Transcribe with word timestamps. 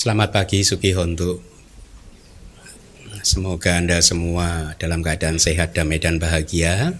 Selamat 0.00 0.32
pagi 0.32 0.64
Suki 0.64 0.96
Hontu. 0.96 1.36
Semoga 3.20 3.76
Anda 3.76 4.00
semua 4.00 4.72
dalam 4.80 5.04
keadaan 5.04 5.36
sehat, 5.36 5.76
damai 5.76 6.00
dan 6.00 6.16
bahagia 6.16 6.96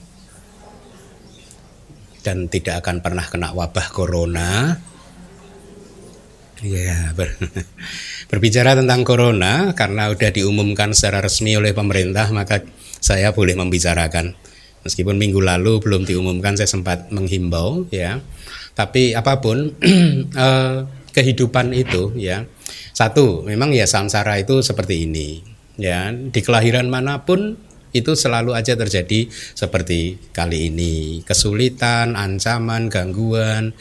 dan 2.20 2.52
tidak 2.52 2.84
akan 2.84 3.00
pernah 3.00 3.24
kena 3.24 3.56
wabah 3.56 3.88
corona. 3.88 4.76
Ya, 6.60 7.16
ber, 7.16 7.40
berbicara 8.28 8.76
tentang 8.76 9.08
corona 9.08 9.72
karena 9.72 10.12
sudah 10.12 10.28
diumumkan 10.36 10.92
secara 10.92 11.24
resmi 11.24 11.56
oleh 11.56 11.72
pemerintah 11.72 12.28
maka 12.36 12.60
saya 13.00 13.32
boleh 13.32 13.56
membicarakan. 13.56 14.36
Meskipun 14.84 15.16
minggu 15.16 15.40
lalu 15.40 15.80
belum 15.80 16.04
diumumkan 16.04 16.52
saya 16.60 16.68
sempat 16.68 17.08
menghimbau 17.08 17.88
ya. 17.88 18.20
Tapi 18.76 19.16
apa 19.16 19.40
pun 19.40 19.72
eh, 20.36 20.78
kehidupan 21.16 21.72
itu 21.72 22.12
ya 22.20 22.44
satu, 23.00 23.48
memang 23.48 23.72
ya 23.72 23.88
samsara 23.88 24.36
itu 24.36 24.60
seperti 24.60 25.08
ini. 25.08 25.40
Ya, 25.80 26.12
di 26.12 26.44
kelahiran 26.44 26.92
mana 26.92 27.24
pun 27.24 27.56
itu 27.96 28.12
selalu 28.12 28.52
aja 28.52 28.76
terjadi 28.76 29.32
seperti 29.32 30.20
kali 30.36 30.68
ini. 30.68 31.24
Kesulitan, 31.24 32.12
ancaman, 32.12 32.92
gangguan, 32.92 33.72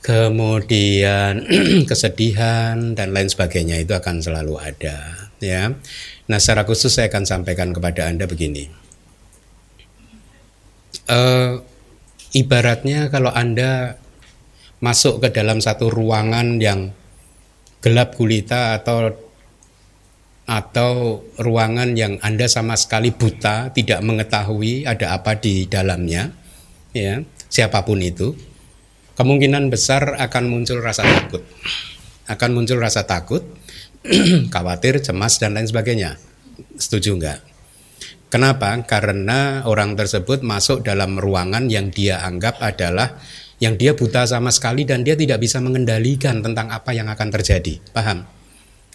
kemudian 0.00 1.44
kesedihan 1.90 2.96
dan 2.96 3.12
lain 3.12 3.28
sebagainya 3.28 3.84
itu 3.84 3.92
akan 3.92 4.24
selalu 4.24 4.56
ada, 4.56 5.28
ya. 5.36 5.76
Nah, 6.32 6.38
secara 6.40 6.64
khusus 6.64 6.88
saya 6.88 7.12
akan 7.12 7.28
sampaikan 7.28 7.76
kepada 7.76 8.08
Anda 8.08 8.24
begini. 8.24 8.72
Uh, 11.04 11.60
ibaratnya 12.32 13.12
kalau 13.12 13.28
Anda 13.28 14.00
masuk 14.80 15.20
ke 15.20 15.28
dalam 15.36 15.60
satu 15.60 15.92
ruangan 15.92 16.56
yang 16.56 16.96
gelap 17.82 18.14
gulita 18.14 18.78
atau 18.78 19.10
atau 20.46 21.22
ruangan 21.38 21.94
yang 21.94 22.18
Anda 22.18 22.50
sama 22.50 22.74
sekali 22.74 23.14
buta, 23.14 23.70
tidak 23.70 24.02
mengetahui 24.02 24.84
ada 24.86 25.14
apa 25.14 25.38
di 25.38 25.70
dalamnya, 25.70 26.34
ya, 26.90 27.22
siapa 27.46 27.86
pun 27.86 28.02
itu, 28.02 28.34
kemungkinan 29.14 29.70
besar 29.70 30.18
akan 30.18 30.44
muncul 30.50 30.82
rasa 30.82 31.06
takut. 31.06 31.42
Akan 32.26 32.54
muncul 32.54 32.78
rasa 32.82 33.06
takut, 33.06 33.42
khawatir, 34.54 34.98
cemas 34.98 35.38
dan 35.38 35.54
lain 35.54 35.70
sebagainya. 35.70 36.18
Setuju 36.74 37.18
enggak? 37.18 37.38
Kenapa? 38.32 38.80
Karena 38.88 39.62
orang 39.68 39.92
tersebut 39.92 40.40
masuk 40.40 40.80
dalam 40.82 41.20
ruangan 41.20 41.68
yang 41.68 41.92
dia 41.92 42.24
anggap 42.24 42.58
adalah 42.64 43.20
yang 43.62 43.78
dia 43.78 43.94
buta 43.94 44.26
sama 44.26 44.50
sekali 44.50 44.82
dan 44.82 45.06
dia 45.06 45.14
tidak 45.14 45.38
bisa 45.38 45.62
mengendalikan 45.62 46.42
tentang 46.42 46.66
apa 46.74 46.90
yang 46.90 47.06
akan 47.06 47.30
terjadi. 47.30 47.78
Paham? 47.94 48.26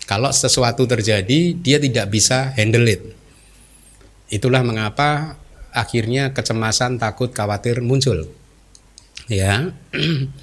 Kalau 0.03 0.27
sesuatu 0.35 0.83
terjadi, 0.83 1.55
dia 1.55 1.79
tidak 1.79 2.11
bisa 2.11 2.51
handle 2.51 2.83
it. 2.83 2.99
Itulah 4.27 4.67
mengapa 4.67 5.39
akhirnya 5.71 6.35
kecemasan, 6.35 6.99
takut, 6.99 7.31
khawatir 7.31 7.79
muncul. 7.79 8.27
Ya. 9.31 9.71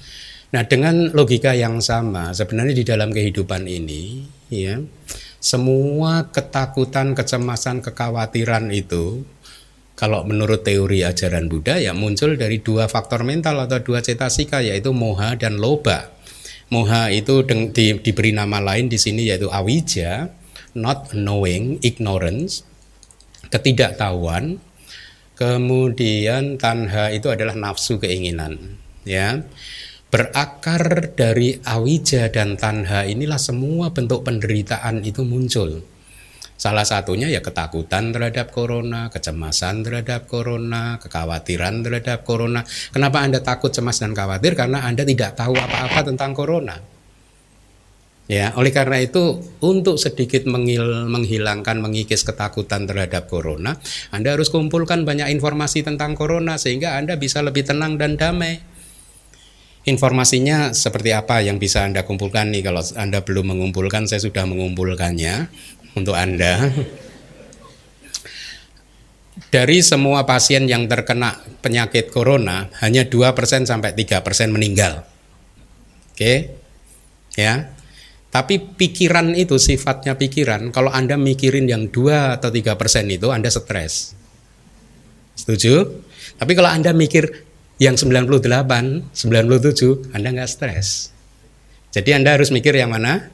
Nah, 0.53 0.63
dengan 0.63 1.11
logika 1.11 1.51
yang 1.51 1.83
sama, 1.83 2.31
sebenarnya 2.31 2.71
di 2.71 2.87
dalam 2.87 3.11
kehidupan 3.11 3.67
ini, 3.67 4.23
ya, 4.47 4.79
semua 5.43 6.31
ketakutan, 6.31 7.11
kecemasan, 7.11 7.83
kekhawatiran 7.83 8.71
itu 8.71 9.27
kalau 9.95 10.27
menurut 10.27 10.67
teori 10.67 11.07
ajaran 11.07 11.47
Buddha 11.47 11.79
ya 11.79 11.95
muncul 11.95 12.35
dari 12.35 12.59
dua 12.59 12.91
faktor 12.91 13.23
mental 13.23 13.63
atau 13.63 13.79
dua 13.79 14.03
cetasika 14.03 14.59
yaitu 14.59 14.91
moha 14.91 15.39
dan 15.39 15.55
loba. 15.55 16.11
Moha 16.67 17.07
itu 17.15 17.47
di, 17.47 17.95
diberi 18.03 18.35
nama 18.35 18.59
lain 18.59 18.91
di 18.91 18.99
sini 18.99 19.31
yaitu 19.31 19.47
awija, 19.47 20.27
not 20.75 21.15
knowing, 21.15 21.79
ignorance, 21.79 22.67
ketidaktahuan. 23.47 24.59
Kemudian 25.35 26.55
tanha 26.55 27.11
itu 27.11 27.27
adalah 27.27 27.59
nafsu 27.59 27.99
keinginan, 27.99 28.79
ya. 29.03 29.43
Berakar 30.07 31.11
dari 31.11 31.59
awija 31.59 32.31
dan 32.31 32.55
tanha 32.55 33.03
inilah 33.03 33.35
semua 33.35 33.91
bentuk 33.91 34.23
penderitaan 34.23 35.03
itu 35.03 35.27
muncul 35.27 35.83
Salah 36.55 36.87
satunya 36.87 37.27
ya 37.27 37.43
ketakutan 37.43 38.15
terhadap 38.15 38.55
corona, 38.55 39.11
kecemasan 39.11 39.83
terhadap 39.83 40.23
corona, 40.31 40.95
kekhawatiran 41.03 41.83
terhadap 41.83 42.23
corona. 42.23 42.63
Kenapa 42.95 43.19
Anda 43.19 43.43
takut, 43.43 43.75
cemas 43.75 43.99
dan 43.99 44.15
khawatir? 44.15 44.55
Karena 44.55 44.87
Anda 44.87 45.03
tidak 45.03 45.35
tahu 45.35 45.51
apa-apa 45.51 46.07
tentang 46.07 46.31
corona. 46.31 46.79
Ya, 48.25 48.57
oleh 48.57 48.73
karena 48.73 48.97
itu 49.05 49.37
untuk 49.61 50.01
sedikit 50.01 50.49
menghil, 50.49 51.05
menghilangkan 51.05 51.77
mengikis 51.77 52.25
ketakutan 52.25 52.89
terhadap 52.89 53.29
corona, 53.29 53.77
Anda 54.09 54.33
harus 54.33 54.49
kumpulkan 54.49 55.05
banyak 55.05 55.29
informasi 55.29 55.85
tentang 55.85 56.17
corona 56.17 56.57
sehingga 56.57 56.97
Anda 56.97 57.21
bisa 57.21 57.45
lebih 57.45 57.69
tenang 57.69 58.01
dan 58.01 58.17
damai. 58.17 58.65
Informasinya 59.85 60.73
seperti 60.73 61.13
apa 61.13 61.45
yang 61.45 61.61
bisa 61.61 61.85
Anda 61.85 62.01
kumpulkan 62.01 62.49
nih 62.49 62.65
kalau 62.65 62.81
Anda 62.97 63.21
belum 63.21 63.53
mengumpulkan 63.53 64.09
saya 64.09 64.17
sudah 64.17 64.49
mengumpulkannya 64.49 65.45
untuk 65.95 66.13
Anda. 66.13 66.69
Dari 69.51 69.79
semua 69.79 70.27
pasien 70.27 70.67
yang 70.67 70.87
terkena 70.91 71.39
penyakit 71.63 72.11
corona, 72.11 72.67
hanya 72.83 73.07
2% 73.07 73.67
sampai 73.67 73.95
3% 73.95 74.51
meninggal. 74.51 75.07
Oke. 76.11 76.55
Ya. 77.35 77.71
Tapi 78.31 78.59
pikiran 78.59 79.31
itu 79.31 79.55
sifatnya 79.55 80.19
pikiran, 80.19 80.75
kalau 80.75 80.91
Anda 80.91 81.15
mikirin 81.15 81.71
yang 81.71 81.87
2 81.87 82.35
atau 82.35 82.51
3% 82.51 82.75
itu 83.07 83.31
Anda 83.31 83.47
stres. 83.47 84.11
Setuju? 85.39 86.03
Tapi 86.35 86.51
kalau 86.51 86.67
Anda 86.67 86.91
mikir 86.91 87.31
yang 87.79 87.95
98, 87.95 89.15
97, 89.15 90.15
Anda 90.15 90.27
nggak 90.31 90.51
stres. 90.51 91.11
Jadi 91.95 92.11
Anda 92.11 92.35
harus 92.35 92.51
mikir 92.51 92.75
yang 92.75 92.91
mana? 92.91 93.31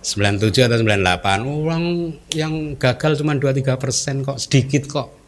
97 0.00 0.68
atau 0.68 0.78
98 0.78 1.42
orang 1.44 1.84
yang 2.32 2.78
gagal 2.78 3.22
cuma 3.22 3.34
2-3 3.34 3.78
persen 3.78 4.22
kok 4.22 4.38
sedikit 4.38 4.84
kok 4.86 5.18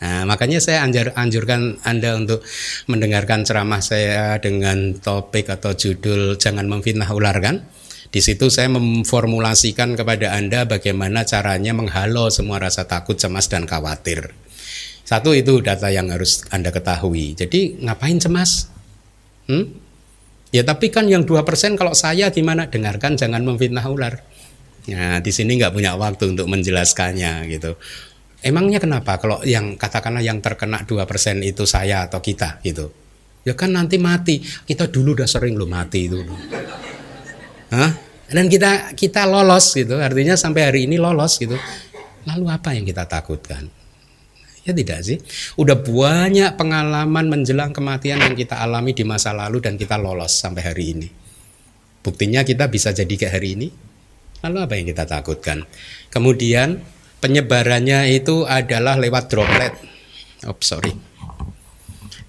Nah, 0.00 0.24
makanya 0.24 0.64
saya 0.64 0.80
anjur, 0.80 1.12
anjurkan 1.12 1.76
Anda 1.84 2.16
untuk 2.16 2.40
mendengarkan 2.88 3.44
ceramah 3.44 3.84
saya 3.84 4.40
dengan 4.40 4.96
topik 4.96 5.52
atau 5.52 5.76
judul 5.76 6.40
jangan 6.40 6.64
memfitnah 6.64 7.12
ular 7.12 7.36
kan. 7.36 7.68
Di 8.08 8.24
situ 8.24 8.48
saya 8.48 8.72
memformulasikan 8.72 9.94
kepada 9.94 10.34
Anda 10.34 10.64
bagaimana 10.64 11.28
caranya 11.28 11.76
menghalau 11.76 12.32
semua 12.32 12.58
rasa 12.58 12.88
takut, 12.88 13.20
cemas 13.20 13.46
dan 13.46 13.68
khawatir. 13.68 14.32
Satu 15.04 15.36
itu 15.36 15.60
data 15.60 15.92
yang 15.92 16.08
harus 16.08 16.48
Anda 16.48 16.72
ketahui. 16.72 17.36
Jadi 17.36 17.84
ngapain 17.84 18.16
cemas? 18.16 18.72
Hmm? 19.52 19.89
Ya 20.50 20.66
tapi 20.66 20.90
kan 20.90 21.06
yang 21.06 21.22
dua 21.22 21.46
persen 21.46 21.78
kalau 21.78 21.94
saya 21.94 22.34
gimana? 22.34 22.66
Dengarkan 22.66 23.14
jangan 23.14 23.46
memfitnah 23.46 23.86
ular. 23.86 24.18
Nah 24.90 25.22
di 25.22 25.30
sini 25.30 25.54
nggak 25.58 25.70
punya 25.70 25.94
waktu 25.94 26.34
untuk 26.34 26.50
menjelaskannya 26.50 27.46
gitu. 27.46 27.78
Emangnya 28.40 28.80
kenapa 28.82 29.20
kalau 29.20 29.44
yang 29.46 29.76
katakanlah 29.76 30.24
yang 30.24 30.42
terkena 30.42 30.82
dua 30.88 31.04
persen 31.04 31.44
itu 31.44 31.68
saya 31.68 32.08
atau 32.08 32.18
kita 32.18 32.58
gitu? 32.66 32.90
Ya 33.46 33.54
kan 33.54 33.70
nanti 33.72 34.00
mati. 34.00 34.42
Kita 34.42 34.90
dulu 34.90 35.16
udah 35.16 35.28
sering 35.28 35.54
lo 35.54 35.70
mati 35.70 36.08
itu. 36.10 36.18
Hah? 37.70 37.90
Dan 38.30 38.50
kita 38.50 38.96
kita 38.98 39.30
lolos 39.30 39.70
gitu. 39.76 40.00
Artinya 40.02 40.34
sampai 40.34 40.62
hari 40.66 40.80
ini 40.90 40.98
lolos 40.98 41.38
gitu. 41.38 41.54
Lalu 42.26 42.44
apa 42.50 42.74
yang 42.74 42.84
kita 42.84 43.06
takutkan? 43.06 43.79
Ya 44.60 44.76
tidak 44.76 45.00
sih. 45.00 45.18
Udah 45.56 45.80
banyak 45.80 46.60
pengalaman 46.60 47.32
menjelang 47.32 47.72
kematian 47.72 48.20
yang 48.20 48.36
kita 48.36 48.60
alami 48.60 48.92
di 48.92 49.08
masa 49.08 49.32
lalu 49.32 49.64
dan 49.64 49.80
kita 49.80 49.96
lolos 49.96 50.36
sampai 50.36 50.62
hari 50.62 50.84
ini. 50.92 51.08
Buktinya 52.00 52.44
kita 52.44 52.68
bisa 52.68 52.92
jadi 52.92 53.08
kayak 53.08 53.34
hari 53.40 53.48
ini. 53.56 53.68
Lalu 54.40 54.58
apa 54.60 54.72
yang 54.76 54.86
kita 54.88 55.04
takutkan? 55.04 55.64
Kemudian 56.08 56.80
penyebarannya 57.20 58.12
itu 58.12 58.48
adalah 58.48 58.96
lewat 58.96 59.24
droplet. 59.28 59.72
Oh 60.48 60.56
sorry. 60.64 60.92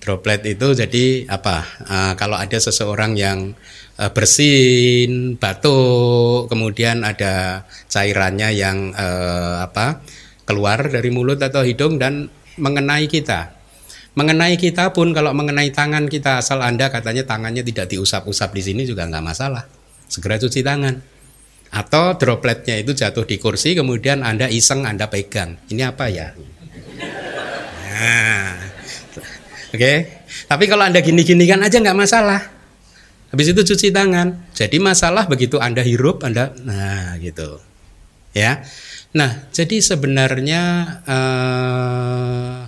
Droplet 0.02 0.44
itu 0.44 0.68
jadi 0.76 1.30
apa? 1.30 1.64
Uh, 1.88 2.14
kalau 2.20 2.36
ada 2.36 2.58
seseorang 2.58 3.16
yang 3.16 3.54
uh, 4.02 4.12
bersin, 4.12 5.38
batuk, 5.38 6.52
kemudian 6.52 7.06
ada 7.06 7.64
cairannya 7.88 8.50
yang 8.56 8.92
uh, 8.92 9.64
apa? 9.64 10.02
Keluar 10.52 10.92
dari 10.92 11.08
mulut 11.08 11.40
atau 11.40 11.64
hidung 11.64 11.96
dan 11.96 12.28
mengenai 12.60 13.08
kita. 13.08 13.56
Mengenai 14.12 14.60
kita 14.60 14.92
pun 14.92 15.16
kalau 15.16 15.32
mengenai 15.32 15.72
tangan 15.72 16.12
kita 16.12 16.44
asal 16.44 16.60
Anda 16.60 16.92
katanya 16.92 17.24
tangannya 17.24 17.64
tidak 17.64 17.88
diusap-usap 17.96 18.52
di 18.52 18.60
sini 18.60 18.82
juga 18.84 19.08
nggak 19.08 19.24
masalah. 19.24 19.64
Segera 20.12 20.36
cuci 20.36 20.60
tangan. 20.60 21.00
Atau 21.72 22.20
dropletnya 22.20 22.76
itu 22.84 22.92
jatuh 22.92 23.24
di 23.24 23.40
kursi 23.40 23.72
kemudian 23.72 24.28
Anda 24.28 24.52
iseng 24.52 24.84
Anda 24.84 25.08
pegang. 25.08 25.56
Ini 25.72 25.88
apa 25.88 26.12
ya? 26.12 26.36
Nah. 27.88 28.52
Oke. 29.72 29.80
Okay. 29.80 29.98
Tapi 30.52 30.68
kalau 30.68 30.84
Anda 30.84 31.00
gini-gini 31.00 31.48
kan 31.48 31.64
aja 31.64 31.80
nggak 31.80 31.96
masalah. 31.96 32.44
Habis 33.32 33.56
itu 33.56 33.64
cuci 33.64 33.96
tangan. 33.96 34.52
Jadi 34.52 34.76
masalah 34.84 35.24
begitu 35.32 35.56
Anda 35.56 35.80
hirup, 35.80 36.28
Anda 36.28 36.52
nah 36.68 37.16
gitu. 37.24 37.64
Ya. 38.36 38.68
Nah, 39.12 39.52
jadi 39.52 39.84
sebenarnya 39.84 40.64
uh, 41.04 42.60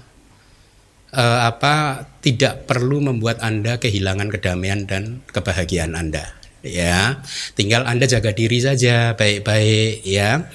uh, 1.15 1.39
apa 1.47 2.03
tidak 2.19 2.67
perlu 2.67 2.99
membuat 2.99 3.39
Anda 3.39 3.79
kehilangan 3.79 4.27
kedamaian 4.27 4.83
dan 4.83 5.23
kebahagiaan 5.31 5.95
Anda. 5.95 6.35
Ya, 6.63 7.23
tinggal 7.55 7.87
Anda 7.87 8.07
jaga 8.07 8.35
diri 8.35 8.59
saja 8.59 9.15
baik-baik 9.15 10.03
ya. 10.03 10.47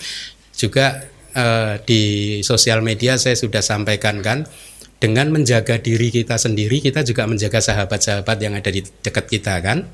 Juga 0.52 1.08
uh, 1.32 1.80
di 1.84 2.02
sosial 2.44 2.84
media 2.84 3.16
saya 3.16 3.36
sudah 3.36 3.64
sampaikan 3.64 4.20
kan 4.20 4.44
dengan 4.98 5.30
menjaga 5.30 5.78
diri 5.78 6.10
kita 6.10 6.34
sendiri 6.34 6.82
kita 6.82 7.06
juga 7.06 7.22
menjaga 7.30 7.62
sahabat-sahabat 7.62 8.36
yang 8.42 8.58
ada 8.58 8.66
di 8.66 8.82
dekat 8.82 9.30
kita 9.30 9.62
kan 9.62 9.86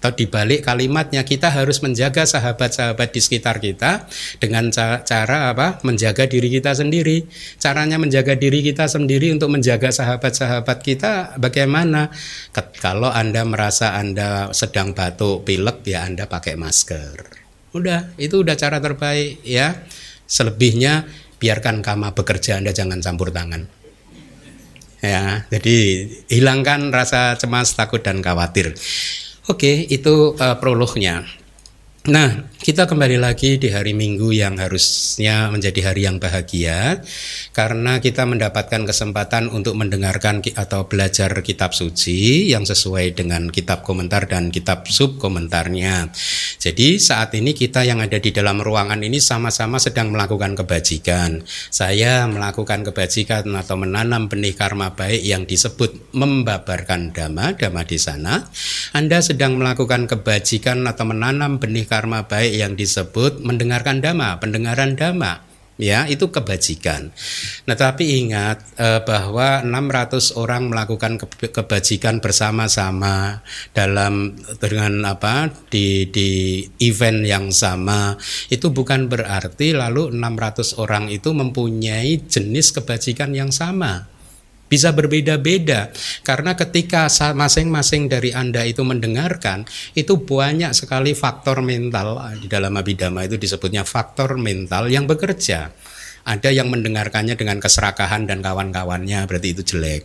atau 0.00 0.16
dibalik 0.16 0.64
kalimatnya 0.64 1.28
kita 1.28 1.52
harus 1.52 1.84
menjaga 1.84 2.24
sahabat-sahabat 2.24 3.12
di 3.12 3.20
sekitar 3.20 3.60
kita 3.60 4.08
dengan 4.40 4.72
cara 4.72 5.52
apa? 5.52 5.76
Menjaga 5.84 6.24
diri 6.24 6.48
kita 6.48 6.72
sendiri. 6.72 7.28
Caranya 7.60 8.00
menjaga 8.00 8.32
diri 8.32 8.64
kita 8.64 8.88
sendiri 8.88 9.28
untuk 9.28 9.52
menjaga 9.52 9.92
sahabat-sahabat 9.92 10.80
kita 10.80 11.36
bagaimana? 11.36 12.08
Kalau 12.80 13.12
anda 13.12 13.44
merasa 13.44 13.92
anda 13.92 14.48
sedang 14.56 14.96
batuk 14.96 15.44
pilek 15.44 15.84
ya 15.84 16.08
anda 16.08 16.24
pakai 16.24 16.56
masker. 16.56 17.20
Udah 17.76 18.16
itu 18.16 18.40
udah 18.40 18.56
cara 18.56 18.80
terbaik 18.80 19.44
ya. 19.44 19.84
Selebihnya 20.24 21.12
biarkan 21.36 21.84
kama 21.84 22.16
bekerja 22.16 22.56
anda 22.56 22.72
jangan 22.72 23.04
campur 23.04 23.36
tangan. 23.36 23.68
Ya 25.04 25.44
jadi 25.52 26.08
hilangkan 26.32 26.88
rasa 26.88 27.36
cemas 27.36 27.76
takut 27.76 28.00
dan 28.00 28.24
khawatir 28.24 28.72
Oke, 29.50 29.90
itu 29.90 30.38
uh, 30.38 30.56
prolognya. 30.62 31.26
Nah, 32.10 32.50
kita 32.58 32.90
kembali 32.90 33.22
lagi 33.22 33.54
di 33.54 33.70
hari 33.70 33.94
Minggu 33.94 34.34
yang 34.34 34.58
harusnya 34.58 35.46
menjadi 35.46 35.94
hari 35.94 36.10
yang 36.10 36.18
bahagia 36.18 37.06
karena 37.54 38.02
kita 38.02 38.26
mendapatkan 38.26 38.82
kesempatan 38.82 39.46
untuk 39.46 39.78
mendengarkan 39.78 40.42
atau 40.58 40.90
belajar 40.90 41.30
kitab 41.46 41.70
suci 41.70 42.50
yang 42.50 42.66
sesuai 42.66 43.14
dengan 43.14 43.46
kitab 43.48 43.86
komentar 43.86 44.26
dan 44.26 44.50
kitab 44.50 44.90
sub 44.90 45.22
komentarnya. 45.22 46.10
Jadi 46.58 46.98
saat 46.98 47.30
ini 47.38 47.54
kita 47.54 47.86
yang 47.86 48.02
ada 48.02 48.18
di 48.18 48.34
dalam 48.34 48.58
ruangan 48.58 48.98
ini 49.06 49.22
sama-sama 49.22 49.78
sedang 49.78 50.10
melakukan 50.10 50.58
kebajikan. 50.58 51.46
Saya 51.70 52.26
melakukan 52.26 52.90
kebajikan 52.90 53.46
atau 53.54 53.78
menanam 53.78 54.26
benih 54.26 54.58
karma 54.58 54.98
baik 54.98 55.22
yang 55.22 55.46
disebut 55.46 56.10
membabarkan 56.10 57.14
dhamma, 57.14 57.54
dhamma 57.54 57.86
di 57.86 58.02
sana. 58.02 58.50
Anda 58.98 59.22
sedang 59.22 59.62
melakukan 59.62 60.10
kebajikan 60.10 60.82
atau 60.90 61.06
menanam 61.06 61.62
benih 61.62 61.86
karma 61.86 61.99
baik 62.06 62.52
yang 62.54 62.72
disebut 62.78 63.42
mendengarkan 63.42 64.00
dhamma, 64.00 64.38
pendengaran 64.40 64.94
dhamma 64.94 65.50
ya 65.80 66.04
itu 66.06 66.28
kebajikan. 66.28 67.08
Nah 67.64 67.74
tapi 67.74 68.20
ingat 68.20 68.76
eh, 68.76 69.00
bahwa 69.02 69.64
600 69.64 70.36
orang 70.36 70.68
melakukan 70.68 71.16
kebajikan 71.40 72.20
bersama-sama 72.20 73.40
dalam 73.72 74.36
dengan 74.60 75.08
apa 75.08 75.48
di 75.72 76.06
di 76.12 76.62
event 76.84 77.24
yang 77.24 77.48
sama 77.50 78.14
itu 78.52 78.68
bukan 78.68 79.08
berarti 79.08 79.72
lalu 79.72 80.12
600 80.12 80.76
orang 80.76 81.08
itu 81.08 81.32
mempunyai 81.32 82.28
jenis 82.28 82.76
kebajikan 82.76 83.32
yang 83.32 83.48
sama 83.50 84.19
bisa 84.70 84.94
berbeda-beda 84.94 85.90
karena 86.22 86.54
ketika 86.54 87.10
masing-masing 87.34 88.06
dari 88.06 88.30
Anda 88.30 88.62
itu 88.62 88.86
mendengarkan 88.86 89.66
itu 89.98 90.22
banyak 90.22 90.70
sekali 90.70 91.18
faktor 91.18 91.58
mental 91.58 92.14
di 92.38 92.46
dalam 92.46 92.78
abidama 92.78 93.26
itu 93.26 93.34
disebutnya 93.34 93.82
faktor 93.82 94.38
mental 94.38 94.86
yang 94.86 95.10
bekerja. 95.10 95.74
Ada 96.20 96.52
yang 96.52 96.68
mendengarkannya 96.68 97.32
dengan 97.32 97.56
keserakahan 97.58 98.28
dan 98.28 98.44
kawan-kawannya 98.44 99.24
berarti 99.24 99.56
itu 99.56 99.64
jelek. 99.64 100.04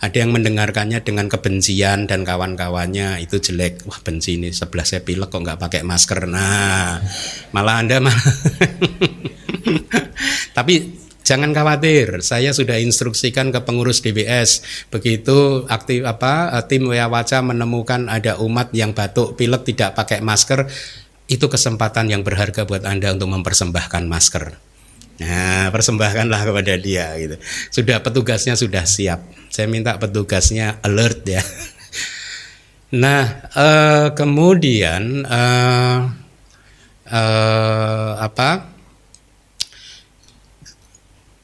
Ada 0.00 0.24
yang 0.24 0.32
mendengarkannya 0.32 1.04
dengan 1.04 1.28
kebencian 1.28 2.08
dan 2.08 2.24
kawan-kawannya 2.24 3.20
itu 3.20 3.36
jelek. 3.36 3.84
Wah 3.84 4.00
benci 4.00 4.40
ini 4.40 4.56
sebelah 4.56 4.88
saya 4.88 5.04
pilek 5.04 5.28
kok 5.28 5.44
nggak 5.44 5.60
pakai 5.60 5.84
masker. 5.84 6.24
Nah 6.32 7.04
malah 7.52 7.76
anda 7.76 8.00
malah. 8.00 8.16
Tapi 10.56 10.74
Jangan 11.30 11.54
khawatir, 11.54 12.26
saya 12.26 12.50
sudah 12.50 12.82
instruksikan 12.82 13.54
ke 13.54 13.62
pengurus 13.62 14.02
DBS. 14.02 14.66
Begitu 14.90 15.62
aktif 15.70 16.02
apa 16.02 16.58
tim 16.66 16.90
Waca 16.90 17.38
menemukan 17.38 18.10
ada 18.10 18.34
umat 18.42 18.74
yang 18.74 18.90
batuk 18.90 19.38
pilek 19.38 19.62
tidak 19.62 19.94
pakai 19.94 20.26
masker, 20.26 20.66
itu 21.30 21.46
kesempatan 21.46 22.10
yang 22.10 22.26
berharga 22.26 22.66
buat 22.66 22.82
Anda 22.82 23.14
untuk 23.14 23.30
mempersembahkan 23.30 24.10
masker. 24.10 24.58
Nah, 25.22 25.70
persembahkanlah 25.70 26.50
kepada 26.50 26.74
dia 26.74 27.14
gitu. 27.14 27.38
Sudah 27.70 28.02
petugasnya 28.02 28.58
sudah 28.58 28.82
siap. 28.82 29.22
Saya 29.54 29.70
minta 29.70 29.94
petugasnya 30.02 30.82
alert 30.82 31.22
ya. 31.30 31.42
Nah, 32.90 33.22
eh, 33.54 34.08
kemudian 34.18 35.22
eh, 35.22 35.98
eh, 37.06 38.12
apa? 38.18 38.79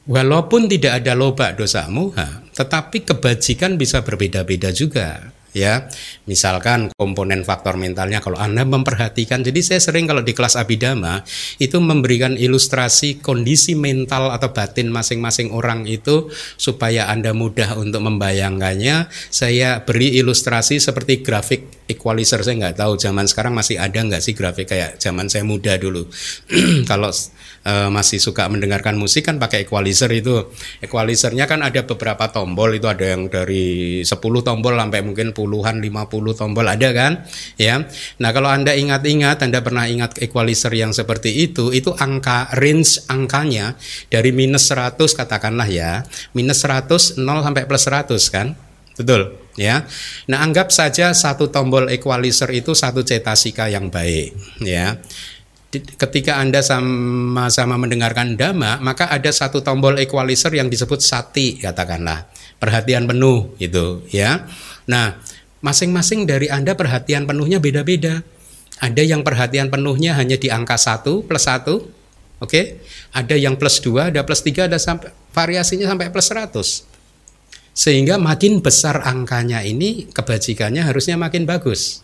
Walaupun 0.07 0.71
tidak 0.71 1.03
ada 1.03 1.19
loba 1.19 1.51
dosa 1.51 1.83
muha, 1.91 2.39
tetapi 2.55 3.03
kebajikan 3.03 3.75
bisa 3.75 4.07
berbeda-beda 4.07 4.71
juga 4.71 5.35
ya. 5.57 5.89
Misalkan 6.29 6.93
komponen 6.93 7.41
faktor 7.41 7.81
mentalnya 7.81 8.21
kalau 8.21 8.37
anda 8.37 8.61
memperhatikan 8.61 9.41
jadi 9.41 9.59
saya 9.65 9.81
sering 9.81 10.05
kalau 10.05 10.21
di 10.21 10.37
kelas 10.37 10.53
abidama 10.53 11.25
itu 11.57 11.81
memberikan 11.81 12.37
ilustrasi 12.37 13.23
kondisi 13.23 13.73
mental 13.73 14.29
atau 14.29 14.53
batin 14.53 14.93
masing-masing 14.93 15.49
orang 15.49 15.89
itu 15.89 16.29
supaya 16.55 17.09
anda 17.09 17.33
mudah 17.33 17.73
untuk 17.75 18.05
membayangkannya. 18.05 19.09
Saya 19.33 19.81
beri 19.81 20.19
ilustrasi 20.21 20.77
seperti 20.77 21.25
grafik 21.25 21.87
equalizer 21.87 22.43
saya 22.43 22.67
nggak 22.67 22.77
tahu 22.83 22.99
zaman 22.99 23.25
sekarang 23.25 23.55
masih 23.55 23.79
ada 23.79 23.97
nggak 23.97 24.19
sih 24.19 24.35
grafik 24.35 24.67
kayak 24.69 24.99
zaman 24.99 25.31
saya 25.31 25.47
muda 25.47 25.79
dulu. 25.79 26.05
Kalau 26.89 27.09
uh, 27.67 27.89
masih 27.91 28.23
suka 28.23 28.47
mendengarkan 28.47 28.95
musik 28.95 29.27
kan 29.27 29.35
pakai 29.35 29.67
equalizer 29.67 30.07
itu. 30.15 30.47
Equalizernya 30.79 31.45
kan 31.45 31.59
ada 31.59 31.83
beberapa 31.83 32.31
tombol 32.31 32.79
itu 32.79 32.87
ada 32.87 33.03
yang 33.03 33.27
dari 33.27 34.01
10 34.01 34.07
tombol 34.47 34.73
sampai 34.79 35.03
mungkin 35.03 35.35
puluhan 35.35 35.83
50 35.83 36.39
tombol 36.39 36.65
ada 36.65 36.89
kan? 36.95 37.27
Ya. 37.59 37.83
Nah, 38.23 38.31
kalau 38.31 38.47
Anda 38.47 38.71
ingat-ingat 38.73 39.43
Anda 39.43 39.59
pernah 39.59 39.85
ingat 39.85 40.23
equalizer 40.23 40.71
yang 40.71 40.95
seperti 40.95 41.43
itu, 41.43 41.75
itu 41.75 41.91
angka 41.91 42.55
range 42.55 43.03
angkanya 43.11 43.75
dari 44.07 44.31
minus 44.31 44.71
100 44.71 44.95
katakanlah 45.11 45.67
ya, 45.67 46.07
minus 46.31 46.63
100 46.63 47.19
0 47.19 47.45
sampai 47.45 47.67
plus 47.67 47.83
100 47.83 48.15
kan? 48.31 48.47
Betul, 48.97 49.37
ya. 49.53 49.85
Nah, 50.25 50.41
anggap 50.41 50.73
saja 50.73 51.13
satu 51.13 51.53
tombol 51.53 51.93
equalizer 51.93 52.49
itu 52.49 52.73
satu 52.73 53.05
cetasika 53.05 53.69
yang 53.69 53.93
baik, 53.93 54.33
ya 54.65 54.97
ketika 55.71 56.39
Anda 56.39 56.63
sama-sama 56.63 57.75
mendengarkan 57.75 58.39
dhamma, 58.39 58.79
maka 58.79 59.11
ada 59.11 59.27
satu 59.27 59.59
tombol 59.59 59.99
equalizer 59.99 60.51
yang 60.55 60.71
disebut 60.71 61.03
sati 61.03 61.59
katakanlah. 61.59 62.27
Perhatian 62.57 63.05
penuh 63.05 63.53
itu 63.59 64.07
ya. 64.09 64.47
Nah, 64.87 65.19
masing-masing 65.59 66.25
dari 66.25 66.47
Anda 66.47 66.73
perhatian 66.73 67.27
penuhnya 67.27 67.59
beda-beda. 67.59 68.23
Ada 68.77 69.03
yang 69.03 69.25
perhatian 69.25 69.67
penuhnya 69.73 70.13
hanya 70.15 70.37
di 70.37 70.47
angka 70.53 70.77
1 70.77 71.25
plus 71.25 71.45
1. 71.45 71.65
Oke. 71.67 71.83
Okay? 72.41 72.65
Ada 73.11 73.35
yang 73.35 73.57
plus 73.57 73.81
2, 73.81 74.13
ada 74.13 74.21
plus 74.21 74.41
3, 74.45 74.69
ada 74.69 74.77
sampai 74.77 75.09
variasinya 75.33 75.89
sampai 75.89 76.13
plus 76.13 76.29
100. 76.29 76.97
Sehingga 77.77 78.17
makin 78.17 78.61
besar 78.61 79.05
angkanya 79.05 79.61
ini 79.61 80.09
kebajikannya 80.09 80.81
harusnya 80.81 81.13
makin 81.17 81.45
bagus. 81.45 82.01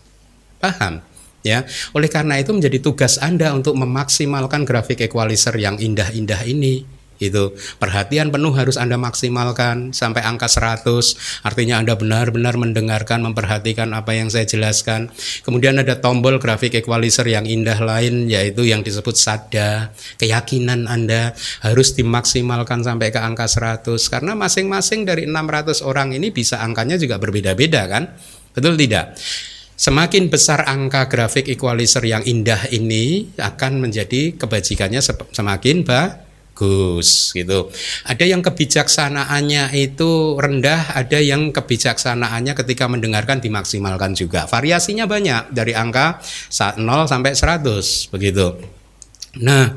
Paham? 0.62 1.02
Ya. 1.44 1.68
Oleh 1.92 2.08
karena 2.08 2.40
itu 2.40 2.50
menjadi 2.50 2.80
tugas 2.80 3.20
Anda 3.20 3.52
untuk 3.52 3.76
memaksimalkan 3.76 4.64
grafik 4.64 5.04
equalizer 5.04 5.54
yang 5.60 5.76
indah-indah 5.76 6.42
ini 6.48 7.04
itu 7.22 7.54
perhatian 7.78 8.34
penuh 8.34 8.50
harus 8.58 8.74
Anda 8.74 8.98
maksimalkan 8.98 9.94
sampai 9.94 10.26
angka 10.26 10.50
100 10.50 11.46
artinya 11.46 11.78
Anda 11.78 11.94
benar-benar 11.94 12.58
mendengarkan 12.58 13.22
memperhatikan 13.22 13.94
apa 13.94 14.18
yang 14.18 14.28
saya 14.34 14.42
jelaskan. 14.50 15.14
Kemudian 15.46 15.78
ada 15.78 16.02
tombol 16.02 16.42
grafik 16.42 16.74
equalizer 16.74 17.26
yang 17.30 17.46
indah 17.46 17.78
lain 17.78 18.26
yaitu 18.26 18.66
yang 18.66 18.82
disebut 18.82 19.14
sada. 19.14 19.94
Keyakinan 20.18 20.90
Anda 20.90 21.38
harus 21.62 21.94
dimaksimalkan 21.94 22.82
sampai 22.82 23.14
ke 23.14 23.20
angka 23.22 23.46
100 23.46 23.94
karena 24.10 24.34
masing-masing 24.34 25.06
dari 25.06 25.30
600 25.30 25.86
orang 25.86 26.18
ini 26.18 26.34
bisa 26.34 26.58
angkanya 26.58 26.98
juga 26.98 27.22
berbeda-beda 27.22 27.86
kan? 27.86 28.10
Betul 28.54 28.74
tidak 28.74 29.14
Semakin 29.74 30.30
besar 30.30 30.64
angka 30.70 31.10
grafik 31.10 31.50
equalizer 31.50 32.06
yang 32.06 32.22
indah 32.22 32.70
ini 32.70 33.34
akan 33.34 33.82
menjadi 33.82 34.38
kebajikannya 34.38 35.02
semakin 35.34 35.82
ba 35.82 36.24
bagus 36.54 37.34
gitu. 37.34 37.66
Ada 38.06 38.30
yang 38.30 38.38
kebijaksanaannya 38.38 39.74
itu 39.74 40.38
rendah, 40.38 40.94
ada 40.94 41.18
yang 41.18 41.50
kebijaksanaannya 41.50 42.54
ketika 42.54 42.86
mendengarkan 42.86 43.42
dimaksimalkan 43.42 44.14
juga. 44.14 44.46
Variasinya 44.46 45.10
banyak 45.10 45.50
dari 45.50 45.74
angka 45.74 46.22
0 46.54 46.78
sampai 47.10 47.34
100 47.34 48.14
begitu. 48.14 48.54
Nah, 49.42 49.74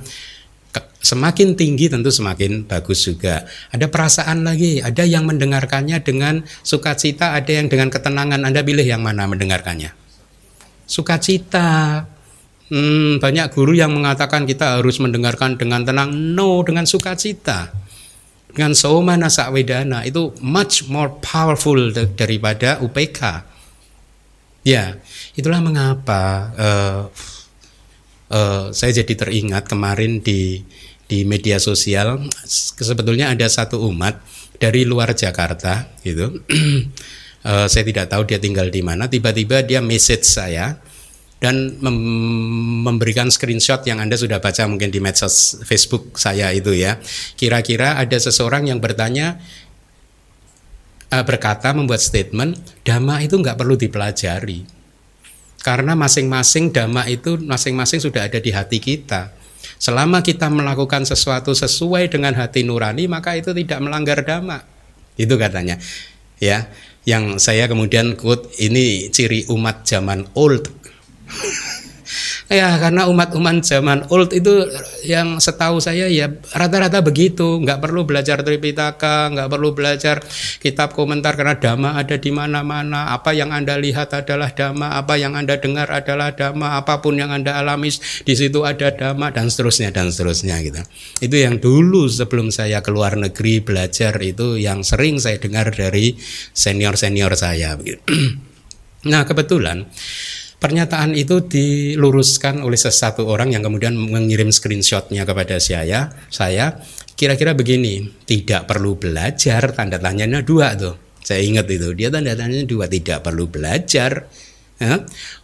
semakin 1.01 1.55
tinggi 1.55 1.87
tentu 1.87 2.11
semakin 2.11 2.67
bagus 2.67 3.07
juga. 3.07 3.47
Ada 3.71 3.87
perasaan 3.87 4.43
lagi, 4.43 4.83
ada 4.83 5.07
yang 5.07 5.23
mendengarkannya 5.23 6.03
dengan 6.03 6.43
sukacita, 6.65 7.33
ada 7.37 7.51
yang 7.51 7.71
dengan 7.71 7.87
ketenangan. 7.87 8.43
Anda 8.43 8.61
pilih 8.61 8.83
yang 8.83 9.01
mana 9.01 9.23
mendengarkannya? 9.29 9.95
Sukacita, 10.87 12.03
Hmm, 12.67 13.23
banyak 13.23 13.55
guru 13.55 13.71
yang 13.71 13.95
mengatakan 13.95 14.43
kita 14.43 14.79
harus 14.79 14.99
mendengarkan 14.99 15.55
dengan 15.55 15.87
tenang. 15.87 16.11
No, 16.11 16.59
dengan 16.67 16.83
sukacita. 16.83 17.71
Dengan 18.51 18.75
saumana 18.75 19.31
sakwedana 19.31 20.03
itu 20.03 20.35
much 20.43 20.91
more 20.91 21.15
powerful 21.23 21.79
daripada 22.19 22.83
UPK. 22.83 23.45
Ya, 24.67 24.99
itulah 25.39 25.63
mengapa 25.63 26.51
uh, 26.59 27.01
uh, 28.31 28.71
saya 28.71 28.91
jadi 29.03 29.13
teringat 29.13 29.67
kemarin 29.67 30.19
di 30.23 30.63
di 31.07 31.23
media 31.23 31.55
sosial 31.55 32.19
sebetulnya 32.81 33.31
ada 33.31 33.47
satu 33.47 33.79
umat 33.87 34.19
dari 34.59 34.83
luar 34.83 35.15
Jakarta 35.15 35.87
gitu. 36.03 36.43
uh, 37.47 37.67
saya 37.71 37.83
tidak 37.87 38.11
tahu 38.11 38.27
dia 38.27 38.41
tinggal 38.41 38.67
di 38.67 38.83
mana. 38.83 39.07
Tiba-tiba 39.07 39.63
dia 39.63 39.79
message 39.79 40.27
saya 40.27 40.75
dan 41.37 41.77
mem 41.79 41.97
memberikan 42.81 43.29
screenshot 43.29 43.85
yang 43.85 44.01
Anda 44.01 44.17
sudah 44.17 44.41
baca 44.41 44.65
mungkin 44.65 44.89
di 44.89 44.97
medsos 44.97 45.61
Facebook 45.63 46.17
saya 46.19 46.51
itu 46.51 46.73
ya. 46.75 46.99
Kira-kira 47.37 47.95
ada 47.95 48.17
seseorang 48.17 48.67
yang 48.67 48.81
bertanya 48.83 49.37
uh, 51.13 51.23
berkata 51.23 51.71
membuat 51.71 52.01
statement 52.03 52.57
dhamma 52.83 53.23
itu 53.23 53.37
nggak 53.39 53.55
perlu 53.55 53.77
dipelajari. 53.79 54.76
Karena 55.67 55.99
masing-masing 55.99 56.71
dhamma 56.71 57.03
itu 57.11 57.35
masing-masing 57.43 57.99
sudah 57.99 58.31
ada 58.31 58.39
di 58.39 58.55
hati 58.55 58.79
kita. 58.79 59.35
Selama 59.75 60.23
kita 60.23 60.47
melakukan 60.47 61.03
sesuatu 61.03 61.51
sesuai 61.51 62.07
dengan 62.07 62.31
hati 62.39 62.63
nurani 62.63 63.11
maka 63.11 63.35
itu 63.35 63.51
tidak 63.51 63.83
melanggar 63.83 64.23
dhamma. 64.23 64.63
Itu 65.19 65.35
katanya. 65.35 65.75
Ya, 66.39 66.71
yang 67.03 67.35
saya 67.35 67.67
kemudian 67.67 68.15
quote 68.15 68.47
ini 68.63 69.11
ciri 69.11 69.43
umat 69.51 69.83
zaman 69.83 70.31
old 70.39 70.71
ya 72.47 72.79
karena 72.79 73.07
umat-umat 73.11 73.63
zaman 73.63 74.07
old 74.11 74.31
itu 74.31 74.67
yang 75.03 75.39
setahu 75.39 75.79
saya 75.83 76.07
ya 76.07 76.31
rata-rata 76.55 77.03
begitu. 77.03 77.59
Nggak 77.61 77.79
perlu 77.83 78.07
belajar 78.07 78.41
Tripitaka 78.41 79.31
nggak 79.35 79.49
perlu 79.51 79.75
belajar 79.75 80.23
kitab 80.59 80.95
komentar 80.95 81.35
karena 81.35 81.59
dhamma 81.59 81.99
ada 81.99 82.15
di 82.15 82.31
mana-mana. 82.31 83.11
Apa 83.11 83.35
yang 83.35 83.51
anda 83.51 83.75
lihat 83.75 84.15
adalah 84.15 84.51
dhamma 84.51 84.97
apa 84.99 85.19
yang 85.19 85.35
anda 85.35 85.59
dengar 85.59 85.87
adalah 85.91 86.33
dhamma 86.33 86.79
apa 86.79 86.99
pun 87.03 87.19
yang 87.19 87.31
anda 87.31 87.55
alami 87.59 87.91
di 88.23 88.33
situ 88.33 88.63
ada 88.63 88.91
dhamma 88.91 89.31
dan 89.31 89.51
seterusnya 89.51 89.91
dan 89.91 90.09
seterusnya 90.09 90.59
gitu. 90.63 90.81
Itu 91.23 91.35
yang 91.35 91.59
dulu 91.59 92.07
sebelum 92.07 92.49
saya 92.49 92.79
keluar 92.81 93.19
negeri 93.19 93.59
belajar 93.61 94.15
itu 94.23 94.57
yang 94.57 94.81
sering 94.87 95.19
saya 95.19 95.37
dengar 95.37 95.71
dari 95.75 96.15
senior-senior 96.55 97.33
saya 97.35 97.75
nah 99.11 99.23
kebetulan 99.23 99.87
Pernyataan 100.57 101.13
itu 101.13 101.45
diluruskan 101.45 102.65
oleh 102.65 102.81
sesuatu 102.81 103.29
orang 103.29 103.53
yang 103.53 103.61
kemudian 103.61 103.93
mengirim 103.93 104.49
screenshotnya 104.49 105.21
kepada 105.21 105.61
saya. 105.61 106.09
Saya 106.33 106.81
kira-kira 107.13 107.53
begini, 107.53 108.09
tidak 108.25 108.65
perlu 108.65 108.97
belajar, 108.97 109.69
tanda 109.77 110.01
tanyanya 110.01 110.41
dua 110.41 110.73
tuh. 110.73 110.97
Saya 111.21 111.45
ingat 111.45 111.69
itu, 111.69 111.93
dia 111.93 112.09
tanda 112.09 112.33
tanyanya 112.33 112.65
dua, 112.65 112.89
tidak 112.89 113.21
perlu 113.21 113.45
belajar. 113.45 114.25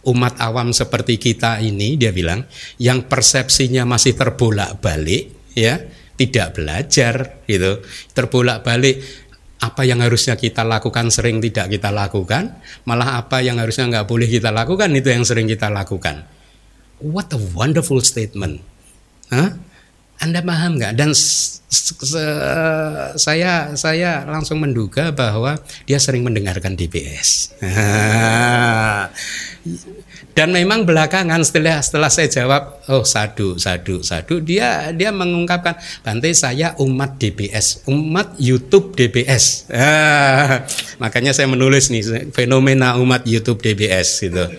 Umat 0.02 0.34
awam 0.42 0.74
seperti 0.74 1.14
kita 1.22 1.62
ini, 1.62 1.94
dia 1.94 2.10
bilang, 2.10 2.42
yang 2.82 3.06
persepsinya 3.06 3.86
masih 3.86 4.18
terbolak-balik, 4.18 5.54
ya, 5.54 5.78
tidak 6.14 6.58
belajar, 6.58 7.42
gitu, 7.46 7.82
terbolak-balik 8.14 9.23
apa 9.64 9.88
yang 9.88 10.04
harusnya 10.04 10.36
kita 10.36 10.60
lakukan 10.60 11.08
sering 11.08 11.40
tidak 11.40 11.72
kita 11.72 11.88
lakukan, 11.88 12.60
malah 12.84 13.20
apa 13.20 13.40
yang 13.40 13.56
harusnya 13.56 13.88
nggak 13.88 14.06
boleh 14.06 14.28
kita 14.28 14.52
lakukan 14.52 14.92
itu 14.92 15.08
yang 15.08 15.24
sering 15.24 15.48
kita 15.48 15.72
lakukan. 15.72 16.28
What 17.00 17.32
a 17.32 17.40
wonderful 17.40 18.04
statement. 18.04 18.60
Hah? 19.32 19.56
Anda 20.22 20.46
paham 20.46 20.78
nggak? 20.78 20.94
Dan 20.94 21.10
saya 23.18 23.74
saya 23.74 24.22
langsung 24.24 24.62
menduga 24.62 25.10
bahwa 25.10 25.58
dia 25.88 25.98
sering 25.98 26.22
mendengarkan 26.22 26.78
DBS. 26.78 27.50
Dan 30.34 30.50
memang 30.50 30.82
belakangan 30.82 31.46
setelah 31.46 31.78
setelah 31.78 32.10
saya 32.10 32.26
jawab, 32.26 32.82
oh 32.90 33.06
sadu, 33.06 33.54
sadu, 33.54 34.02
sadu, 34.02 34.42
dia 34.42 34.90
dia 34.90 35.14
mengungkapkan, 35.14 35.78
Bante 36.02 36.34
saya 36.34 36.74
umat 36.82 37.22
DBS, 37.22 37.86
umat 37.86 38.34
YouTube 38.42 38.98
DBS. 38.98 39.70
Ah, 39.70 40.66
makanya 40.98 41.30
saya 41.30 41.46
menulis 41.46 41.86
nih 41.94 42.34
fenomena 42.34 42.98
umat 42.98 43.22
YouTube 43.22 43.62
DBS 43.62 44.26
gitu. 44.26 44.50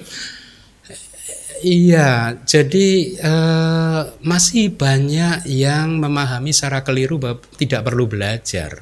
Iya, 1.60 2.40
jadi 2.48 2.88
eh, 3.20 4.02
masih 4.24 4.80
banyak 4.80 5.44
yang 5.50 6.00
memahami 6.00 6.56
secara 6.56 6.88
keliru 6.88 7.20
bahwa 7.20 7.44
tidak 7.60 7.84
perlu 7.84 8.08
belajar. 8.08 8.80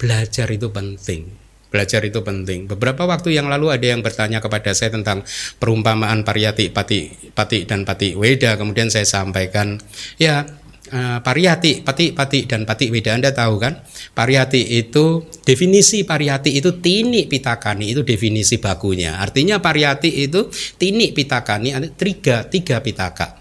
Belajar 0.00 0.48
itu 0.48 0.72
penting. 0.72 1.41
Belajar 1.72 2.04
itu 2.04 2.20
penting. 2.20 2.68
Beberapa 2.68 3.08
waktu 3.08 3.32
yang 3.32 3.48
lalu 3.48 3.72
ada 3.72 3.86
yang 3.96 4.04
bertanya 4.04 4.44
kepada 4.44 4.76
saya 4.76 4.92
tentang 4.92 5.24
perumpamaan 5.56 6.20
pariyati, 6.20 6.68
pati, 6.68 7.32
pati 7.32 7.64
dan 7.64 7.88
pati 7.88 8.12
weda. 8.12 8.60
Kemudian 8.60 8.92
saya 8.92 9.08
sampaikan, 9.08 9.80
ya 10.20 10.44
uh, 10.92 11.18
pariyati, 11.24 11.80
pati, 11.80 12.12
pati 12.12 12.44
dan 12.44 12.68
pati 12.68 12.92
weda 12.92 13.16
Anda 13.16 13.32
tahu 13.32 13.56
kan? 13.56 13.80
Pariyati 14.12 14.76
itu 14.84 15.24
definisi 15.42 16.04
pariyati 16.04 16.52
itu 16.52 16.78
tini 16.84 17.24
pitakani 17.24 17.96
itu 17.96 18.04
definisi 18.04 18.60
bakunya. 18.60 19.16
Artinya 19.16 19.58
pariyati 19.58 20.28
itu 20.28 20.52
tini 20.76 21.10
pitakani 21.16 21.72
tiga 21.96 22.44
tiga 22.46 22.84
pitaka. 22.84 23.40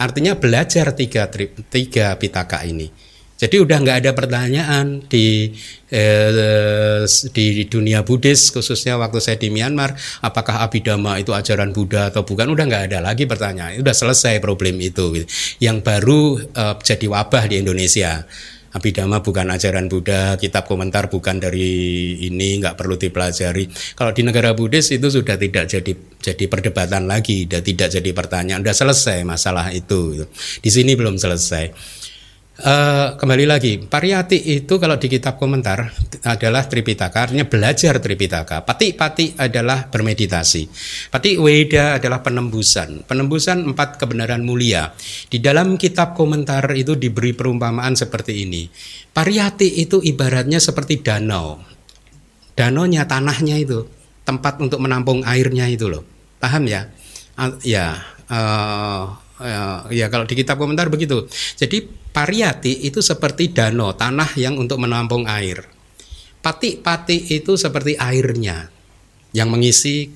Artinya 0.00 0.34
belajar 0.34 0.96
tiga 0.96 1.28
tiga 1.70 2.16
pitaka 2.16 2.64
ini. 2.64 3.01
Jadi 3.42 3.58
udah 3.58 3.82
nggak 3.82 3.98
ada 4.06 4.10
pertanyaan 4.14 5.02
di 5.10 5.50
eh, 5.90 7.02
di 7.34 7.66
dunia 7.66 8.06
Buddhis 8.06 8.54
khususnya 8.54 8.94
waktu 9.02 9.18
saya 9.18 9.34
di 9.34 9.50
Myanmar, 9.50 9.98
apakah 10.22 10.62
Abhidhamma 10.62 11.18
itu 11.18 11.34
ajaran 11.34 11.74
Buddha 11.74 12.14
atau 12.14 12.22
bukan? 12.22 12.46
Udah 12.54 12.70
nggak 12.70 12.94
ada 12.94 13.02
lagi 13.02 13.26
pertanyaan. 13.26 13.82
Udah 13.82 13.90
selesai 13.90 14.38
problem 14.38 14.78
itu. 14.78 15.26
Yang 15.58 15.76
baru 15.82 16.38
eh, 16.38 16.74
jadi 16.86 17.06
wabah 17.10 17.50
di 17.50 17.58
Indonesia. 17.58 18.22
Abhidhamma 18.72 19.20
bukan 19.20 19.52
ajaran 19.52 19.84
Buddha, 19.84 20.40
kitab 20.40 20.64
komentar 20.64 21.12
bukan 21.12 21.36
dari 21.36 22.16
ini, 22.24 22.56
nggak 22.56 22.80
perlu 22.80 22.96
dipelajari. 22.96 23.68
Kalau 23.92 24.16
di 24.16 24.24
negara 24.24 24.56
Buddhis 24.56 24.88
itu 24.96 25.12
sudah 25.12 25.36
tidak 25.36 25.68
jadi 25.68 25.92
jadi 26.16 26.44
perdebatan 26.48 27.04
lagi, 27.04 27.44
sudah 27.44 27.60
tidak 27.60 27.92
jadi 27.92 28.10
pertanyaan, 28.16 28.64
sudah 28.64 28.76
selesai 28.86 29.18
masalah 29.28 29.68
itu. 29.76 30.24
Di 30.64 30.70
sini 30.72 30.96
belum 30.96 31.20
selesai. 31.20 32.00
Uh, 32.62 33.18
kembali 33.18 33.42
lagi, 33.42 33.74
pariyati 33.74 34.38
itu 34.54 34.78
kalau 34.78 34.94
di 34.94 35.10
kitab 35.10 35.34
komentar 35.34 35.90
adalah 36.22 36.62
Tripitaka, 36.62 37.26
artinya 37.26 37.42
belajar 37.42 37.98
Tripitaka. 37.98 38.62
Pati-pati 38.62 39.34
adalah 39.34 39.90
bermeditasi. 39.90 40.70
Pati 41.10 41.42
Weda 41.42 41.98
adalah 41.98 42.22
penembusan. 42.22 43.02
Penembusan 43.02 43.66
empat 43.66 43.98
kebenaran 43.98 44.46
mulia. 44.46 44.94
Di 45.26 45.42
dalam 45.42 45.74
kitab 45.74 46.14
komentar 46.14 46.62
itu 46.78 46.94
diberi 46.94 47.34
perumpamaan 47.34 47.98
seperti 47.98 48.46
ini. 48.46 48.70
Pariyati 49.10 49.82
itu 49.82 49.98
ibaratnya 49.98 50.62
seperti 50.62 51.02
danau. 51.02 51.58
Danaunya, 52.54 53.10
tanahnya 53.10 53.58
itu. 53.58 53.90
Tempat 54.22 54.62
untuk 54.62 54.78
menampung 54.78 55.26
airnya 55.26 55.66
itu 55.66 55.90
loh. 55.90 56.06
Paham 56.38 56.70
ya? 56.70 56.86
Uh, 57.34 57.58
ya, 57.66 57.98
uh, 58.30 59.18
uh, 59.42 59.90
ya 59.90 60.06
kalau 60.06 60.30
di 60.30 60.38
kitab 60.38 60.62
komentar 60.62 60.86
begitu. 60.86 61.26
Jadi 61.58 62.01
Pariyati 62.12 62.84
itu 62.84 63.00
seperti 63.00 63.56
danau, 63.56 63.96
tanah 63.96 64.36
yang 64.36 64.60
untuk 64.60 64.76
menampung 64.76 65.24
air. 65.24 65.64
Pati-pati 66.44 67.32
itu 67.32 67.56
seperti 67.56 67.96
airnya 67.96 68.68
yang 69.32 69.48
mengisi 69.48 70.12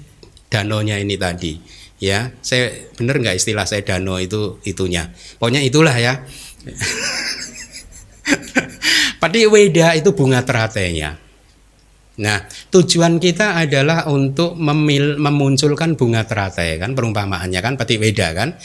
danaunya 0.53 1.01
ini 1.01 1.17
tadi. 1.17 1.57
Ya, 1.97 2.37
saya 2.45 2.93
benar 3.01 3.17
nggak 3.17 3.41
istilah 3.41 3.65
saya 3.65 3.81
danau 3.81 4.21
itu 4.21 4.61
itunya. 4.69 5.09
Pokoknya 5.41 5.65
itulah 5.65 5.97
ya. 5.97 6.21
Pati 9.23 9.49
weda 9.49 9.97
itu 9.97 10.13
bunga 10.13 10.45
teratenya. 10.45 11.17
Nah, 12.17 12.45
tujuan 12.73 13.17
kita 13.17 13.57
adalah 13.57 14.09
untuk 14.09 14.57
memil, 14.57 15.17
memunculkan 15.17 15.97
bunga 15.97 16.25
teratai 16.25 16.81
kan 16.81 16.97
perumpamaannya 16.97 17.61
kan 17.61 17.77
pati 17.77 18.01
weda 18.01 18.33
kan. 18.33 18.57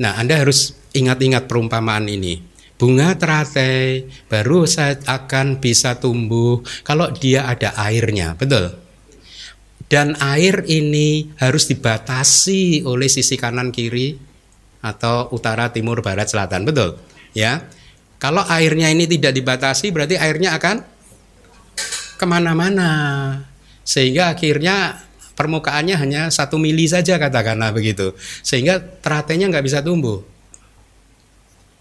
Nah, 0.00 0.20
Anda 0.20 0.40
harus 0.40 0.76
ingat-ingat 0.92 1.48
perumpamaan 1.48 2.08
ini 2.08 2.49
bunga 2.80 3.12
teratai 3.12 4.08
baru 4.32 4.64
saya 4.64 4.96
akan 5.04 5.60
bisa 5.60 6.00
tumbuh 6.00 6.64
kalau 6.80 7.12
dia 7.12 7.44
ada 7.44 7.76
airnya, 7.76 8.32
betul? 8.40 8.72
Dan 9.84 10.16
air 10.16 10.64
ini 10.64 11.28
harus 11.36 11.68
dibatasi 11.68 12.88
oleh 12.88 13.12
sisi 13.12 13.36
kanan 13.36 13.68
kiri 13.68 14.16
atau 14.80 15.28
utara, 15.36 15.68
timur, 15.68 16.00
barat, 16.00 16.32
selatan, 16.32 16.64
betul? 16.64 16.96
Ya, 17.36 17.68
kalau 18.16 18.40
airnya 18.48 18.88
ini 18.88 19.04
tidak 19.04 19.36
dibatasi 19.36 19.92
berarti 19.92 20.16
airnya 20.16 20.56
akan 20.56 20.80
ke 22.16 22.24
mana-mana 22.24 22.90
sehingga 23.84 24.32
akhirnya 24.32 25.04
permukaannya 25.36 25.96
hanya 25.96 26.22
satu 26.28 26.60
mili 26.60 26.84
saja 26.84 27.16
katakanlah 27.16 27.72
begitu 27.72 28.12
sehingga 28.44 28.76
teratenya 28.76 29.48
nggak 29.48 29.64
bisa 29.64 29.80
tumbuh 29.80 30.20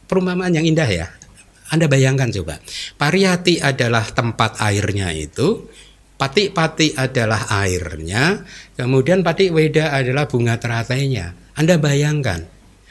perumpamaan 0.09 0.57
yang 0.57 0.65
indah 0.65 0.89
ya 0.89 1.07
anda 1.69 1.85
bayangkan 1.85 2.33
coba 2.33 2.57
Pariyati 2.97 3.61
adalah 3.61 4.05
tempat 4.09 4.57
airnya 4.61 5.13
itu 5.13 5.69
Pati-pati 6.19 6.99
adalah 6.99 7.47
airnya 7.63 8.43
kemudian 8.75 9.23
pati 9.23 9.47
weda 9.55 9.95
adalah 9.95 10.27
bunga 10.27 10.59
teratenya 10.59 11.31
Anda 11.55 11.79
bayangkan 11.79 12.43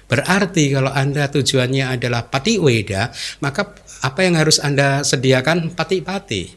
berarti 0.09 0.73
kalau 0.73 0.89
Anda 0.89 1.29
tujuannya 1.29 1.93
adalah 1.93 2.25
pati 2.33 2.57
weda 2.57 3.13
maka 3.45 3.77
apa 4.01 4.21
yang 4.25 4.33
harus 4.41 4.57
Anda 4.65 5.05
sediakan 5.05 5.77
pati-pati 5.77 6.57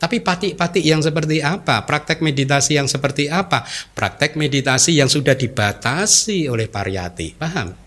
tapi 0.00 0.18
pati-pati 0.18 0.82
yang 0.82 0.98
seperti 0.98 1.38
apa? 1.46 1.86
Praktek 1.86 2.26
meditasi 2.26 2.74
yang 2.74 2.90
seperti 2.90 3.30
apa? 3.30 3.62
Praktek 3.94 4.34
meditasi 4.34 4.98
yang 4.98 5.06
sudah 5.06 5.38
dibatasi 5.38 6.50
oleh 6.50 6.66
pariyati. 6.66 7.38
Paham? 7.38 7.81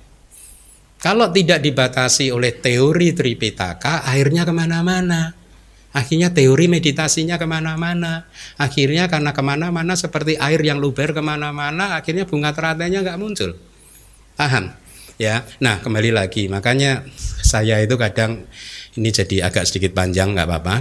Kalau 1.06 1.30
tidak 1.30 1.62
dibatasi 1.62 2.34
oleh 2.34 2.58
teori 2.58 3.14
Tripitaka, 3.14 4.02
akhirnya 4.10 4.42
ke 4.42 4.50
mana-mana. 4.50 5.38
Akhirnya 5.94 6.34
teori 6.34 6.66
meditasinya 6.66 7.38
ke 7.38 7.46
mana-mana. 7.46 8.26
Akhirnya 8.58 9.06
karena 9.06 9.30
ke 9.30 9.46
mana-mana 9.46 9.94
seperti 9.94 10.34
air 10.42 10.58
yang 10.66 10.82
luber 10.82 11.14
ke 11.14 11.22
mana-mana, 11.22 11.94
akhirnya 11.94 12.26
bunga 12.26 12.58
teratainya 12.58 13.06
nggak 13.06 13.22
muncul. 13.22 13.54
Paham? 14.34 14.74
Ya, 15.22 15.46
nah 15.62 15.78
kembali 15.78 16.10
lagi. 16.10 16.50
Makanya 16.50 17.06
saya 17.46 17.78
itu 17.86 18.02
kadang 18.02 18.50
ini 18.98 19.14
jadi 19.14 19.46
agak 19.46 19.70
sedikit 19.70 19.94
panjang 19.94 20.34
nggak 20.34 20.50
apa-apa. 20.50 20.76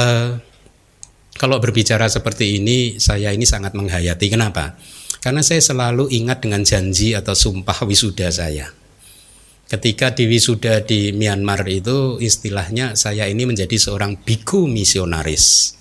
Uh, 0.00 0.40
kalau 1.44 1.60
berbicara 1.60 2.08
seperti 2.08 2.56
ini, 2.56 2.96
saya 2.96 3.36
ini 3.36 3.44
sangat 3.44 3.76
menghayati. 3.76 4.32
Kenapa? 4.32 4.80
Karena 5.18 5.42
saya 5.42 5.58
selalu 5.58 6.10
ingat 6.14 6.46
dengan 6.46 6.62
janji 6.62 7.14
atau 7.14 7.34
sumpah 7.34 7.82
wisuda 7.86 8.30
saya. 8.30 8.70
Ketika 9.68 10.16
di 10.16 10.24
wisuda 10.24 10.80
di 10.80 11.12
Myanmar 11.12 11.60
itu 11.68 12.16
istilahnya 12.22 12.96
saya 12.96 13.28
ini 13.28 13.44
menjadi 13.44 13.76
seorang 13.76 14.16
biku 14.24 14.64
misionaris. 14.64 15.76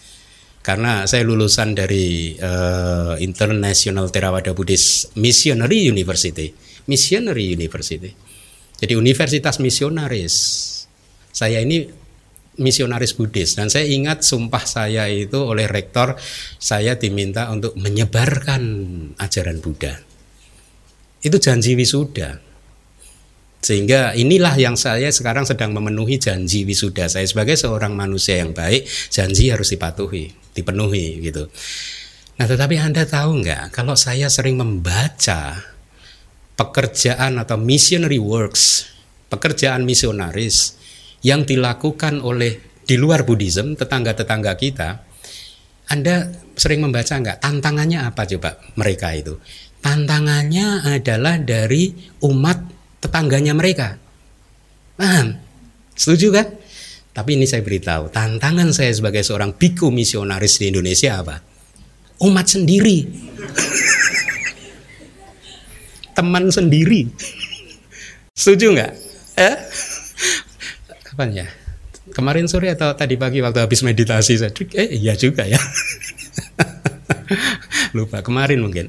Karena 0.60 1.08
saya 1.08 1.24
lulusan 1.24 1.72
dari 1.72 2.36
uh, 2.36 3.16
International 3.24 4.12
Theravada 4.12 4.52
Buddhist 4.52 5.16
Missionary 5.16 5.88
University. 5.88 6.52
Missionary 6.92 7.56
University. 7.56 8.12
Jadi 8.76 8.94
universitas 9.00 9.64
misionaris. 9.64 10.36
Saya 11.32 11.64
ini 11.64 11.88
misionaris 12.58 13.14
Buddhis 13.14 13.58
dan 13.58 13.70
saya 13.70 13.86
ingat 13.86 14.26
sumpah 14.26 14.66
saya 14.66 15.06
itu 15.10 15.38
oleh 15.38 15.70
rektor 15.70 16.18
saya 16.58 16.98
diminta 16.98 17.50
untuk 17.54 17.78
menyebarkan 17.78 18.62
ajaran 19.18 19.62
Buddha. 19.62 19.98
Itu 21.22 21.38
janji 21.42 21.74
wisuda. 21.74 22.44
Sehingga 23.58 24.14
inilah 24.14 24.54
yang 24.54 24.78
saya 24.78 25.10
sekarang 25.10 25.44
sedang 25.44 25.74
memenuhi 25.74 26.22
janji 26.22 26.62
wisuda 26.62 27.10
saya 27.10 27.26
sebagai 27.26 27.58
seorang 27.58 27.98
manusia 27.98 28.38
yang 28.38 28.54
baik, 28.54 28.86
janji 29.10 29.50
harus 29.50 29.74
dipatuhi, 29.74 30.30
dipenuhi 30.54 31.26
gitu. 31.26 31.50
Nah, 32.38 32.46
tetapi 32.46 32.78
Anda 32.78 33.10
tahu 33.10 33.42
nggak 33.42 33.74
kalau 33.74 33.98
saya 33.98 34.30
sering 34.30 34.62
membaca 34.62 35.58
pekerjaan 36.54 37.42
atau 37.42 37.58
missionary 37.58 38.22
works, 38.22 38.86
pekerjaan 39.34 39.90
misionaris 39.90 40.77
yang 41.28 41.44
dilakukan 41.44 42.24
oleh 42.24 42.80
di 42.88 42.96
luar 42.96 43.28
Buddhism, 43.28 43.76
tetangga-tetangga 43.76 44.56
kita, 44.56 45.04
Anda 45.92 46.32
sering 46.56 46.88
membaca 46.88 47.20
nggak? 47.20 47.44
Tantangannya 47.44 48.00
apa 48.08 48.24
coba 48.24 48.56
mereka 48.80 49.12
itu? 49.12 49.36
Tantangannya 49.84 50.88
adalah 50.88 51.36
dari 51.36 51.92
umat 52.24 52.60
tetangganya 53.04 53.52
mereka. 53.52 54.00
Paham? 54.96 55.36
Setuju 56.00 56.32
kan? 56.32 56.48
Tapi 57.12 57.36
ini 57.36 57.44
saya 57.44 57.60
beritahu, 57.60 58.08
tantangan 58.08 58.72
saya 58.72 58.96
sebagai 58.96 59.26
seorang 59.26 59.52
biku 59.52 59.92
misionaris 59.92 60.64
di 60.64 60.72
Indonesia 60.72 61.20
apa? 61.20 61.44
Umat 62.24 62.48
sendiri. 62.48 63.04
Teman 66.16 66.50
sendiri. 66.50 67.10
Setuju 68.32 68.80
nggak? 68.80 68.92
Eh? 69.38 69.56
Kapan 71.18 71.34
ya? 71.34 71.48
Kemarin 72.14 72.46
sore 72.46 72.70
atau 72.70 72.94
tadi 72.94 73.18
pagi 73.18 73.42
waktu 73.42 73.66
habis 73.66 73.82
meditasi 73.82 74.38
saya 74.38 74.54
eh 74.54 75.02
iya 75.02 75.18
juga 75.18 75.50
ya. 75.50 75.58
Lupa 77.98 78.22
kemarin 78.22 78.62
mungkin. 78.62 78.86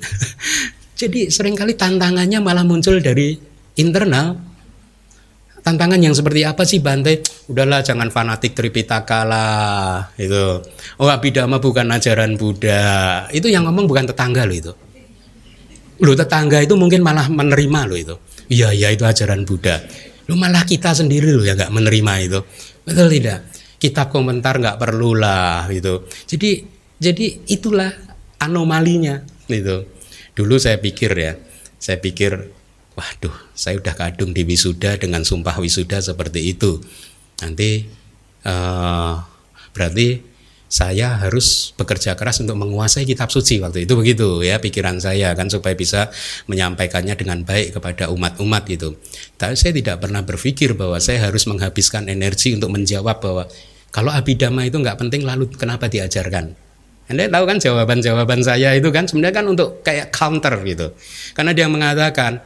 Jadi 0.93 1.33
sering 1.33 1.57
kali 1.57 1.73
tantangannya 1.73 2.37
malah 2.45 2.69
muncul 2.69 3.01
dari 3.01 3.33
internal. 3.81 4.37
Tantangan 5.65 6.05
yang 6.05 6.13
seperti 6.13 6.45
apa 6.45 6.69
sih 6.69 6.85
Bante? 6.85 7.25
Udahlah 7.49 7.81
jangan 7.81 8.13
fanatik 8.13 8.53
Tripitaka 8.53 9.25
lah 9.25 10.13
itu. 10.21 10.61
Oh 11.01 11.09
Abhidhamma 11.09 11.65
bukan 11.65 11.89
ajaran 11.89 12.37
Buddha. 12.37 13.25
Itu 13.33 13.49
yang 13.49 13.65
ngomong 13.65 13.89
bukan 13.89 14.05
tetangga 14.05 14.45
loh 14.45 14.53
itu. 14.57 14.73
Loh 16.05 16.13
tetangga 16.15 16.61
itu 16.61 16.77
mungkin 16.77 17.01
malah 17.01 17.25
menerima 17.33 17.81
loh 17.89 17.97
itu. 17.99 18.15
Iya 18.53 18.77
iya 18.77 18.89
itu 18.93 19.09
ajaran 19.09 19.49
Buddha. 19.49 19.81
Lu 20.29 20.37
malah 20.37 20.63
kita 20.69 20.93
sendiri 20.93 21.33
loh 21.33 21.43
yang 21.43 21.57
nggak 21.57 21.73
menerima 21.73 22.13
itu. 22.21 22.41
Betul 22.85 23.09
tidak? 23.17 23.49
Kitab 23.81 24.13
komentar 24.13 24.61
nggak 24.61 24.77
perlu 24.77 25.17
lah 25.17 25.65
gitu. 25.73 26.05
Jadi 26.29 26.63
jadi 27.01 27.27
itulah 27.49 27.89
anomalinya 28.37 29.25
gitu. 29.49 29.89
Dulu 30.37 30.55
saya 30.61 30.79
pikir 30.79 31.11
ya, 31.17 31.35
saya 31.81 31.99
pikir 31.99 32.53
waduh, 32.95 33.35
saya 33.55 33.79
udah 33.79 33.95
kadung 33.95 34.35
di 34.35 34.43
wisuda 34.45 34.99
dengan 35.01 35.25
sumpah 35.25 35.57
wisuda 35.59 36.03
seperti 36.03 36.53
itu. 36.53 36.83
Nanti 37.41 37.87
uh, 38.45 39.15
berarti 39.73 40.28
saya 40.69 41.17
harus 41.17 41.73
bekerja 41.81 42.13
keras 42.13 42.45
untuk 42.45 42.61
menguasai 42.61 43.09
kitab 43.09 43.33
suci 43.33 43.57
waktu 43.65 43.89
itu 43.89 43.97
begitu 43.97 44.45
ya 44.45 44.61
pikiran 44.61 45.01
saya 45.01 45.33
kan 45.33 45.49
supaya 45.49 45.73
bisa 45.73 46.13
menyampaikannya 46.45 47.17
dengan 47.17 47.41
baik 47.41 47.81
kepada 47.81 48.13
umat-umat 48.13 48.69
gitu. 48.69 49.01
Tapi 49.41 49.57
saya 49.57 49.73
tidak 49.73 50.05
pernah 50.05 50.21
berpikir 50.21 50.77
bahwa 50.77 51.01
saya 51.01 51.25
harus 51.25 51.49
menghabiskan 51.49 52.13
energi 52.13 52.53
untuk 52.53 52.69
menjawab 52.69 53.17
bahwa 53.17 53.49
kalau 53.89 54.13
abidama 54.13 54.69
itu 54.69 54.77
nggak 54.77 55.01
penting 55.01 55.25
lalu 55.25 55.49
kenapa 55.57 55.89
diajarkan? 55.89 56.53
Anda 57.09 57.25
tahu 57.33 57.45
kan 57.49 57.57
jawaban-jawaban 57.57 58.45
saya 58.45 58.77
itu 58.77 58.93
kan 58.93 59.09
sebenarnya 59.09 59.41
kan 59.41 59.47
untuk 59.49 59.81
kayak 59.81 60.13
counter 60.13 60.61
gitu. 60.69 60.93
Karena 61.33 61.57
dia 61.57 61.65
mengatakan 61.65 62.45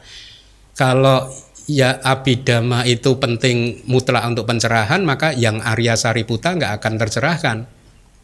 kalau 0.79 1.27
ya 1.67 1.99
abidama 1.99 2.87
itu 2.87 3.19
penting 3.19 3.83
mutlak 3.83 4.23
untuk 4.23 4.47
pencerahan 4.47 5.03
maka 5.03 5.35
yang 5.35 5.59
Arya 5.59 5.99
Sariputa 5.99 6.55
nggak 6.55 6.79
akan 6.79 6.93
tercerahkan 6.95 7.57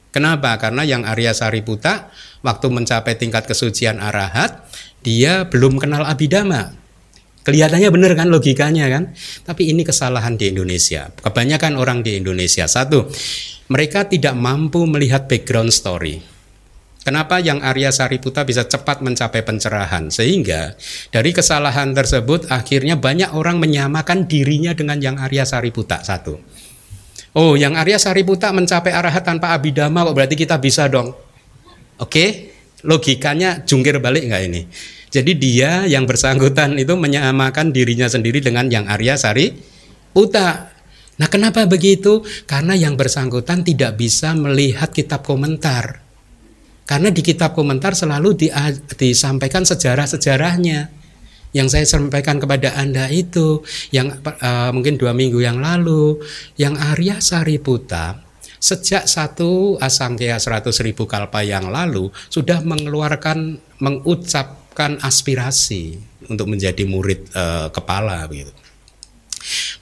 Kenapa? 0.10 0.58
Karena 0.58 0.82
yang 0.82 1.06
Arya 1.06 1.38
Sariputa 1.38 2.10
waktu 2.42 2.68
mencapai 2.74 3.14
tingkat 3.18 3.46
kesucian 3.46 4.02
arahat, 4.02 4.66
dia 5.06 5.46
belum 5.46 5.78
kenal 5.78 6.02
abidama. 6.06 6.74
Kelihatannya 7.46 7.90
benar 7.90 8.14
kan 8.18 8.28
logikanya 8.30 8.90
kan? 8.92 9.14
Tapi 9.46 9.72
ini 9.72 9.82
kesalahan 9.86 10.36
di 10.36 10.54
Indonesia. 10.54 11.10
Kebanyakan 11.14 11.80
orang 11.80 12.06
di 12.06 12.20
Indonesia 12.20 12.68
satu, 12.68 13.10
mereka 13.70 14.06
tidak 14.06 14.34
mampu 14.34 14.84
melihat 14.90 15.30
background 15.30 15.74
story. 15.74 16.20
Kenapa 17.00 17.40
yang 17.40 17.64
Arya 17.64 17.96
Sariputa 17.96 18.44
bisa 18.44 18.68
cepat 18.68 19.00
mencapai 19.00 19.42
pencerahan? 19.42 20.12
Sehingga 20.12 20.76
dari 21.10 21.32
kesalahan 21.32 21.96
tersebut 21.96 22.52
akhirnya 22.52 23.00
banyak 23.00 23.34
orang 23.34 23.58
menyamakan 23.58 24.28
dirinya 24.28 24.76
dengan 24.76 25.00
yang 25.00 25.16
Arya 25.16 25.48
Sariputa 25.48 26.04
satu. 26.04 26.38
Oh, 27.38 27.54
yang 27.54 27.78
Arya 27.78 28.02
Sariputa 28.02 28.50
mencapai 28.50 28.90
arahat 28.90 29.22
tanpa 29.22 29.54
abidama 29.54 30.02
kok 30.02 30.16
berarti 30.18 30.36
kita 30.38 30.58
bisa 30.58 30.90
dong. 30.90 31.14
Oke, 32.02 32.56
logikanya 32.82 33.62
jungkir 33.68 34.02
balik 34.02 34.26
nggak 34.26 34.44
ini? 34.50 34.62
Jadi 35.10 35.32
dia 35.38 35.86
yang 35.90 36.06
bersangkutan 36.06 36.78
itu 36.78 36.94
menyamakan 36.94 37.74
dirinya 37.74 38.06
sendiri 38.06 38.42
dengan 38.42 38.70
yang 38.70 38.86
Arya 38.86 39.18
Sariputa. 39.18 40.70
Nah, 41.20 41.28
kenapa 41.28 41.66
begitu? 41.66 42.24
Karena 42.46 42.78
yang 42.78 42.96
bersangkutan 42.96 43.66
tidak 43.66 44.00
bisa 44.00 44.32
melihat 44.38 44.94
kitab 44.94 45.26
komentar. 45.26 46.00
Karena 46.90 47.14
di 47.14 47.22
kitab 47.22 47.54
komentar 47.54 47.94
selalu 47.94 48.30
di, 48.34 48.48
disampaikan 48.98 49.62
sejarah-sejarahnya. 49.62 50.99
Yang 51.50 51.68
saya 51.74 51.86
sampaikan 51.90 52.38
kepada 52.38 52.78
Anda 52.78 53.10
itu 53.10 53.66
yang 53.90 54.22
uh, 54.22 54.70
mungkin 54.70 55.02
dua 55.02 55.18
minggu 55.18 55.42
yang 55.42 55.58
lalu, 55.58 56.22
yang 56.62 56.78
Arya 56.78 57.18
Sariputa 57.18 58.30
sejak 58.60 59.08
satu 59.08 59.80
asangkaya 59.80 60.36
seratus 60.36 60.84
ribu 60.84 61.08
kalpa 61.08 61.42
yang 61.48 61.72
lalu 61.72 62.12
sudah 62.28 62.60
mengeluarkan 62.60 63.56
mengucapkan 63.80 65.00
aspirasi 65.00 65.96
untuk 66.28 66.52
menjadi 66.52 66.84
murid 66.84 67.32
uh, 67.34 67.72
kepala 67.72 68.28
begitu. 68.28 68.52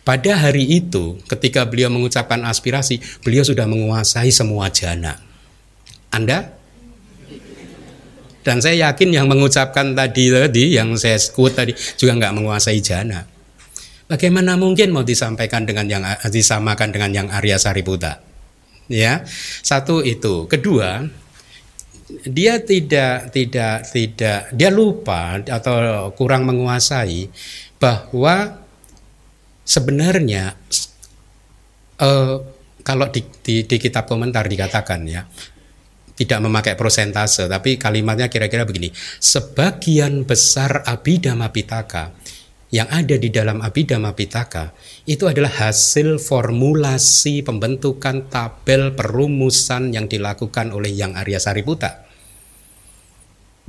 Pada 0.06 0.40
hari 0.40 0.64
itu, 0.64 1.20
ketika 1.28 1.68
beliau 1.68 1.92
mengucapkan 1.92 2.40
aspirasi, 2.48 3.04
beliau 3.28 3.44
sudah 3.44 3.68
menguasai 3.68 4.32
semua 4.32 4.72
jana. 4.72 5.20
Anda? 6.14 6.57
Dan 8.48 8.64
saya 8.64 8.88
yakin 8.88 9.12
yang 9.12 9.28
mengucapkan 9.28 9.92
tadi 9.92 10.32
tadi, 10.32 10.72
yang 10.72 10.96
saya 10.96 11.20
quote 11.36 11.52
tadi 11.52 11.76
juga 12.00 12.16
nggak 12.16 12.32
menguasai 12.40 12.80
jana. 12.80 13.28
Bagaimana 14.08 14.56
mungkin 14.56 14.96
mau 14.96 15.04
disampaikan 15.04 15.68
dengan 15.68 15.84
yang 15.92 16.08
disamakan 16.32 16.96
dengan 16.96 17.12
yang 17.12 17.28
Arya 17.28 17.60
Sariputa? 17.60 18.24
Ya, 18.88 19.28
satu 19.60 20.00
itu. 20.00 20.48
Kedua, 20.48 21.04
dia 22.24 22.64
tidak 22.64 23.36
tidak 23.36 23.84
tidak 23.92 24.40
dia 24.56 24.72
lupa 24.72 25.44
atau 25.44 26.08
kurang 26.16 26.48
menguasai 26.48 27.28
bahwa 27.84 28.64
sebenarnya 29.68 30.56
uh, 32.00 32.40
kalau 32.80 33.12
di, 33.12 33.28
di, 33.44 33.68
di 33.68 33.76
kitab 33.76 34.08
komentar 34.08 34.48
dikatakan 34.48 35.04
ya 35.04 35.28
tidak 36.18 36.42
memakai 36.42 36.74
prosentase 36.74 37.46
tapi 37.46 37.78
kalimatnya 37.78 38.28
kira-kira 38.28 38.66
begini. 38.66 38.90
Sebagian 39.22 40.26
besar 40.26 40.82
abidama 40.90 41.54
pitaka 41.54 42.18
yang 42.74 42.90
ada 42.90 43.16
di 43.16 43.32
dalam 43.32 43.64
abidama 43.64 44.12
pitaka 44.12 44.76
itu 45.06 45.30
adalah 45.30 45.70
hasil 45.70 46.20
formulasi 46.20 47.46
pembentukan 47.46 48.28
tabel 48.28 48.92
perumusan 48.98 49.96
yang 49.96 50.10
dilakukan 50.10 50.76
oleh 50.76 50.92
yang 50.92 51.16
Arya 51.16 51.40
Sariputa 51.40 52.07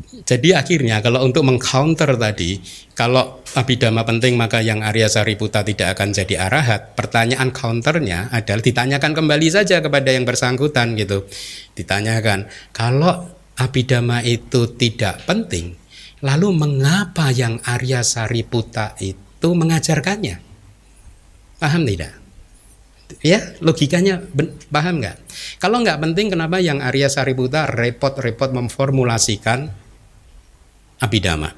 jadi 0.09 0.57
akhirnya 0.57 1.05
kalau 1.05 1.21
untuk 1.27 1.45
mengcounter 1.45 2.15
tadi, 2.17 2.57
kalau 2.97 3.43
abidama 3.53 4.07
penting 4.07 4.39
maka 4.39 4.65
yang 4.65 4.81
Arya 4.81 5.11
Sariputa 5.11 5.61
tidak 5.67 5.99
akan 5.99 6.15
jadi 6.15 6.49
arahat. 6.49 6.95
Pertanyaan 6.95 7.51
counternya 7.53 8.33
adalah 8.33 8.63
ditanyakan 8.63 9.13
kembali 9.13 9.49
saja 9.53 9.83
kepada 9.83 10.09
yang 10.15 10.25
bersangkutan 10.25 10.97
gitu. 10.97 11.27
Ditanyakan, 11.77 12.49
kalau 12.71 13.27
abidama 13.59 14.23
itu 14.23 14.71
tidak 14.79 15.27
penting, 15.27 15.75
lalu 16.23 16.57
mengapa 16.57 17.29
yang 17.35 17.59
Arya 17.67 18.01
Sariputa 18.07 18.95
itu 19.03 19.49
mengajarkannya? 19.51 20.37
Paham 21.59 21.83
tidak? 21.85 22.15
Ya, 23.25 23.41
logikanya 23.61 24.23
paham 24.71 25.03
nggak? 25.03 25.17
Kalau 25.59 25.83
nggak 25.83 26.01
penting, 26.01 26.31
kenapa 26.31 26.63
yang 26.63 26.79
Arya 26.79 27.11
Sariputa 27.11 27.67
repot-repot 27.67 28.55
memformulasikan 28.55 29.88
abidama. 30.99 31.55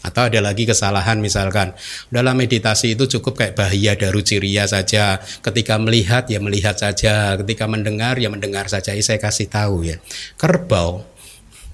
Atau 0.00 0.32
ada 0.32 0.40
lagi 0.40 0.64
kesalahan 0.64 1.20
misalkan 1.20 1.76
dalam 2.08 2.40
meditasi 2.40 2.96
itu 2.96 3.04
cukup 3.04 3.36
kayak 3.36 3.52
bahaya 3.52 3.92
daru 4.00 4.24
ciria 4.24 4.64
saja. 4.64 5.20
Ketika 5.44 5.76
melihat 5.76 6.24
ya 6.32 6.40
melihat 6.40 6.80
saja, 6.80 7.36
ketika 7.36 7.68
mendengar 7.68 8.16
ya 8.16 8.32
mendengar 8.32 8.64
saja. 8.72 8.96
Ini 8.96 9.04
saya 9.04 9.20
kasih 9.20 9.52
tahu 9.52 9.84
ya. 9.84 10.00
Kerbau 10.40 11.04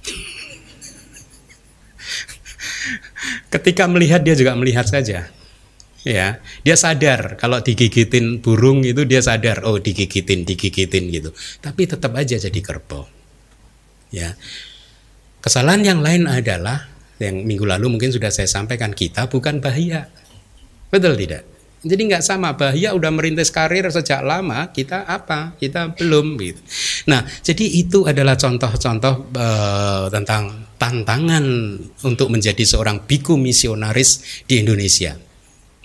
ketika 3.54 3.86
melihat 3.86 4.26
dia 4.26 4.34
juga 4.34 4.58
melihat 4.58 4.90
saja. 4.90 5.30
Ya, 6.06 6.38
dia 6.62 6.78
sadar 6.78 7.34
kalau 7.34 7.58
digigitin 7.58 8.38
burung 8.38 8.86
itu 8.86 9.02
dia 9.02 9.18
sadar, 9.18 9.66
oh 9.66 9.82
digigitin, 9.82 10.46
digigitin 10.46 11.10
gitu. 11.10 11.34
Tapi 11.58 11.82
tetap 11.82 12.14
aja 12.14 12.38
jadi 12.38 12.60
kerbau. 12.62 13.10
Ya. 14.14 14.38
Kesalahan 15.46 15.86
yang 15.86 16.00
lain 16.02 16.26
adalah 16.26 16.90
yang 17.22 17.46
minggu 17.46 17.62
lalu 17.62 17.86
mungkin 17.86 18.10
sudah 18.10 18.34
saya 18.34 18.50
sampaikan 18.50 18.90
kita 18.90 19.30
bukan 19.30 19.62
bahaya. 19.62 20.10
Betul 20.90 21.14
tidak? 21.14 21.46
Jadi 21.86 22.02
nggak 22.10 22.24
sama 22.26 22.58
bahaya 22.58 22.90
udah 22.98 23.14
merintis 23.14 23.54
karir 23.54 23.86
sejak 23.86 24.26
lama 24.26 24.74
kita 24.74 25.06
apa 25.06 25.54
kita 25.54 25.94
belum 25.94 26.34
gitu. 26.42 26.58
Nah 27.06 27.22
jadi 27.46 27.62
itu 27.62 28.02
adalah 28.10 28.34
contoh-contoh 28.34 29.30
uh, 29.38 30.10
tentang 30.10 30.66
tantangan 30.82 31.46
untuk 32.02 32.26
menjadi 32.26 32.66
seorang 32.66 33.06
biku 33.06 33.38
misionaris 33.38 34.42
di 34.50 34.66
Indonesia 34.66 35.14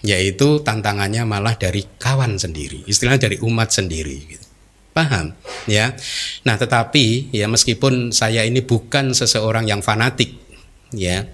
yaitu 0.02 0.65
tantangannya 0.65 1.21
malah 1.21 1.54
dari 1.54 1.86
kawan 2.02 2.41
sendiri 2.41 2.82
istilahnya 2.89 3.30
dari 3.30 3.38
umat 3.45 3.69
sendiri 3.69 4.17
gitu. 4.26 4.40
Paham? 4.91 5.32
Ya. 5.71 5.95
Nah, 6.43 6.60
tetapi 6.60 7.32
ya 7.32 7.47
meskipun 7.47 8.12
saya 8.12 8.43
ini 8.43 8.60
bukan 8.60 9.15
seseorang 9.15 9.67
yang 9.67 9.80
fanatik, 9.80 10.36
ya. 10.91 11.27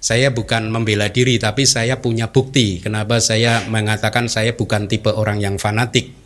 Saya 0.00 0.32
bukan 0.32 0.72
membela 0.72 1.12
diri 1.12 1.36
tapi 1.36 1.68
saya 1.68 2.00
punya 2.00 2.32
bukti 2.32 2.80
kenapa 2.80 3.20
saya 3.20 3.68
mengatakan 3.68 4.32
saya 4.32 4.56
bukan 4.56 4.88
tipe 4.88 5.12
orang 5.12 5.44
yang 5.44 5.60
fanatik. 5.60 6.16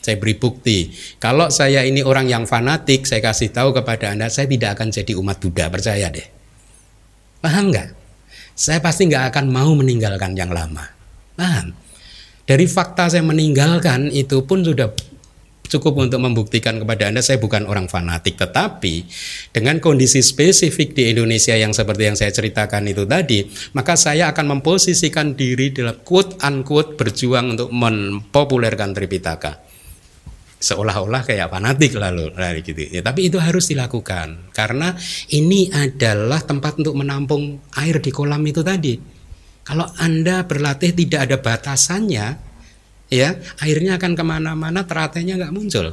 Saya 0.00 0.16
beri 0.16 0.34
bukti. 0.34 0.90
Kalau 1.20 1.52
saya 1.52 1.84
ini 1.84 2.00
orang 2.00 2.24
yang 2.24 2.48
fanatik, 2.48 3.04
saya 3.04 3.20
kasih 3.20 3.52
tahu 3.52 3.76
kepada 3.76 4.08
Anda, 4.08 4.32
saya 4.32 4.48
tidak 4.48 4.80
akan 4.80 4.88
jadi 4.88 5.12
umat 5.12 5.36
Buddha, 5.44 5.68
percaya 5.68 6.08
deh. 6.08 6.24
Paham 7.44 7.68
nggak? 7.68 7.88
Saya 8.56 8.80
pasti 8.80 9.12
nggak 9.12 9.28
akan 9.28 9.52
mau 9.52 9.68
meninggalkan 9.76 10.32
yang 10.32 10.48
lama. 10.56 10.88
Paham? 11.36 11.76
Dari 12.48 12.64
fakta 12.64 13.12
saya 13.12 13.20
meninggalkan 13.20 14.08
itu 14.08 14.42
pun 14.48 14.64
sudah 14.64 14.88
cukup 15.70 16.02
untuk 16.02 16.18
membuktikan 16.18 16.82
kepada 16.82 17.06
Anda 17.06 17.22
saya 17.22 17.38
bukan 17.38 17.70
orang 17.70 17.86
fanatik. 17.86 18.34
Tetapi 18.34 19.06
dengan 19.54 19.78
kondisi 19.78 20.18
spesifik 20.20 20.98
di 20.98 21.14
Indonesia 21.14 21.54
yang 21.54 21.70
seperti 21.70 22.10
yang 22.10 22.18
saya 22.18 22.34
ceritakan 22.34 22.90
itu 22.90 23.06
tadi 23.06 23.46
maka 23.72 23.94
saya 23.94 24.34
akan 24.34 24.58
memposisikan 24.58 25.38
diri 25.38 25.70
dalam 25.70 26.02
quote 26.02 26.42
unquote 26.42 26.98
berjuang 26.98 27.54
untuk 27.54 27.70
mempopulerkan 27.70 28.90
Tripitaka. 28.90 29.70
Seolah-olah 30.60 31.24
kayak 31.24 31.48
fanatik 31.48 31.96
lalu 31.96 32.36
dari 32.36 32.60
gitu. 32.60 33.00
Ya 33.00 33.00
tapi 33.00 33.32
itu 33.32 33.40
harus 33.40 33.70
dilakukan. 33.70 34.52
Karena 34.52 34.92
ini 35.32 35.72
adalah 35.72 36.44
tempat 36.44 36.76
untuk 36.82 36.98
menampung 36.98 37.64
air 37.80 38.02
di 38.02 38.12
kolam 38.12 38.44
itu 38.44 38.60
tadi. 38.60 38.98
Kalau 39.64 39.86
anda 39.96 40.44
berlatih 40.44 40.92
tidak 40.92 41.30
ada 41.30 41.36
batasannya 41.40 42.49
ya 43.10 43.36
airnya 43.60 43.98
akan 43.98 44.14
ke 44.14 44.24
mana-mana 44.24 44.86
teratainya 44.86 45.36
nggak 45.36 45.54
muncul. 45.54 45.92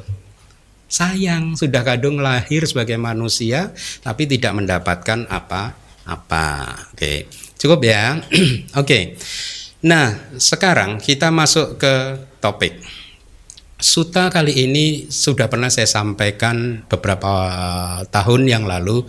Sayang 0.88 1.60
sudah 1.60 1.84
kadung 1.84 2.24
lahir 2.24 2.64
sebagai 2.64 2.96
manusia 2.96 3.76
tapi 4.00 4.24
tidak 4.30 4.56
mendapatkan 4.56 5.28
apa-apa. 5.28 6.48
Oke 6.96 7.28
cukup 7.58 7.84
ya. 7.84 8.22
Oke. 8.82 9.18
Nah 9.84 10.38
sekarang 10.38 11.02
kita 11.02 11.34
masuk 11.34 11.82
ke 11.82 11.94
topik 12.40 12.80
Suta 13.78 14.34
kali 14.34 14.66
ini 14.66 15.06
sudah 15.06 15.54
pernah 15.54 15.70
saya 15.70 15.86
sampaikan 15.86 16.82
beberapa 16.90 17.30
tahun 18.10 18.50
yang 18.50 18.66
lalu. 18.66 19.06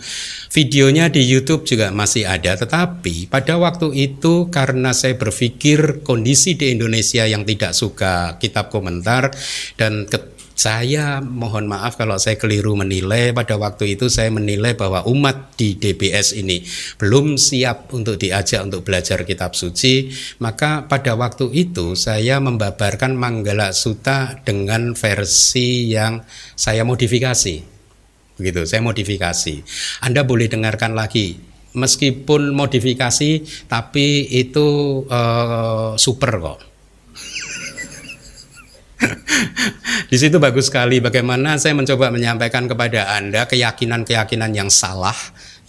Videonya 0.53 1.09
di 1.09 1.25
YouTube 1.25 1.65
juga 1.65 1.89
masih 1.89 2.29
ada, 2.29 2.53
tetapi 2.53 3.33
pada 3.33 3.57
waktu 3.57 3.89
itu 3.97 4.45
karena 4.53 4.93
saya 4.93 5.17
berpikir 5.17 6.05
kondisi 6.05 6.53
di 6.53 6.69
Indonesia 6.69 7.25
yang 7.25 7.49
tidak 7.49 7.73
suka 7.73 8.37
kitab 8.37 8.69
komentar 8.69 9.33
dan 9.73 10.05
saya 10.59 11.23
mohon 11.23 11.71
maaf 11.71 11.95
kalau 11.95 12.19
saya 12.19 12.35
keliru 12.35 12.75
menilai. 12.75 13.31
Pada 13.31 13.55
waktu 13.55 13.95
itu 13.95 14.11
saya 14.11 14.27
menilai 14.27 14.75
bahwa 14.75 15.07
umat 15.07 15.55
di 15.55 15.79
DBS 15.79 16.35
ini 16.35 16.59
belum 16.99 17.39
siap 17.39 17.95
untuk 17.95 18.19
diajak 18.19 18.67
untuk 18.67 18.83
belajar 18.83 19.23
kitab 19.23 19.55
suci. 19.55 20.11
Maka 20.43 20.83
pada 20.83 21.15
waktu 21.15 21.47
itu 21.55 21.95
saya 21.95 22.43
membabarkan 22.43 23.15
Manggala 23.15 23.71
Sutta 23.71 24.35
dengan 24.43 24.99
versi 24.99 25.95
yang 25.95 26.27
saya 26.59 26.83
modifikasi. 26.83 27.55
Begitu 28.35 28.67
saya 28.67 28.83
modifikasi. 28.83 29.63
Anda 30.03 30.27
boleh 30.27 30.51
dengarkan 30.51 30.91
lagi. 30.91 31.39
Meskipun 31.71 32.51
modifikasi 32.51 33.63
tapi 33.71 34.27
itu 34.27 34.67
uh, 35.07 35.95
super 35.95 36.33
kok 36.41 36.68
di 40.11 40.17
situ 40.19 40.37
bagus 40.37 40.67
sekali 40.67 40.99
bagaimana 40.99 41.55
saya 41.55 41.75
mencoba 41.75 42.11
menyampaikan 42.11 42.67
kepada 42.67 43.15
Anda 43.15 43.47
keyakinan-keyakinan 43.47 44.51
yang 44.51 44.69
salah 44.71 45.15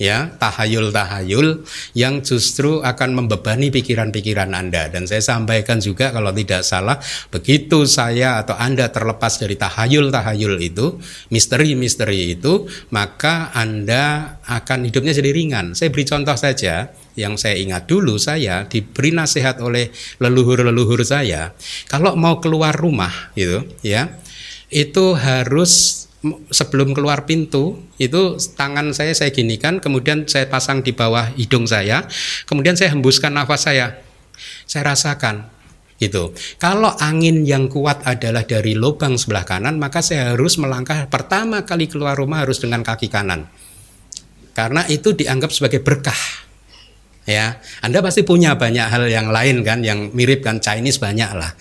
ya 0.00 0.32
tahayul-tahayul 0.40 1.68
yang 1.92 2.24
justru 2.24 2.80
akan 2.80 3.20
membebani 3.20 3.68
pikiran-pikiran 3.68 4.56
Anda. 4.56 4.88
Dan 4.88 5.04
saya 5.04 5.20
sampaikan 5.20 5.78
juga 5.84 6.08
kalau 6.08 6.32
tidak 6.32 6.64
salah 6.64 6.96
begitu 7.28 7.84
saya 7.84 8.40
atau 8.40 8.56
Anda 8.56 8.88
terlepas 8.88 9.36
dari 9.36 9.60
tahayul-tahayul 9.60 10.56
itu 10.64 10.96
misteri-misteri 11.28 12.32
itu 12.32 12.64
maka 12.88 13.52
Anda 13.52 14.34
akan 14.48 14.88
hidupnya 14.88 15.12
jadi 15.12 15.30
ringan. 15.36 15.76
Saya 15.76 15.92
beri 15.92 16.08
contoh 16.08 16.34
saja. 16.34 16.96
Yang 17.18 17.42
saya 17.42 17.58
ingat 17.58 17.84
dulu 17.90 18.16
saya 18.16 18.64
diberi 18.64 19.12
nasihat 19.12 19.58
oleh 19.60 19.92
leluhur-leluhur 20.22 21.02
saya 21.02 21.52
kalau 21.90 22.14
mau 22.14 22.38
keluar 22.38 22.70
rumah 22.70 23.34
gitu 23.34 23.66
ya 23.82 24.14
itu 24.70 25.18
harus 25.18 26.06
sebelum 26.52 26.92
keluar 26.92 27.24
pintu 27.24 27.80
itu 27.96 28.36
tangan 28.36 28.92
saya 28.92 29.16
saya 29.16 29.32
ginikan 29.32 29.80
kemudian 29.80 30.28
saya 30.28 30.52
pasang 30.52 30.84
di 30.84 30.92
bawah 30.92 31.32
hidung 31.32 31.64
saya 31.64 32.04
kemudian 32.44 32.76
saya 32.76 32.92
hembuskan 32.92 33.32
nafas 33.32 33.68
saya. 33.68 34.04
Saya 34.64 34.92
rasakan 34.96 35.52
gitu. 36.00 36.32
Kalau 36.56 36.96
angin 36.96 37.44
yang 37.44 37.68
kuat 37.68 38.00
adalah 38.08 38.44
dari 38.44 38.72
lubang 38.72 39.20
sebelah 39.20 39.44
kanan 39.44 39.76
maka 39.76 40.00
saya 40.00 40.32
harus 40.32 40.56
melangkah 40.56 41.08
pertama 41.12 41.64
kali 41.68 41.88
keluar 41.88 42.16
rumah 42.16 42.44
harus 42.44 42.60
dengan 42.60 42.80
kaki 42.80 43.08
kanan. 43.08 43.48
Karena 44.56 44.84
itu 44.88 45.12
dianggap 45.12 45.52
sebagai 45.52 45.80
berkah 45.80 46.16
ya. 47.28 47.60
Anda 47.80 48.00
pasti 48.04 48.24
punya 48.24 48.56
banyak 48.56 48.86
hal 48.88 49.08
yang 49.08 49.28
lain 49.32 49.60
kan 49.64 49.84
yang 49.84 50.12
mirip 50.12 50.44
kan 50.44 50.60
Chinese 50.60 51.00
banyak 51.00 51.30
lah 51.32 51.52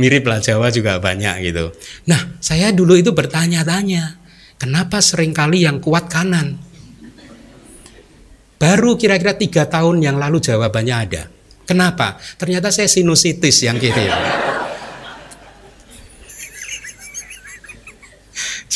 mirip 0.00 0.24
lah 0.26 0.40
Jawa 0.42 0.70
juga 0.70 0.98
banyak 0.98 1.36
gitu. 1.50 1.72
Nah, 2.06 2.38
saya 2.42 2.70
dulu 2.74 2.94
itu 2.98 3.12
bertanya-tanya, 3.14 4.18
kenapa 4.58 5.00
sering 5.02 5.34
kali 5.34 5.64
yang 5.66 5.78
kuat 5.82 6.10
kanan? 6.10 6.58
Baru 8.58 8.98
kira-kira 8.98 9.38
tiga 9.38 9.70
tahun 9.70 10.02
yang 10.02 10.18
lalu 10.18 10.42
jawabannya 10.42 10.96
ada. 10.98 11.30
Kenapa? 11.62 12.18
Ternyata 12.40 12.74
saya 12.74 12.90
sinusitis 12.90 13.62
yang 13.62 13.78
kiri. 13.78 14.08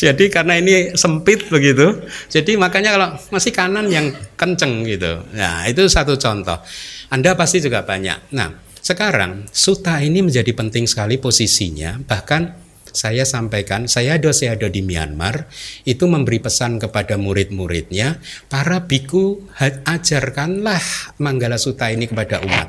Jadi 0.03 0.25
karena 0.35 0.59
ini 0.59 0.99
sempit 0.99 1.47
begitu, 1.47 2.03
jadi 2.27 2.59
makanya 2.59 2.91
kalau 2.91 3.15
masih 3.31 3.55
kanan 3.55 3.87
yang 3.87 4.11
kenceng 4.35 4.83
gitu. 4.83 5.23
Nah 5.31 5.63
itu 5.71 5.87
satu 5.87 6.19
contoh. 6.19 6.59
Anda 7.07 7.39
pasti 7.39 7.63
juga 7.63 7.87
banyak. 7.87 8.35
Nah 8.35 8.51
sekarang 8.83 9.47
suta 9.55 10.03
ini 10.03 10.27
menjadi 10.27 10.51
penting 10.53 10.91
sekali 10.91 11.17
posisinya, 11.17 12.03
bahkan 12.03 12.59
saya 12.93 13.25
sampaikan, 13.25 13.89
saya 13.89 14.21
ada 14.21 14.69
di 14.69 14.85
Myanmar 14.85 15.49
itu 15.89 16.05
memberi 16.05 16.45
pesan 16.45 16.77
kepada 16.77 17.17
murid-muridnya, 17.17 18.21
para 18.53 18.85
biku 18.85 19.49
ajarkanlah 19.89 21.17
Manggala 21.17 21.57
Suta 21.57 21.89
ini 21.89 22.05
kepada 22.05 22.45
umat. 22.45 22.69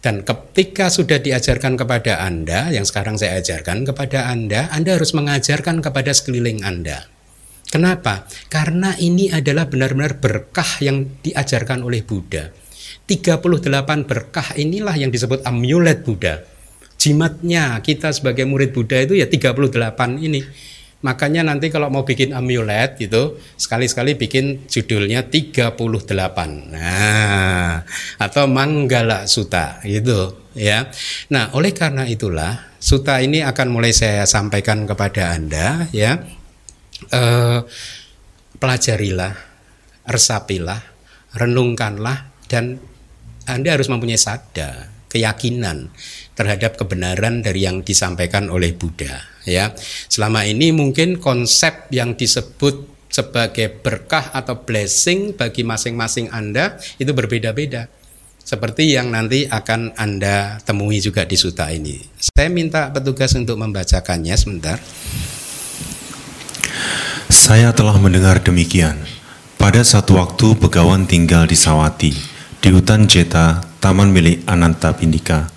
Dan 0.00 0.24
ketika 0.24 0.88
sudah 0.88 1.20
diajarkan 1.20 1.76
kepada 1.76 2.24
Anda, 2.24 2.72
yang 2.72 2.88
sekarang 2.88 3.20
saya 3.20 3.40
ajarkan 3.40 3.84
kepada 3.88 4.32
Anda, 4.32 4.68
Anda 4.72 4.96
harus 4.96 5.12
mengajarkan 5.12 5.84
kepada 5.84 6.12
sekeliling 6.12 6.64
Anda. 6.64 7.04
Kenapa? 7.68 8.24
Karena 8.48 8.96
ini 8.96 9.28
adalah 9.30 9.68
benar-benar 9.68 10.18
berkah 10.18 10.80
yang 10.80 11.20
diajarkan 11.20 11.84
oleh 11.84 12.02
Buddha. 12.02 12.59
38 13.10 14.06
berkah 14.06 14.54
inilah 14.54 14.94
yang 14.94 15.10
disebut 15.10 15.42
amulet 15.42 16.06
Buddha. 16.06 16.46
Jimatnya 16.94 17.82
kita 17.82 18.14
sebagai 18.14 18.46
murid 18.46 18.70
Buddha 18.70 19.02
itu 19.02 19.18
ya 19.18 19.26
38 19.26 20.22
ini. 20.22 20.46
Makanya 21.00 21.42
nanti 21.42 21.72
kalau 21.72 21.90
mau 21.90 22.06
bikin 22.06 22.30
amulet 22.36 22.94
gitu, 23.00 23.40
sekali-sekali 23.58 24.14
bikin 24.14 24.68
judulnya 24.70 25.26
38. 25.26 25.74
Nah, 26.70 27.82
atau 28.20 28.44
Manggala 28.46 29.26
Suta 29.26 29.82
gitu 29.82 30.46
ya. 30.54 30.86
Nah, 31.34 31.50
oleh 31.56 31.74
karena 31.74 32.06
itulah 32.06 32.76
suta 32.78 33.18
ini 33.18 33.42
akan 33.42 33.68
mulai 33.74 33.90
saya 33.96 34.28
sampaikan 34.28 34.86
kepada 34.86 35.34
Anda 35.34 35.88
ya. 35.90 36.20
Eh, 37.10 37.58
pelajarilah, 38.60 39.34
resapilah, 40.04 40.84
renungkanlah 41.32 42.28
dan 42.44 42.89
anda 43.54 43.74
harus 43.74 43.90
mempunyai 43.90 44.20
sada, 44.20 44.90
keyakinan 45.10 45.90
terhadap 46.38 46.78
kebenaran 46.78 47.42
dari 47.42 47.66
yang 47.66 47.82
disampaikan 47.82 48.48
oleh 48.48 48.72
Buddha 48.72 49.30
ya. 49.44 49.74
Selama 50.08 50.46
ini 50.46 50.70
mungkin 50.70 51.18
konsep 51.18 51.90
yang 51.92 52.14
disebut 52.14 52.88
sebagai 53.10 53.82
berkah 53.82 54.30
atau 54.30 54.62
blessing 54.62 55.34
bagi 55.34 55.66
masing-masing 55.66 56.30
Anda 56.30 56.78
itu 56.96 57.10
berbeda-beda. 57.10 57.90
Seperti 58.40 58.96
yang 58.96 59.12
nanti 59.12 59.46
akan 59.46 59.94
Anda 59.98 60.58
temui 60.64 60.98
juga 61.02 61.26
di 61.28 61.36
suta 61.36 61.68
ini. 61.70 62.00
Saya 62.18 62.48
minta 62.48 62.88
petugas 62.88 63.34
untuk 63.36 63.60
membacakannya 63.60 64.34
sebentar. 64.34 64.78
Saya 67.30 67.70
telah 67.70 67.94
mendengar 68.00 68.42
demikian. 68.42 68.96
Pada 69.60 69.84
satu 69.84 70.16
waktu 70.16 70.56
Begawan 70.56 71.04
tinggal 71.04 71.44
di 71.44 71.52
Sawati 71.52 72.29
di 72.60 72.68
hutan 72.68 73.08
Jeta, 73.08 73.64
taman 73.80 74.12
milik 74.12 74.44
Ananta 74.44 74.92
Pindika. 74.92 75.48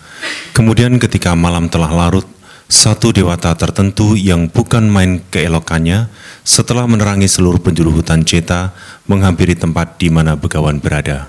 Kemudian 0.56 0.96
ketika 1.04 1.36
malam 1.36 1.68
telah 1.68 1.92
larut, 1.92 2.24
satu 2.72 3.12
dewata 3.12 3.52
tertentu 3.60 4.16
yang 4.16 4.48
bukan 4.48 4.88
main 4.88 5.20
keelokannya 5.28 6.08
setelah 6.48 6.88
menerangi 6.88 7.28
seluruh 7.28 7.60
penjuru 7.60 7.92
hutan 8.00 8.24
Jeta 8.24 8.72
menghampiri 9.06 9.54
tempat 9.54 10.00
di 10.00 10.08
mana 10.08 10.40
begawan 10.40 10.80
berada. 10.80 11.28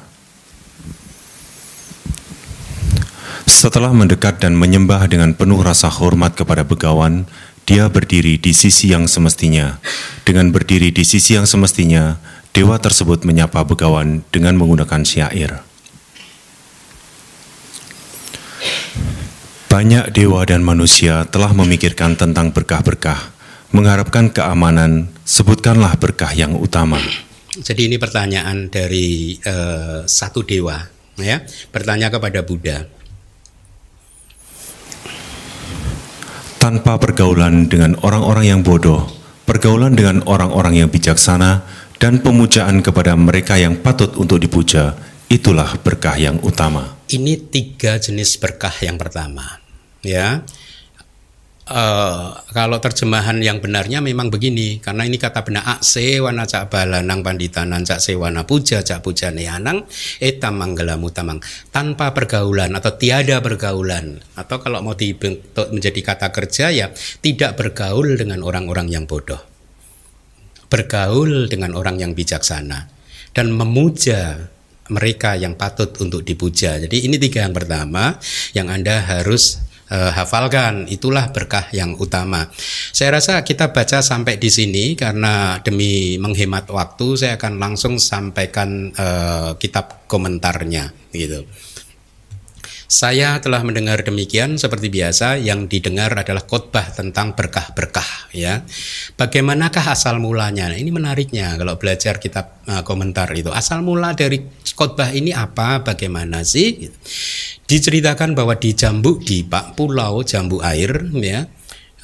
Setelah 3.45 3.91
mendekat 3.91 4.41
dan 4.41 4.55
menyembah 4.55 5.05
dengan 5.11 5.35
penuh 5.35 5.59
rasa 5.61 5.91
hormat 5.91 6.39
kepada 6.39 6.63
begawan, 6.63 7.27
dia 7.65 7.89
berdiri 7.89 8.37
di 8.37 8.53
sisi 8.53 8.93
yang 8.93 9.09
semestinya. 9.09 9.81
Dengan 10.23 10.53
berdiri 10.53 10.93
di 10.93 11.03
sisi 11.03 11.35
yang 11.37 11.49
semestinya, 11.49 12.21
Dewa 12.55 12.79
tersebut 12.79 13.27
menyapa 13.27 13.67
begawan 13.67 14.23
dengan 14.31 14.55
menggunakan 14.55 15.03
syair. 15.03 15.67
Banyak 19.67 20.15
dewa 20.15 20.47
dan 20.47 20.63
manusia 20.63 21.27
telah 21.27 21.51
memikirkan 21.51 22.15
tentang 22.15 22.55
berkah-berkah, 22.55 23.35
mengharapkan 23.75 24.31
keamanan, 24.31 25.11
sebutkanlah 25.27 25.99
berkah 25.99 26.31
yang 26.31 26.55
utama. 26.55 27.03
Jadi 27.59 27.91
ini 27.91 27.99
pertanyaan 27.99 28.71
dari 28.71 29.35
uh, 29.43 30.07
satu 30.07 30.47
dewa, 30.47 30.79
ya, 31.19 31.43
bertanya 31.75 32.07
kepada 32.07 32.47
Buddha. 32.47 32.87
Tanpa 36.63 37.03
pergaulan 37.03 37.67
dengan 37.67 37.99
orang-orang 38.07 38.47
yang 38.47 38.61
bodoh, 38.63 39.11
pergaulan 39.43 39.99
dengan 39.99 40.23
orang-orang 40.23 40.87
yang 40.87 40.89
bijaksana, 40.89 41.67
dan 42.05 42.21
pemujaan 42.21 42.85
kepada 42.85 43.17
mereka 43.17 43.57
yang 43.57 43.81
patut 43.81 44.13
untuk 44.21 44.37
dipuja, 44.37 44.93
itulah 45.33 45.73
berkah 45.81 46.13
yang 46.21 46.37
utama. 46.45 47.01
Ini 47.09 47.49
tiga 47.49 47.97
jenis 47.97 48.37
berkah 48.37 48.77
yang 48.85 49.01
pertama, 49.01 49.65
ya. 50.05 50.45
Uh, 51.65 52.37
kalau 52.53 52.77
terjemahan 52.77 53.41
yang 53.41 53.57
benarnya 53.57 54.05
memang 54.05 54.29
begini 54.29 54.85
karena 54.85 55.09
ini 55.09 55.17
kata 55.17 55.49
benar 55.49 55.65
akse 55.65 56.21
wana 56.21 56.45
cak 56.45 56.69
balanang 56.69 57.25
panditanan 57.25 57.89
cak 57.89 58.05
sewana 58.05 58.45
puja 58.45 58.85
cak 58.85 59.01
puja 59.01 59.33
neanang 59.33 59.89
etam 60.21 60.61
manggelamu 60.61 61.09
tamang 61.09 61.41
tanpa 61.73 62.13
pergaulan 62.13 62.69
atau 62.77 63.01
tiada 63.01 63.41
pergaulan 63.41 64.21
atau 64.37 64.61
kalau 64.61 64.85
mau 64.85 64.93
dibentuk 64.93 65.73
menjadi 65.73 66.05
kata 66.05 66.29
kerja 66.37 66.69
ya 66.69 66.93
tidak 67.25 67.57
bergaul 67.57 68.13
dengan 68.13 68.45
orang-orang 68.45 68.93
yang 68.93 69.09
bodoh 69.09 69.54
bergaul 70.75 71.47
dengan 71.47 71.79
orang 71.79 72.03
yang 72.03 72.19
bijaksana 72.19 72.91
dan 73.31 73.55
memuja 73.55 74.51
mereka 74.91 75.39
yang 75.39 75.55
patut 75.55 75.95
untuk 76.03 76.27
dipuja. 76.27 76.83
Jadi 76.83 77.07
ini 77.07 77.15
tiga 77.23 77.47
yang 77.47 77.55
pertama 77.55 78.19
yang 78.59 78.67
Anda 78.67 78.99
harus 79.07 79.63
uh, 79.95 80.11
hafalkan. 80.11 80.91
Itulah 80.91 81.31
berkah 81.31 81.71
yang 81.71 81.95
utama. 81.95 82.51
Saya 82.91 83.23
rasa 83.23 83.47
kita 83.47 83.71
baca 83.71 84.03
sampai 84.03 84.37
di 84.37 84.51
sini 84.51 84.99
karena 84.99 85.63
demi 85.63 86.19
menghemat 86.19 86.67
waktu 86.75 87.07
saya 87.23 87.39
akan 87.39 87.55
langsung 87.63 88.03
sampaikan 88.03 88.91
uh, 88.99 89.55
kitab 89.57 90.11
komentarnya 90.11 90.91
gitu. 91.15 91.47
Saya 92.85 93.41
telah 93.41 93.65
mendengar 93.65 94.05
demikian 94.05 94.61
seperti 94.61 94.93
biasa 94.93 95.41
yang 95.41 95.65
didengar 95.65 96.13
adalah 96.13 96.45
khotbah 96.45 96.85
tentang 96.93 97.33
berkah-berkah 97.33 98.29
ya. 98.37 98.61
Bagaimanakah 99.17 99.97
asal 99.97 100.21
mulanya? 100.21 100.69
Nah, 100.69 100.77
ini 100.77 100.93
menariknya 100.93 101.57
kalau 101.57 101.81
belajar 101.81 102.21
kitab 102.21 102.61
uh, 102.69 102.85
komentar 102.85 103.33
itu. 103.33 103.49
Asal 103.49 103.81
mula 103.81 104.13
dari 104.13 104.45
khotbah 104.77 105.17
ini 105.17 105.33
apa? 105.33 105.81
Bagaimana 105.81 106.45
sih? 106.45 106.93
Diceritakan 107.65 108.37
bahwa 108.37 108.53
di 108.61 108.77
Jambu 108.77 109.17
di 109.25 109.41
Pak 109.41 109.81
Pulau 109.81 110.21
Jambu 110.21 110.61
Air 110.61 111.09
ya. 111.19 111.49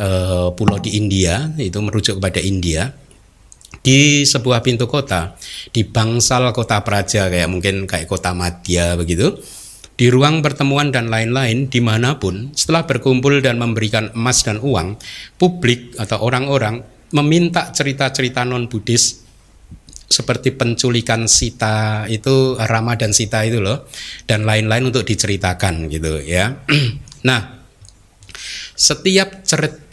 Uh, 0.01 0.49
pulau 0.57 0.81
di 0.81 0.97
India 0.97 1.53
itu 1.61 1.77
merujuk 1.77 2.17
kepada 2.17 2.41
India 2.41 2.89
di 3.85 4.25
sebuah 4.25 4.65
pintu 4.65 4.89
kota 4.89 5.37
di 5.73 5.85
bangsal 5.85 6.57
kota 6.57 6.81
praja 6.81 7.29
kayak 7.29 7.49
mungkin 7.53 7.85
kayak 7.85 8.09
kota 8.09 8.33
Madya 8.33 8.97
begitu 8.97 9.37
di 10.01 10.09
ruang 10.09 10.41
pertemuan 10.41 10.89
dan 10.89 11.13
lain-lain 11.13 11.69
di 11.69 11.85
mana 11.85 12.17
pun 12.17 12.57
setelah 12.57 12.89
berkumpul 12.89 13.45
dan 13.45 13.61
memberikan 13.61 14.09
emas 14.17 14.41
dan 14.41 14.57
uang 14.57 14.97
publik 15.37 15.93
atau 16.01 16.25
orang-orang 16.25 16.81
meminta 17.13 17.69
cerita-cerita 17.69 18.49
non 18.49 18.65
Buddhis 18.65 19.21
seperti 20.09 20.57
penculikan 20.57 21.29
Sita 21.29 22.09
itu 22.09 22.57
Rama 22.57 22.97
dan 22.97 23.13
Sita 23.13 23.45
itu 23.45 23.61
loh 23.61 23.85
dan 24.25 24.49
lain-lain 24.49 24.89
untuk 24.89 25.05
diceritakan 25.05 25.93
gitu 25.93 26.17
ya 26.25 26.49
nah 27.29 27.61
setiap 28.73 29.45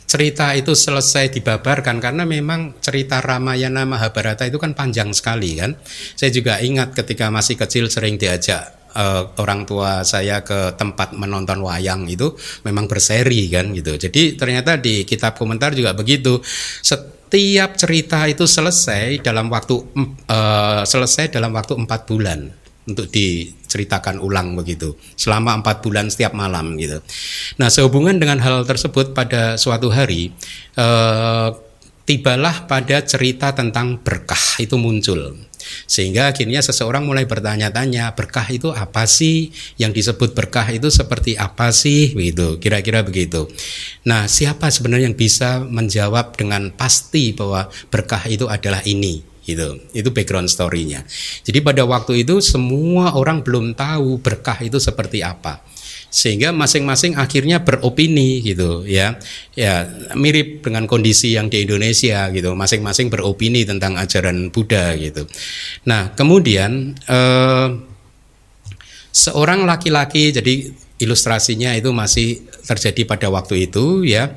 cerita 0.07 0.55
itu 0.55 0.71
selesai 0.71 1.35
dibabarkan 1.35 1.99
karena 1.99 2.23
memang 2.23 2.79
cerita 2.79 3.19
Ramayana 3.19 3.83
Mahabharata 3.83 4.47
itu 4.47 4.55
kan 4.55 4.71
panjang 4.71 5.11
sekali 5.11 5.59
kan. 5.59 5.75
Saya 6.15 6.31
juga 6.31 6.63
ingat 6.63 6.95
ketika 6.95 7.27
masih 7.27 7.59
kecil 7.59 7.91
sering 7.91 8.15
diajak 8.15 8.77
uh, 8.97 9.29
orang 9.37 9.69
tua 9.69 10.01
saya 10.01 10.41
ke 10.41 10.73
tempat 10.73 11.13
menonton 11.13 11.61
wayang 11.61 12.09
itu 12.09 12.33
memang 12.65 12.89
berseri 12.89 13.45
kan 13.53 13.69
gitu. 13.77 13.93
Jadi 13.93 14.33
ternyata 14.33 14.81
di 14.81 15.05
kitab 15.05 15.37
komentar 15.37 15.77
juga 15.77 15.93
begitu. 15.93 16.41
Setiap 16.81 17.77
cerita 17.77 18.25
itu 18.25 18.49
selesai 18.49 19.21
dalam 19.21 19.53
waktu 19.53 19.75
uh, 20.27 20.81
selesai 20.81 21.29
dalam 21.29 21.53
waktu 21.53 21.77
empat 21.77 22.09
bulan 22.09 22.67
untuk 22.87 23.11
diceritakan 23.11 24.23
ulang 24.23 24.55
begitu 24.55 24.95
selama 25.19 25.59
empat 25.59 25.83
bulan 25.83 26.07
setiap 26.07 26.31
malam 26.31 26.79
gitu. 26.79 27.03
Nah 27.59 27.67
sehubungan 27.67 28.15
dengan 28.15 28.39
hal 28.39 28.63
tersebut 28.63 29.11
pada 29.11 29.59
suatu 29.59 29.91
hari 29.91 30.31
eh, 30.79 31.49
tibalah 32.07 32.63
pada 32.63 33.03
cerita 33.03 33.51
tentang 33.51 33.99
berkah 33.99 34.63
itu 34.63 34.79
muncul 34.79 35.35
sehingga 35.85 36.31
akhirnya 36.31 36.63
seseorang 36.63 37.03
mulai 37.07 37.27
bertanya-tanya 37.29 38.13
berkah 38.13 38.45
itu 38.51 38.71
apa 38.71 39.05
sih 39.05 39.51
yang 39.79 39.91
disebut 39.91 40.35
berkah 40.37 40.67
itu 40.71 40.87
seperti 40.91 41.35
apa 41.37 41.69
sih 41.71 42.15
begitu 42.15 42.59
kira-kira 42.59 43.03
begitu 43.03 43.47
nah 44.07 44.27
siapa 44.27 44.67
sebenarnya 44.67 45.11
yang 45.11 45.17
bisa 45.17 45.63
menjawab 45.63 46.35
dengan 46.35 46.69
pasti 46.73 47.31
bahwa 47.31 47.71
berkah 47.87 48.23
itu 48.27 48.45
adalah 48.49 48.83
ini 48.83 49.37
gitu. 49.47 49.79
Itu 49.95 50.11
background 50.11 50.51
story-nya. 50.51 51.07
Jadi 51.47 51.63
pada 51.63 51.87
waktu 51.87 52.27
itu 52.27 52.43
semua 52.43 53.15
orang 53.15 53.39
belum 53.39 53.73
tahu 53.73 54.19
berkah 54.19 54.59
itu 54.59 54.75
seperti 54.77 55.23
apa. 55.23 55.63
Sehingga 56.07 56.55
masing-masing 56.55 57.19
akhirnya 57.19 57.61
beropini 57.61 58.39
gitu 58.41 58.87
ya. 58.87 59.19
Ya, 59.53 59.85
mirip 60.15 60.63
dengan 60.63 60.87
kondisi 60.87 61.35
yang 61.35 61.51
di 61.51 61.67
Indonesia 61.67 62.31
gitu. 62.31 62.55
Masing-masing 62.55 63.11
beropini 63.11 63.67
tentang 63.67 63.99
ajaran 63.99 64.49
Buddha 64.49 64.95
gitu. 64.95 65.27
Nah, 65.85 66.15
kemudian 66.15 66.95
eh, 67.07 67.67
seorang 69.11 69.65
laki-laki 69.65 70.31
jadi 70.31 70.71
ilustrasinya 70.97 71.77
itu 71.77 71.93
masih 71.93 72.45
terjadi 72.65 73.05
pada 73.05 73.27
waktu 73.29 73.69
itu 73.69 74.01
ya 74.05 74.33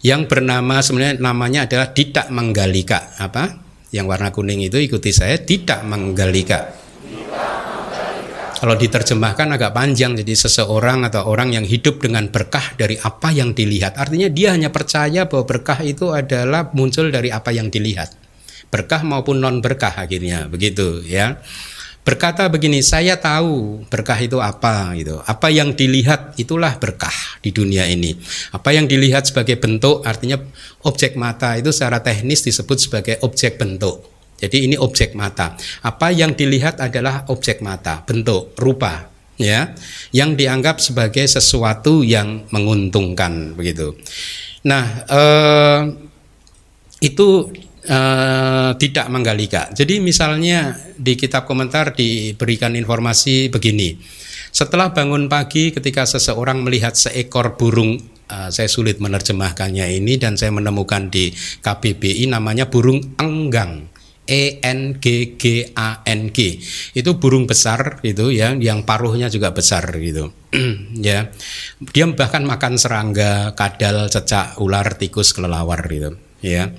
yang 0.00 0.26
bernama 0.26 0.80
sebenarnya 0.82 1.20
namanya 1.22 1.60
adalah 1.68 1.92
Didak 1.92 2.32
Manggalika 2.32 3.14
apa 3.20 3.70
yang 3.90 4.06
warna 4.06 4.30
kuning 4.30 4.62
itu 4.62 4.78
ikuti 4.78 5.10
saya 5.10 5.36
tidak 5.42 5.82
menggalika. 5.82 6.79
Kalau 8.60 8.76
diterjemahkan 8.76 9.56
agak 9.56 9.72
panjang 9.72 10.20
jadi 10.20 10.36
seseorang 10.36 11.08
atau 11.08 11.24
orang 11.32 11.56
yang 11.56 11.64
hidup 11.64 12.04
dengan 12.04 12.28
berkah 12.28 12.76
dari 12.76 13.00
apa 13.00 13.32
yang 13.32 13.56
dilihat. 13.56 13.96
Artinya 13.96 14.28
dia 14.28 14.52
hanya 14.52 14.68
percaya 14.68 15.24
bahwa 15.24 15.48
berkah 15.48 15.80
itu 15.80 16.12
adalah 16.12 16.68
muncul 16.76 17.08
dari 17.08 17.32
apa 17.32 17.56
yang 17.56 17.72
dilihat. 17.72 18.12
Berkah 18.68 19.00
maupun 19.00 19.40
non 19.40 19.64
berkah 19.64 19.96
akhirnya 19.96 20.46
begitu 20.46 21.00
ya 21.08 21.40
berkata 22.00 22.48
begini, 22.48 22.80
saya 22.80 23.20
tahu 23.20 23.84
berkah 23.86 24.16
itu 24.18 24.40
apa 24.40 24.96
gitu. 24.96 25.20
Apa 25.24 25.52
yang 25.52 25.76
dilihat 25.76 26.34
itulah 26.40 26.74
berkah 26.80 27.12
di 27.44 27.52
dunia 27.52 27.86
ini. 27.86 28.16
Apa 28.50 28.72
yang 28.74 28.88
dilihat 28.88 29.28
sebagai 29.28 29.60
bentuk 29.60 30.02
artinya 30.02 30.40
objek 30.82 31.14
mata 31.14 31.54
itu 31.60 31.70
secara 31.70 32.00
teknis 32.00 32.42
disebut 32.42 32.78
sebagai 32.80 33.14
objek 33.22 33.60
bentuk. 33.60 34.19
Jadi 34.40 34.66
ini 34.66 34.76
objek 34.80 35.12
mata. 35.12 35.54
Apa 35.84 36.08
yang 36.10 36.32
dilihat 36.32 36.80
adalah 36.80 37.28
objek 37.28 37.60
mata, 37.60 38.00
bentuk, 38.02 38.56
rupa, 38.56 39.12
ya, 39.36 39.76
yang 40.16 40.32
dianggap 40.34 40.80
sebagai 40.80 41.28
sesuatu 41.28 42.00
yang 42.00 42.48
menguntungkan 42.48 43.52
begitu. 43.52 43.96
Nah, 44.64 44.84
eh, 45.08 45.80
itu 47.00 47.48
uh, 47.88 48.70
tidak 48.76 49.06
menggalika. 49.08 49.72
Jadi 49.72 49.98
misalnya 50.04 50.76
di 50.94 51.16
kitab 51.16 51.48
komentar 51.48 51.96
diberikan 51.96 52.76
informasi 52.76 53.48
begini. 53.48 53.96
Setelah 54.50 54.90
bangun 54.92 55.30
pagi 55.30 55.70
ketika 55.70 56.04
seseorang 56.04 56.60
melihat 56.60 56.98
seekor 56.98 57.54
burung 57.54 57.96
uh, 58.30 58.50
saya 58.50 58.68
sulit 58.70 58.98
menerjemahkannya 59.02 59.96
ini 59.98 60.18
dan 60.18 60.34
saya 60.38 60.54
menemukan 60.54 61.10
di 61.10 61.34
KBBI 61.62 62.30
namanya 62.30 62.70
burung 62.70 63.00
enggang. 63.18 63.89
E 64.30 64.62
N 64.62 65.02
G 65.02 65.34
G 65.34 65.74
A 65.74 66.06
N 66.06 66.30
G 66.30 66.62
itu 66.94 67.10
burung 67.18 67.50
besar 67.50 67.98
gitu 68.06 68.30
ya 68.30 68.54
yang 68.54 68.86
paruhnya 68.86 69.26
juga 69.26 69.50
besar 69.50 69.90
gitu 69.98 70.30
ya 71.02 71.26
dia 71.90 72.04
bahkan 72.14 72.46
makan 72.46 72.78
serangga 72.78 73.58
kadal 73.58 74.06
cecak 74.06 74.62
ular 74.62 74.94
tikus 74.94 75.34
kelelawar 75.34 75.82
gitu 75.90 76.14
ya. 76.44 76.72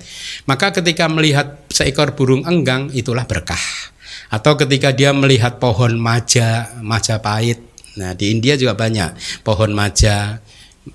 Maka 0.46 0.74
ketika 0.74 1.06
melihat 1.08 1.62
seekor 1.70 2.14
burung 2.18 2.44
enggang 2.46 2.90
itulah 2.92 3.24
berkah. 3.24 3.62
Atau 4.28 4.56
ketika 4.56 4.92
dia 4.92 5.12
melihat 5.12 5.60
pohon 5.60 5.96
maja, 5.96 6.72
maja 6.80 7.20
pahit. 7.20 7.60
Nah, 8.00 8.16
di 8.16 8.32
India 8.32 8.56
juga 8.56 8.72
banyak 8.72 9.44
pohon 9.44 9.76
maja 9.76 10.40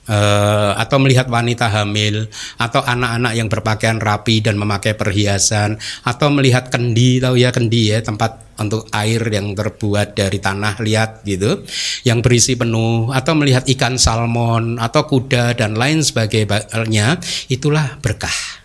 uh, 0.08 0.72
atau 0.76 0.98
melihat 1.00 1.32
wanita 1.32 1.72
hamil 1.72 2.28
atau 2.60 2.84
anak-anak 2.84 3.34
yang 3.36 3.48
berpakaian 3.48 4.00
rapi 4.00 4.44
dan 4.44 4.60
memakai 4.60 4.94
perhiasan 4.94 5.80
atau 6.04 6.28
melihat 6.32 6.68
kendi 6.68 7.24
tahu 7.24 7.40
ya 7.40 7.50
kendi 7.56 7.96
ya 7.96 8.04
tempat 8.04 8.58
untuk 8.58 8.90
air 8.92 9.22
yang 9.30 9.54
terbuat 9.54 10.18
dari 10.18 10.42
tanah 10.42 10.82
lihat 10.82 11.22
gitu 11.24 11.62
yang 12.04 12.26
berisi 12.26 12.58
penuh 12.58 13.14
atau 13.14 13.38
melihat 13.38 13.64
ikan 13.70 13.96
salmon 14.02 14.82
atau 14.82 15.06
kuda 15.06 15.54
dan 15.54 15.78
lain 15.78 16.02
sebagainya 16.02 17.22
itulah 17.54 18.02
berkah 18.02 18.58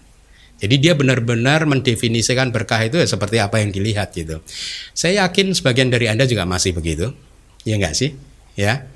jadi 0.62 0.78
dia 0.78 0.94
benar-benar 0.94 1.66
mendefinisikan 1.66 2.54
berkah 2.54 2.78
itu 2.86 2.94
ya 3.02 3.06
seperti 3.10 3.42
apa 3.42 3.58
yang 3.58 3.74
dilihat 3.74 4.14
gitu. 4.14 4.38
Saya 4.94 5.26
yakin 5.26 5.58
sebagian 5.58 5.90
dari 5.90 6.06
Anda 6.06 6.22
juga 6.22 6.46
masih 6.46 6.70
begitu. 6.70 7.10
Ya 7.66 7.74
enggak 7.74 7.98
sih? 7.98 8.14
Ya. 8.54 8.86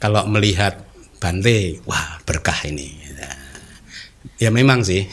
Kalau 0.00 0.24
melihat 0.24 0.80
Bante, 1.20 1.84
wah 1.84 2.16
berkah 2.24 2.56
ini. 2.64 2.96
Ya 4.40 4.48
memang 4.48 4.80
sih. 4.80 5.04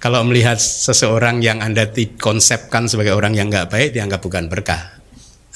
Kalau 0.00 0.24
melihat 0.24 0.56
seseorang 0.56 1.44
yang 1.44 1.60
Anda 1.60 1.84
konsepkan 2.16 2.88
sebagai 2.88 3.12
orang 3.12 3.36
yang 3.36 3.52
nggak 3.52 3.68
baik 3.68 3.92
dianggap 3.92 4.24
bukan 4.24 4.48
berkah. 4.48 4.96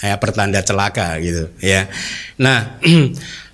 Ya 0.01 0.21
pertanda 0.21 0.61
celaka 0.61 1.17
gitu 1.25 1.49
ya. 1.61 1.89
Nah, 2.37 2.81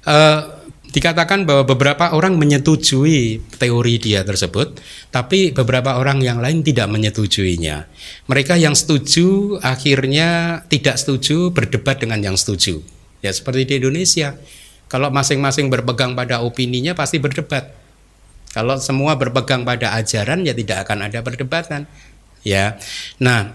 uh, 0.07 0.41
dikatakan 0.97 1.45
bahwa 1.45 1.69
beberapa 1.69 2.17
orang 2.17 2.41
menyetujui 2.41 3.45
teori 3.61 3.95
dia 4.01 4.25
tersebut, 4.25 4.81
tapi 5.13 5.53
beberapa 5.53 6.01
orang 6.01 6.25
yang 6.25 6.41
lain 6.41 6.65
tidak 6.65 6.89
menyetujuinya. 6.89 7.85
Mereka 8.25 8.57
yang 8.57 8.73
setuju 8.73 9.61
akhirnya 9.61 10.65
tidak 10.73 10.97
setuju 10.97 11.53
berdebat 11.53 12.01
dengan 12.01 12.25
yang 12.25 12.37
setuju. 12.41 12.81
Ya 13.21 13.29
seperti 13.29 13.69
di 13.69 13.85
Indonesia. 13.85 14.41
Kalau 14.89 15.13
masing-masing 15.13 15.69
berpegang 15.69 16.17
pada 16.17 16.41
opininya 16.41 16.97
pasti 16.97 17.21
berdebat. 17.21 17.77
Kalau 18.57 18.81
semua 18.81 19.21
berpegang 19.21 19.69
pada 19.69 19.93
ajaran 20.01 20.49
ya 20.49 20.57
tidak 20.57 20.89
akan 20.89 21.13
ada 21.13 21.21
perdebatan. 21.21 21.85
Ya. 22.47 22.81
Nah, 23.19 23.53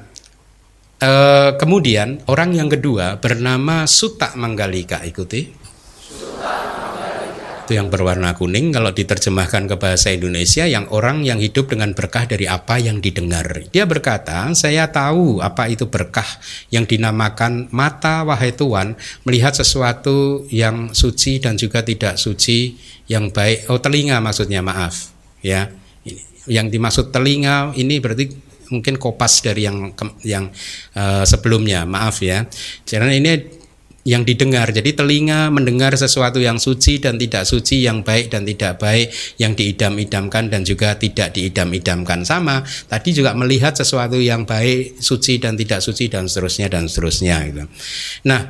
eh, 1.01 1.58
kemudian 1.58 2.21
orang 2.30 2.54
yang 2.54 2.69
kedua 2.69 3.17
bernama 3.17 3.88
Suta 3.89 4.36
Manggalika 4.38 5.01
ikuti 5.08 5.62
itu 7.62 7.78
yang 7.78 7.93
berwarna 7.93 8.34
kuning 8.34 8.74
kalau 8.74 8.89
diterjemahkan 8.89 9.69
ke 9.69 9.76
bahasa 9.78 10.10
Indonesia 10.10 10.65
yang 10.65 10.89
orang 10.89 11.21
yang 11.21 11.38
hidup 11.38 11.69
dengan 11.69 11.93
berkah 11.93 12.26
dari 12.26 12.50
apa 12.50 12.82
yang 12.82 13.00
didengar. 13.00 13.45
Dia 13.69 13.86
berkata, 13.86 14.50
saya 14.58 14.89
tahu 14.89 15.39
apa 15.39 15.69
itu 15.69 15.86
berkah 15.86 16.26
yang 16.74 16.89
dinamakan 16.89 17.69
mata 17.69 18.26
wahai 18.26 18.52
Tuhan 18.52 18.97
melihat 19.24 19.54
sesuatu 19.54 20.50
yang 20.50 20.91
suci 20.91 21.38
dan 21.38 21.56
juga 21.56 21.86
tidak 21.86 22.17
suci 22.17 22.76
yang 23.06 23.30
baik. 23.30 23.69
Oh 23.69 23.78
telinga 23.78 24.17
maksudnya 24.17 24.65
maaf 24.65 25.13
ya. 25.46 25.69
Yang 26.50 26.67
dimaksud 26.73 27.06
telinga 27.13 27.77
ini 27.77 28.02
berarti 28.02 28.33
mungkin 28.73 28.98
kopas 28.98 29.44
dari 29.46 29.67
yang 29.67 29.94
yang 30.25 30.50
uh, 30.98 31.23
sebelumnya 31.27 31.86
maaf 31.86 32.25
ya. 32.25 32.50
Karena 32.88 33.13
ini 33.13 33.61
yang 34.08 34.25
didengar. 34.25 34.73
Jadi 34.73 34.97
telinga 34.97 35.54
mendengar 35.54 35.93
sesuatu 35.93 36.41
yang 36.41 36.58
suci 36.58 36.97
dan 36.97 37.21
tidak 37.21 37.45
suci, 37.45 37.85
yang 37.85 38.02
baik 38.02 38.33
dan 38.33 38.47
tidak 38.47 38.81
baik, 38.81 39.13
yang 39.37 39.54
diidam-idamkan 39.54 40.49
dan 40.49 40.65
juga 40.65 40.97
tidak 40.97 41.37
diidam-idamkan. 41.37 42.25
Sama, 42.25 42.65
tadi 42.89 43.13
juga 43.13 43.37
melihat 43.37 43.77
sesuatu 43.77 44.17
yang 44.17 44.45
baik, 44.45 44.97
suci 44.97 45.37
dan 45.37 45.54
tidak 45.54 45.85
suci 45.85 46.10
dan 46.10 46.25
seterusnya 46.25 46.67
dan 46.71 46.89
seterusnya 46.89 47.37
gitu. 47.49 47.63
Nah, 48.25 48.41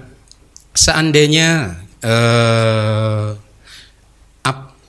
seandainya 0.72 1.80
eh, 2.00 3.30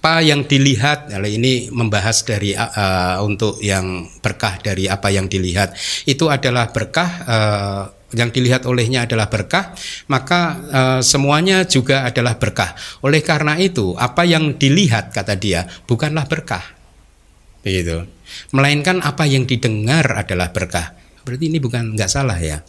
apa 0.03 0.19
yang 0.19 0.43
dilihat 0.43 1.15
ini 1.15 1.71
membahas 1.71 2.27
dari 2.27 2.59
uh, 2.59 3.23
untuk 3.23 3.63
yang 3.63 4.11
berkah 4.19 4.59
dari 4.59 4.91
apa 4.91 5.15
yang 5.15 5.31
dilihat 5.31 5.79
itu 6.11 6.27
adalah 6.27 6.75
berkah 6.75 7.11
uh, 7.23 7.85
yang 8.13 8.31
dilihat 8.33 8.69
olehnya 8.69 9.05
adalah 9.09 9.29
berkah 9.29 9.73
maka 10.09 10.41
uh, 10.69 11.01
semuanya 11.01 11.65
juga 11.65 12.05
adalah 12.07 12.37
berkah 12.37 12.77
oleh 13.05 13.21
karena 13.25 13.57
itu 13.59 13.97
apa 13.97 14.23
yang 14.25 14.57
dilihat 14.57 15.13
kata 15.13 15.37
dia 15.37 15.67
bukanlah 15.89 16.29
berkah 16.29 16.63
begitu 17.61 18.05
melainkan 18.53 19.01
apa 19.05 19.29
yang 19.29 19.45
didengar 19.45 20.05
adalah 20.13 20.53
berkah 20.53 20.97
berarti 21.25 21.45
ini 21.49 21.59
bukan 21.61 21.97
nggak 21.97 22.11
salah 22.11 22.39
ya 22.41 22.61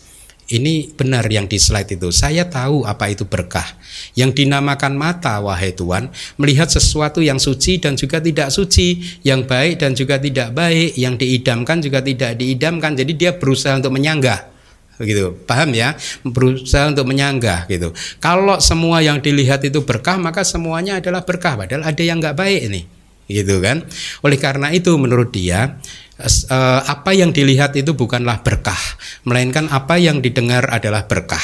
ini 0.51 0.91
benar 0.91 1.25
yang 1.31 1.49
di 1.49 1.55
slide 1.55 1.95
itu. 1.95 2.13
Saya 2.13 2.45
tahu 2.45 2.85
apa 2.85 3.09
itu 3.09 3.25
berkah. 3.25 3.65
Yang 4.13 4.43
dinamakan 4.43 4.93
mata, 4.93 5.41
wahai 5.41 5.73
Tuhan, 5.73 6.13
melihat 6.37 6.69
sesuatu 6.69 7.23
yang 7.23 7.41
suci 7.41 7.81
dan 7.81 7.97
juga 7.97 8.19
tidak 8.19 8.53
suci, 8.53 9.01
yang 9.23 9.47
baik 9.47 9.79
dan 9.81 9.95
juga 9.95 10.21
tidak 10.21 10.53
baik, 10.53 10.99
yang 10.99 11.17
diidamkan 11.17 11.81
juga 11.81 12.05
tidak 12.05 12.37
diidamkan. 12.37 12.93
Jadi 12.93 13.11
dia 13.17 13.31
berusaha 13.33 13.73
untuk 13.79 13.95
menyanggah 13.95 14.52
gitu. 15.01 15.37
Paham 15.49 15.73
ya? 15.73 15.97
Berusaha 16.21 16.89
untuk 16.91 17.09
menyanggah 17.09 17.65
gitu. 17.71 17.95
Kalau 18.21 18.59
semua 18.61 19.01
yang 19.01 19.21
dilihat 19.23 19.65
itu 19.65 19.81
berkah 19.81 20.19
maka 20.21 20.45
semuanya 20.45 21.01
adalah 21.01 21.25
berkah. 21.25 21.57
Padahal 21.57 21.87
ada 21.87 22.01
yang 22.03 22.21
nggak 22.21 22.37
baik 22.37 22.61
ini 22.69 22.81
gitu 23.27 23.63
kan? 23.63 23.87
Oleh 24.21 24.37
karena 24.37 24.69
itu 24.75 24.93
menurut 24.99 25.31
dia 25.31 25.79
uh, 26.21 26.81
apa 26.85 27.11
yang 27.15 27.33
dilihat 27.33 27.73
itu 27.79 27.95
bukanlah 27.95 28.43
berkah, 28.45 28.79
melainkan 29.25 29.67
apa 29.71 29.97
yang 29.97 30.21
didengar 30.21 30.67
adalah 30.69 31.07
berkah. 31.09 31.43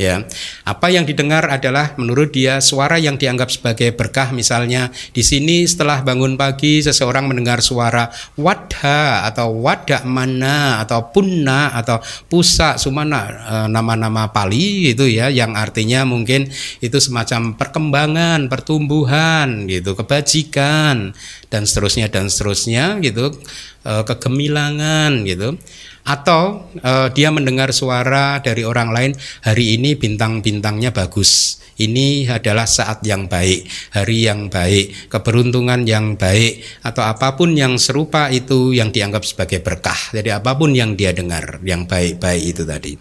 Ya, 0.00 0.24
apa 0.64 0.88
yang 0.88 1.04
didengar 1.04 1.44
adalah 1.52 1.92
menurut 2.00 2.32
dia 2.32 2.64
suara 2.64 2.96
yang 2.96 3.20
dianggap 3.20 3.52
sebagai 3.52 3.92
berkah. 3.92 4.32
Misalnya 4.32 4.88
di 5.12 5.20
sini 5.20 5.68
setelah 5.68 6.00
bangun 6.00 6.40
pagi 6.40 6.80
seseorang 6.80 7.28
mendengar 7.28 7.60
suara 7.60 8.08
wadha 8.40 9.28
atau 9.28 9.60
wadak 9.60 10.08
mana 10.08 10.80
atau 10.80 11.12
punna 11.12 11.76
atau 11.76 12.00
pusa 12.32 12.80
sumana 12.80 13.20
eh, 13.28 13.68
nama-nama 13.68 14.32
Pali 14.32 14.88
gitu 14.88 15.04
ya, 15.04 15.28
yang 15.28 15.52
artinya 15.52 16.08
mungkin 16.08 16.48
itu 16.80 16.96
semacam 16.96 17.60
perkembangan, 17.60 18.48
pertumbuhan 18.48 19.68
gitu, 19.68 19.92
kebajikan 19.92 21.12
dan 21.52 21.62
seterusnya 21.68 22.08
dan 22.08 22.32
seterusnya 22.32 23.04
gitu 23.04 23.36
uh, 23.84 24.02
kegemilangan 24.06 25.26
gitu 25.26 25.58
atau 26.04 26.70
uh, 26.80 27.08
dia 27.12 27.28
mendengar 27.30 27.70
suara 27.70 28.40
dari 28.40 28.64
orang 28.64 28.90
lain 28.90 29.12
hari 29.44 29.76
ini 29.76 29.96
bintang-bintangnya 29.96 30.90
bagus. 30.94 31.60
Ini 31.80 32.28
adalah 32.28 32.68
saat 32.68 33.00
yang 33.08 33.24
baik 33.24 33.64
hari 33.96 34.28
yang 34.28 34.52
baik 34.52 35.08
keberuntungan 35.08 35.88
yang 35.88 36.12
baik 36.20 36.60
atau 36.84 37.08
apa 37.08 37.40
pun 37.40 37.56
yang 37.56 37.80
serupa 37.80 38.28
itu 38.28 38.76
yang 38.76 38.92
dianggap 38.92 39.24
sebagai 39.24 39.64
berkah. 39.64 39.96
Jadi 40.12 40.28
apa 40.28 40.60
pun 40.60 40.76
yang 40.76 40.92
dia 40.92 41.16
dengar 41.16 41.56
yang 41.64 41.88
baik-baik 41.88 42.42
itu 42.44 42.62
tadi. 42.68 42.92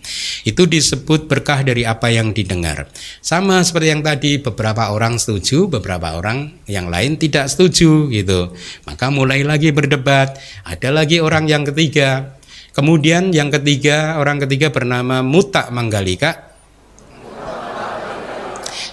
Itu 0.48 0.64
disebut 0.64 1.28
berkah 1.28 1.60
dari 1.68 1.84
apa 1.84 2.08
yang 2.08 2.32
didengar. 2.32 2.88
Sama 3.20 3.60
seperti 3.68 3.88
yang 3.92 4.00
tadi 4.00 4.40
beberapa 4.40 4.96
orang 4.96 5.20
setuju 5.20 5.68
beberapa 5.68 6.16
orang 6.16 6.64
yang 6.64 6.88
lain 6.88 7.20
tidak 7.20 7.52
setuju 7.52 8.08
gitu. 8.08 8.56
Maka 8.88 9.12
mulai 9.12 9.44
lagi 9.44 9.76
berdebat. 9.76 10.40
Ada 10.64 10.96
lagi 10.96 11.20
orang 11.20 11.52
yang 11.52 11.68
ketiga 11.68 12.39
Kemudian 12.74 13.34
yang 13.34 13.50
ketiga, 13.50 14.18
orang 14.22 14.40
ketiga 14.46 14.70
bernama 14.70 15.26
Muta 15.26 15.74
Manggalika 15.74 16.50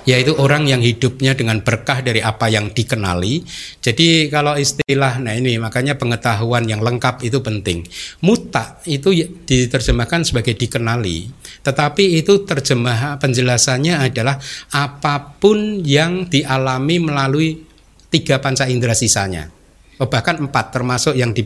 yaitu 0.06 0.32
orang 0.38 0.70
yang 0.70 0.78
hidupnya 0.78 1.34
dengan 1.34 1.58
berkah 1.60 1.98
dari 1.98 2.22
apa 2.22 2.46
yang 2.46 2.70
dikenali. 2.70 3.42
Jadi 3.82 4.30
kalau 4.30 4.54
istilah 4.54 5.18
nah 5.18 5.34
ini 5.34 5.58
makanya 5.58 5.98
pengetahuan 5.98 6.62
yang 6.70 6.78
lengkap 6.78 7.26
itu 7.26 7.42
penting. 7.42 7.82
Muta 8.22 8.78
itu 8.86 9.10
diterjemahkan 9.44 10.22
sebagai 10.22 10.54
dikenali, 10.54 11.26
tetapi 11.66 12.22
itu 12.22 12.46
terjemah 12.46 13.18
penjelasannya 13.18 13.98
adalah 13.98 14.38
apa 14.70 15.36
pun 15.42 15.82
yang 15.82 16.30
dialami 16.30 17.02
melalui 17.02 17.66
tiga 18.06 18.38
panca 18.38 18.70
indera 18.70 18.94
sisanya. 18.94 19.50
Oh, 19.98 20.06
bahkan 20.06 20.38
empat 20.38 20.70
termasuk 20.70 21.18
yang 21.18 21.34
di, 21.34 21.42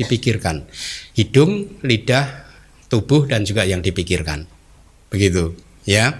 dipikirkan. 0.00 0.64
Hidung, 1.12 1.80
lidah, 1.84 2.48
tubuh 2.88 3.28
dan 3.28 3.44
juga 3.44 3.68
yang 3.68 3.84
dipikirkan. 3.84 4.48
Begitu, 5.12 5.52
ya. 5.84 6.16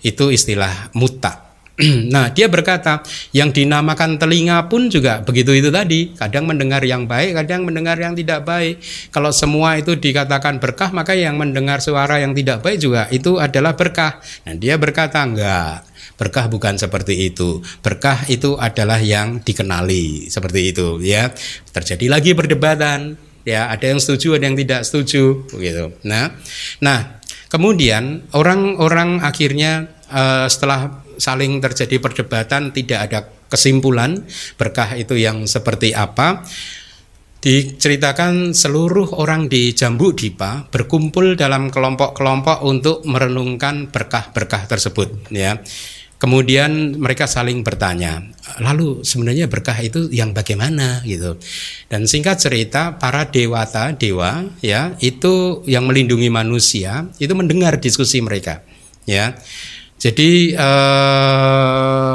Itu 0.00 0.30
istilah 0.30 0.94
muta. 0.94 1.44
Nah, 2.14 2.30
dia 2.30 2.46
berkata, 2.46 3.02
yang 3.34 3.50
dinamakan 3.50 4.14
telinga 4.14 4.70
pun 4.70 4.86
juga 4.86 5.26
begitu 5.26 5.50
itu 5.50 5.74
tadi. 5.74 6.14
Kadang 6.14 6.46
mendengar 6.46 6.86
yang 6.86 7.10
baik, 7.10 7.34
kadang 7.42 7.66
mendengar 7.66 7.98
yang 7.98 8.14
tidak 8.14 8.46
baik. 8.46 8.78
Kalau 9.10 9.34
semua 9.34 9.74
itu 9.74 9.98
dikatakan 9.98 10.62
berkah, 10.62 10.94
maka 10.94 11.18
yang 11.18 11.34
mendengar 11.34 11.82
suara 11.82 12.22
yang 12.22 12.30
tidak 12.30 12.62
baik 12.62 12.78
juga 12.78 13.10
itu 13.10 13.42
adalah 13.42 13.74
berkah. 13.74 14.22
Nah, 14.46 14.54
dia 14.54 14.78
berkata, 14.78 15.26
enggak. 15.26 15.82
Berkah 16.14 16.46
bukan 16.46 16.78
seperti 16.78 17.30
itu. 17.32 17.60
Berkah 17.82 18.24
itu 18.30 18.54
adalah 18.60 18.98
yang 19.02 19.42
dikenali 19.42 20.30
seperti 20.30 20.74
itu 20.74 21.02
ya. 21.02 21.30
Terjadi 21.74 22.06
lagi 22.08 22.32
perdebatan 22.32 23.18
ya, 23.44 23.68
ada 23.68 23.84
yang 23.84 24.00
setuju, 24.00 24.38
ada 24.38 24.48
yang 24.48 24.58
tidak 24.58 24.82
setuju 24.88 25.44
begitu. 25.52 25.92
Nah, 26.06 26.32
nah, 26.80 27.20
kemudian 27.52 28.26
orang-orang 28.32 29.20
akhirnya 29.20 29.90
uh, 30.10 30.46
setelah 30.48 31.04
saling 31.18 31.62
terjadi 31.62 32.02
perdebatan 32.02 32.74
tidak 32.74 33.00
ada 33.10 33.18
kesimpulan 33.46 34.26
berkah 34.58 34.98
itu 34.98 35.14
yang 35.14 35.46
seperti 35.46 35.94
apa 35.94 36.42
diceritakan 37.44 38.56
seluruh 38.56 39.20
orang 39.20 39.52
di 39.52 39.76
Jambu 39.76 40.16
Dipa 40.16 40.64
berkumpul 40.72 41.36
dalam 41.36 41.68
kelompok-kelompok 41.68 42.64
untuk 42.64 43.04
merenungkan 43.04 43.92
berkah-berkah 43.92 44.64
tersebut 44.64 45.28
ya 45.28 45.60
Kemudian 46.24 46.96
mereka 46.96 47.28
saling 47.28 47.60
bertanya, 47.60 48.24
lalu 48.56 49.04
sebenarnya 49.04 49.44
berkah 49.44 49.76
itu 49.76 50.08
yang 50.08 50.32
bagaimana 50.32 51.04
gitu. 51.04 51.36
Dan 51.92 52.08
singkat 52.08 52.40
cerita, 52.40 52.96
para 52.96 53.28
dewata, 53.28 53.92
dewa 53.92 54.46
ya, 54.64 54.96
itu 55.04 55.60
yang 55.68 55.84
melindungi 55.84 56.32
manusia, 56.32 57.12
itu 57.20 57.28
mendengar 57.36 57.76
diskusi 57.76 58.24
mereka, 58.24 58.64
ya. 59.04 59.36
Jadi 60.00 60.56
eh, 60.56 62.14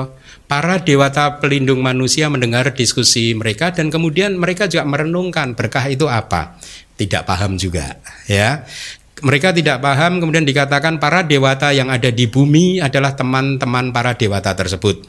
para 0.50 0.82
dewata 0.82 1.38
pelindung 1.38 1.86
manusia 1.86 2.26
mendengar 2.26 2.74
diskusi 2.74 3.38
mereka 3.38 3.70
dan 3.70 3.94
kemudian 3.94 4.34
mereka 4.34 4.66
juga 4.66 4.84
merenungkan 4.90 5.54
berkah 5.54 5.86
itu 5.86 6.10
apa 6.10 6.58
tidak 6.98 7.30
paham 7.30 7.56
juga 7.56 8.02
ya 8.26 8.66
mereka 9.20 9.52
tidak 9.52 9.84
paham 9.84 10.24
kemudian 10.24 10.48
dikatakan 10.48 10.98
para 10.98 11.24
dewata 11.28 11.76
yang 11.76 11.92
ada 11.92 12.08
di 12.08 12.28
bumi 12.28 12.80
adalah 12.80 13.16
teman-teman 13.16 13.92
para 13.92 14.16
dewata 14.16 14.56
tersebut. 14.56 15.04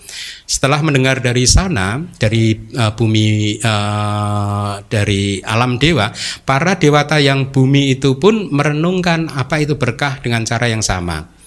Setelah 0.47 0.83
mendengar 0.83 1.23
dari 1.23 1.47
sana 1.47 2.03
dari 2.19 2.59
uh, 2.75 2.93
bumi 2.95 3.59
uh, 3.63 4.83
dari 4.91 5.39
alam 5.47 5.79
dewa, 5.79 6.11
para 6.43 6.75
dewata 6.75 7.23
yang 7.23 7.55
bumi 7.55 7.95
itu 7.95 8.19
pun 8.19 8.51
merenungkan 8.51 9.31
apa 9.31 9.63
itu 9.63 9.79
berkah 9.79 10.19
dengan 10.19 10.43
cara 10.43 10.67
yang 10.67 10.83
sama. 10.83 11.40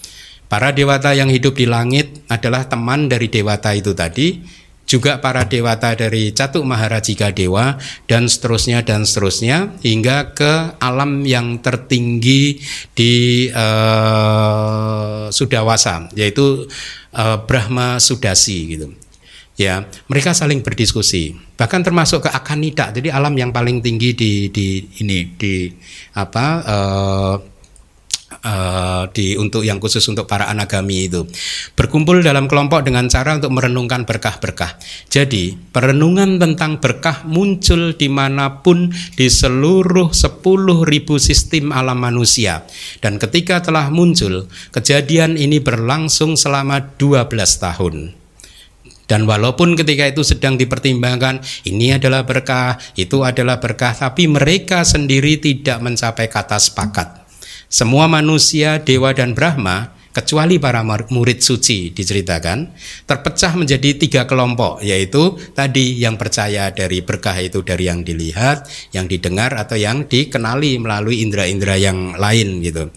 Para 0.54 0.70
dewata 0.70 1.18
yang 1.18 1.34
hidup 1.34 1.58
di 1.58 1.66
langit 1.66 2.30
adalah 2.30 2.70
teman 2.70 3.10
dari 3.10 3.26
dewata 3.26 3.74
itu 3.74 3.98
tadi 3.98 4.38
juga 4.86 5.18
para 5.18 5.50
dewata 5.50 5.98
dari 5.98 6.30
Catuk 6.30 6.62
Maharajika 6.62 7.34
Dewa 7.34 7.82
dan 8.06 8.30
seterusnya 8.30 8.86
dan 8.86 9.02
seterusnya 9.02 9.74
hingga 9.82 10.38
ke 10.38 10.78
alam 10.78 11.26
yang 11.26 11.58
tertinggi 11.58 12.62
di 12.94 13.50
uh, 13.50 15.34
Sudawasa 15.34 16.14
yaitu 16.14 16.70
uh, 17.18 17.42
Brahma 17.50 17.98
Sudasi 17.98 18.78
gitu. 18.78 18.94
Ya, 19.58 19.90
mereka 20.06 20.38
saling 20.38 20.62
berdiskusi. 20.62 21.34
Bahkan 21.58 21.82
termasuk 21.82 22.26
ke 22.26 22.30
Akanida, 22.30 22.94
jadi 22.94 23.10
alam 23.10 23.34
yang 23.34 23.50
paling 23.50 23.82
tinggi 23.82 24.14
di 24.14 24.54
di 24.54 24.86
ini 25.02 25.34
di 25.34 25.74
apa 26.14 26.46
uh, 26.62 27.36
uh, 28.44 29.10
di 29.10 29.40
untuk 29.40 29.64
yang 29.64 29.80
khusus 29.80 30.04
untuk 30.12 30.28
para 30.28 30.52
anagami 30.52 31.08
itu 31.08 31.26
berkumpul 31.74 32.22
dalam 32.22 32.46
kelompok 32.46 32.86
dengan 32.86 33.08
cara 33.08 33.40
untuk 33.40 33.56
merenungkan 33.56 34.04
berkah-berkah. 34.04 34.78
Jadi 35.10 35.56
perenungan 35.72 36.38
tentang 36.38 36.78
berkah 36.78 37.24
muncul 37.26 37.96
di 37.96 38.08
mana 38.12 38.62
pun 38.62 38.92
di 39.16 39.28
seluruh 39.32 40.12
10.000 40.12 40.44
sistem 41.18 41.72
alam 41.72 41.98
manusia 41.98 42.68
dan 43.00 43.18
ketika 43.18 43.64
telah 43.64 43.88
muncul 43.90 44.52
kejadian 44.76 45.40
ini 45.40 45.64
berlangsung 45.64 46.36
selama 46.36 46.94
12 47.00 47.32
tahun. 47.64 47.96
Dan 49.04 49.28
walaupun 49.28 49.76
ketika 49.76 50.08
itu 50.08 50.24
sedang 50.24 50.56
dipertimbangkan, 50.56 51.44
ini 51.68 51.92
adalah 51.92 52.24
berkah, 52.24 52.80
itu 52.96 53.22
adalah 53.28 53.60
berkah, 53.60 53.92
tapi 53.92 54.32
mereka 54.32 54.88
sendiri 54.88 55.44
tidak 55.44 55.84
mencapai 55.84 56.32
kata 56.32 56.56
sepakat. 56.56 57.23
Semua 57.74 58.06
manusia, 58.06 58.86
dewa 58.86 59.18
dan 59.18 59.34
Brahma, 59.34 59.98
kecuali 60.14 60.62
para 60.62 60.86
murid 60.86 61.42
suci 61.42 61.90
diceritakan, 61.90 62.70
terpecah 63.10 63.58
menjadi 63.58 63.98
tiga 63.98 64.30
kelompok, 64.30 64.86
yaitu 64.86 65.42
tadi 65.58 65.98
yang 65.98 66.14
percaya 66.14 66.70
dari 66.70 67.02
berkah 67.02 67.34
itu 67.42 67.66
dari 67.66 67.90
yang 67.90 68.06
dilihat, 68.06 68.70
yang 68.94 69.10
didengar, 69.10 69.58
atau 69.58 69.74
yang 69.74 70.06
dikenali 70.06 70.78
melalui 70.78 71.26
indera-indera 71.26 71.74
yang 71.82 72.14
lain 72.14 72.62
gitu. 72.62 72.94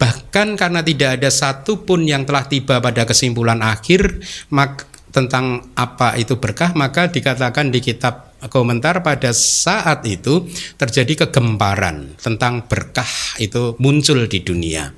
Bahkan 0.00 0.56
karena 0.56 0.80
tidak 0.80 1.20
ada 1.20 1.28
satupun 1.28 2.08
yang 2.08 2.24
telah 2.24 2.48
tiba 2.48 2.80
pada 2.80 3.04
kesimpulan 3.04 3.60
akhir, 3.60 4.24
maka 4.48 4.93
tentang 5.14 5.70
apa 5.78 6.18
itu 6.18 6.42
berkah 6.42 6.74
maka 6.74 7.06
dikatakan 7.06 7.70
di 7.70 7.78
kitab 7.78 8.34
komentar 8.50 9.00
pada 9.00 9.30
saat 9.32 10.04
itu 10.04 10.44
terjadi 10.76 11.24
kegemparan 11.24 12.18
tentang 12.18 12.66
berkah 12.66 13.38
itu 13.38 13.78
muncul 13.78 14.26
di 14.26 14.42
dunia. 14.42 14.92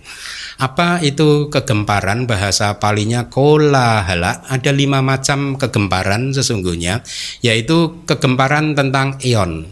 Apa 0.56 1.04
itu 1.04 1.52
kegemparan? 1.52 2.24
Bahasa 2.24 2.80
palinya 2.80 3.28
kolahala. 3.28 4.40
Ada 4.48 4.72
lima 4.72 5.04
macam 5.04 5.60
kegemparan 5.60 6.32
sesungguhnya 6.32 7.04
yaitu 7.44 8.02
kegemparan 8.08 8.72
tentang 8.72 9.20
eon. 9.20 9.68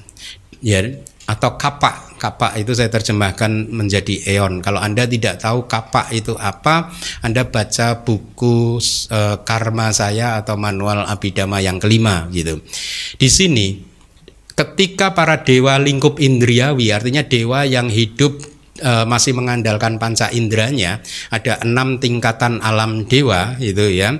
Ya 0.60 0.84
atau 1.24 1.56
kapak. 1.56 2.16
Kapak 2.20 2.56
itu 2.56 2.72
saya 2.72 2.88
terjemahkan 2.88 3.68
menjadi 3.68 4.38
eon. 4.38 4.64
Kalau 4.64 4.80
anda 4.80 5.04
tidak 5.04 5.44
tahu 5.44 5.68
kapak 5.68 6.08
itu 6.16 6.32
apa 6.40 6.88
anda 7.20 7.44
baca 7.44 8.00
buku 8.00 8.80
e, 9.12 9.20
karma 9.44 9.92
saya 9.92 10.40
atau 10.40 10.56
manual 10.56 11.04
abidama 11.04 11.60
yang 11.60 11.76
kelima 11.76 12.24
gitu. 12.32 12.64
Di 13.20 13.28
sini 13.28 13.76
ketika 14.54 15.12
para 15.12 15.42
dewa 15.42 15.76
lingkup 15.76 16.16
indriawi 16.22 16.94
artinya 16.94 17.26
dewa 17.26 17.66
yang 17.68 17.92
hidup 17.92 18.40
e, 18.80 18.92
masih 19.04 19.36
mengandalkan 19.36 20.00
panca 20.00 20.30
indranya 20.32 21.04
ada 21.28 21.60
enam 21.60 21.98
tingkatan 22.00 22.62
alam 22.64 23.04
dewa 23.04 23.58
itu 23.60 23.90
ya 23.90 24.16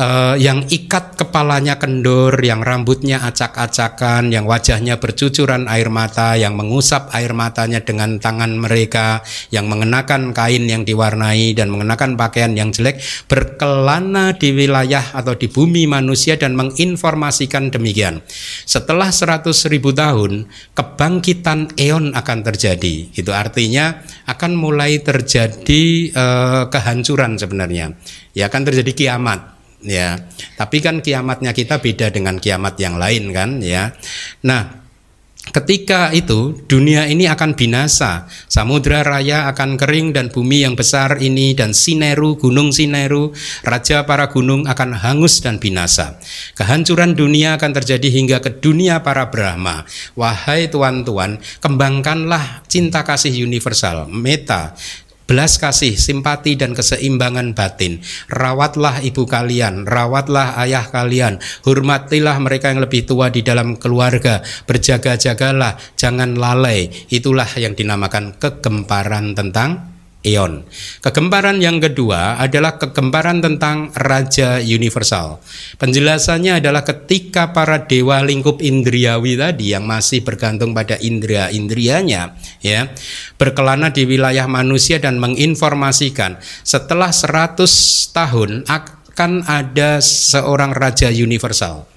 uh, 0.00 0.34
yang 0.40 0.64
ikat 0.66 1.20
kepalanya 1.20 1.76
kendor, 1.76 2.40
yang 2.40 2.64
rambutnya 2.64 3.20
acak-acakan, 3.20 4.32
yang 4.32 4.48
wajahnya 4.48 4.96
bercucuran 4.96 5.68
air 5.68 5.92
mata, 5.92 6.34
yang 6.40 6.56
mengusap 6.56 7.12
air 7.12 7.36
matanya 7.36 7.84
dengan 7.84 8.16
tangan 8.16 8.56
mereka, 8.56 9.20
yang 9.52 9.68
mengenakan 9.68 10.32
kain 10.32 10.64
yang 10.64 10.88
diwarnai 10.88 11.52
dan 11.52 11.68
mengenakan 11.68 12.16
pakaian 12.16 12.56
yang 12.56 12.72
jelek, 12.72 12.98
berkelana 13.28 14.34
di 14.34 14.56
wilayah 14.56 15.12
atau 15.12 15.36
di 15.36 15.46
bumi 15.52 15.84
manusia 15.84 16.40
dan 16.40 16.56
menginformasikan 16.56 17.68
demikian. 17.68 18.24
Setelah 18.64 19.12
seratus 19.12 19.68
ribu 19.68 19.92
tahun, 19.92 20.48
kebangkitan 20.72 21.76
eon 21.76 22.16
akan 22.16 22.38
terjadi. 22.40 23.12
Itu 23.12 23.36
artinya 23.36 24.00
akan 24.24 24.56
mulai 24.56 25.04
terjadi 25.04 25.82
uh, 26.16 26.62
kehancuran 26.72 27.36
sebenarnya. 27.36 27.92
Ya 28.30 28.46
akan 28.46 28.62
terjadi 28.62 28.94
kiamat 28.94 29.59
ya. 29.84 30.16
Tapi 30.56 30.78
kan 30.80 31.00
kiamatnya 31.04 31.52
kita 31.56 31.80
beda 31.80 32.12
dengan 32.12 32.36
kiamat 32.40 32.76
yang 32.80 32.96
lain 32.96 33.32
kan 33.32 33.60
ya. 33.60 33.92
Nah, 34.44 34.80
Ketika 35.50 36.14
itu 36.14 36.54
dunia 36.70 37.10
ini 37.10 37.26
akan 37.26 37.58
binasa, 37.58 38.30
samudra 38.46 39.02
raya 39.02 39.50
akan 39.50 39.74
kering 39.74 40.14
dan 40.14 40.30
bumi 40.30 40.62
yang 40.62 40.78
besar 40.78 41.18
ini 41.18 41.58
dan 41.58 41.74
Sineru, 41.74 42.38
gunung 42.38 42.70
Sineru, 42.70 43.34
raja 43.66 44.06
para 44.06 44.30
gunung 44.30 44.68
akan 44.70 44.94
hangus 44.94 45.42
dan 45.42 45.58
binasa. 45.58 46.22
Kehancuran 46.54 47.18
dunia 47.18 47.58
akan 47.58 47.72
terjadi 47.72 48.08
hingga 48.14 48.38
ke 48.38 48.62
dunia 48.62 49.02
para 49.02 49.26
Brahma. 49.26 49.88
Wahai 50.14 50.70
tuan-tuan, 50.70 51.42
kembangkanlah 51.58 52.62
cinta 52.70 53.02
kasih 53.02 53.34
universal, 53.42 54.06
meta, 54.06 54.78
belas 55.30 55.62
kasih, 55.62 55.94
simpati 55.94 56.58
dan 56.58 56.74
keseimbangan 56.74 57.54
batin. 57.54 58.02
Rawatlah 58.26 58.98
ibu 59.06 59.30
kalian, 59.30 59.86
rawatlah 59.86 60.58
ayah 60.66 60.90
kalian, 60.90 61.38
hormatilah 61.62 62.34
mereka 62.42 62.74
yang 62.74 62.82
lebih 62.82 63.06
tua 63.06 63.30
di 63.30 63.46
dalam 63.46 63.78
keluarga, 63.78 64.42
berjaga-jagalah, 64.66 65.78
jangan 65.94 66.34
lalai. 66.34 66.90
Itulah 67.06 67.46
yang 67.54 67.78
dinamakan 67.78 68.34
kegemparan 68.42 69.38
tentang 69.38 69.89
eon. 70.22 70.68
Kegemparan 71.00 71.58
yang 71.58 71.80
kedua 71.80 72.36
adalah 72.38 72.76
kegemparan 72.76 73.40
tentang 73.40 73.88
Raja 73.96 74.60
Universal. 74.60 75.40
Penjelasannya 75.80 76.60
adalah 76.60 76.84
ketika 76.84 77.56
para 77.56 77.88
dewa 77.88 78.20
lingkup 78.20 78.60
indriawi 78.60 79.34
tadi 79.40 79.72
yang 79.72 79.88
masih 79.88 80.20
bergantung 80.20 80.76
pada 80.76 81.00
indria-indrianya 81.00 82.36
ya, 82.60 82.92
berkelana 83.40 83.90
di 83.90 84.04
wilayah 84.04 84.44
manusia 84.46 85.00
dan 85.00 85.16
menginformasikan 85.18 86.36
setelah 86.62 87.10
100 87.10 87.64
tahun 88.12 88.50
akan 88.68 89.32
ada 89.48 89.98
seorang 90.04 90.76
Raja 90.76 91.08
Universal 91.08 91.89